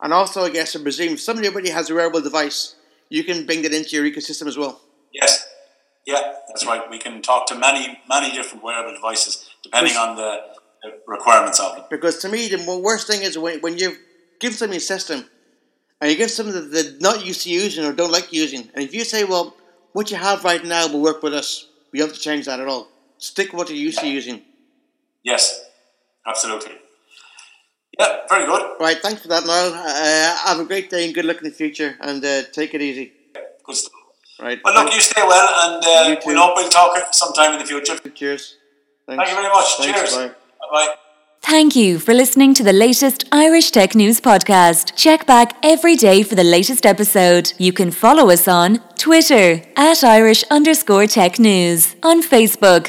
and 0.00 0.12
also 0.12 0.42
I 0.42 0.50
guess 0.50 0.74
I 0.76 0.82
presume 0.82 1.14
if 1.14 1.20
somebody 1.20 1.48
already 1.48 1.70
has 1.70 1.90
a 1.90 1.94
wearable 1.94 2.20
device, 2.20 2.76
you 3.08 3.24
can 3.24 3.46
bring 3.46 3.62
that 3.62 3.72
into 3.72 3.96
your 3.96 4.04
ecosystem 4.04 4.46
as 4.46 4.56
well. 4.56 4.80
Yes, 5.12 5.46
yeah, 6.04 6.34
that's 6.48 6.66
right. 6.66 6.88
We 6.90 6.98
can 6.98 7.22
talk 7.22 7.46
to 7.46 7.54
many 7.54 7.98
many 8.08 8.32
different 8.32 8.64
wearable 8.64 8.94
devices 8.94 9.48
depending 9.62 9.96
on 9.96 10.16
the, 10.16 10.40
the 10.82 10.92
requirements 11.06 11.58
of 11.58 11.76
them. 11.76 11.84
Because 11.90 12.18
to 12.18 12.28
me, 12.28 12.48
the 12.48 12.80
worst 12.82 13.06
thing 13.06 13.22
is 13.22 13.38
when, 13.38 13.60
when 13.60 13.78
you 13.78 13.96
give 14.40 14.54
somebody 14.54 14.76
a 14.76 14.80
system 14.80 15.24
and 16.00 16.10
you 16.10 16.16
give 16.16 16.30
something 16.30 16.54
that 16.54 16.70
they're 16.70 16.98
not 17.00 17.24
used 17.24 17.42
to 17.42 17.50
using 17.50 17.84
or 17.84 17.92
don't 17.92 18.12
like 18.12 18.32
using, 18.32 18.68
and 18.74 18.84
if 18.84 18.94
you 18.94 19.04
say, 19.04 19.24
well, 19.24 19.56
what 19.92 20.10
you 20.10 20.16
have 20.16 20.44
right 20.44 20.64
now 20.64 20.86
will 20.86 21.00
work 21.00 21.22
with 21.22 21.32
us, 21.32 21.68
we 21.92 21.98
don't 21.98 22.08
have 22.08 22.16
to 22.16 22.22
change 22.22 22.44
that 22.46 22.60
at 22.60 22.68
all. 22.68 22.88
Stick 23.18 23.52
what 23.52 23.68
you're 23.68 23.78
used 23.78 23.98
to 24.00 24.08
using. 24.08 24.42
Yes, 25.22 25.64
absolutely. 26.26 26.72
Yeah, 27.98 28.18
very 28.28 28.46
good. 28.46 28.62
Right, 28.80 28.98
thanks 29.00 29.22
for 29.22 29.28
that, 29.28 29.46
Niall. 29.46 29.72
Uh, 29.72 30.36
have 30.48 30.58
a 30.60 30.64
great 30.64 30.90
day 30.90 31.04
and 31.06 31.14
good 31.14 31.24
luck 31.24 31.38
in 31.38 31.44
the 31.44 31.50
future, 31.54 31.96
and 32.00 32.24
uh, 32.24 32.42
take 32.52 32.74
it 32.74 32.82
easy. 32.82 33.12
Good 33.64 33.76
stuff. 33.76 33.92
Right. 34.40 34.58
Well, 34.64 34.74
look, 34.84 34.92
you 34.92 35.00
stay 35.00 35.22
well, 35.22 35.48
and 35.64 35.84
uh, 35.84 36.08
You 36.10 36.16
too. 36.16 36.28
we 36.30 36.34
hope 36.34 36.54
we'll 36.56 36.68
talk 36.68 36.96
sometime 37.14 37.52
in 37.52 37.60
the 37.60 37.64
future. 37.64 37.96
Cheers. 37.96 38.56
Thanks. 39.06 39.22
Thank 39.24 39.28
you 39.30 39.36
very 39.42 39.48
much. 39.54 39.76
Thanks, 39.78 40.00
Cheers. 40.14 40.16
bye. 40.16 40.34
Bye. 40.72 40.94
Thank 41.42 41.76
you 41.76 41.98
for 41.98 42.14
listening 42.14 42.54
to 42.54 42.62
the 42.64 42.72
latest 42.72 43.24
Irish 43.30 43.70
Tech 43.70 43.94
News 43.94 44.20
podcast. 44.20 44.96
Check 44.96 45.26
back 45.26 45.54
every 45.62 45.94
day 45.94 46.22
for 46.22 46.34
the 46.34 46.42
latest 46.42 46.84
episode. 46.86 47.52
You 47.58 47.72
can 47.72 47.90
follow 47.90 48.30
us 48.30 48.48
on 48.48 48.78
Twitter 48.96 49.62
at 49.76 50.02
Irish 50.02 50.42
underscore 50.50 51.06
tech 51.06 51.38
news, 51.38 51.94
on 52.02 52.22
Facebook, 52.22 52.88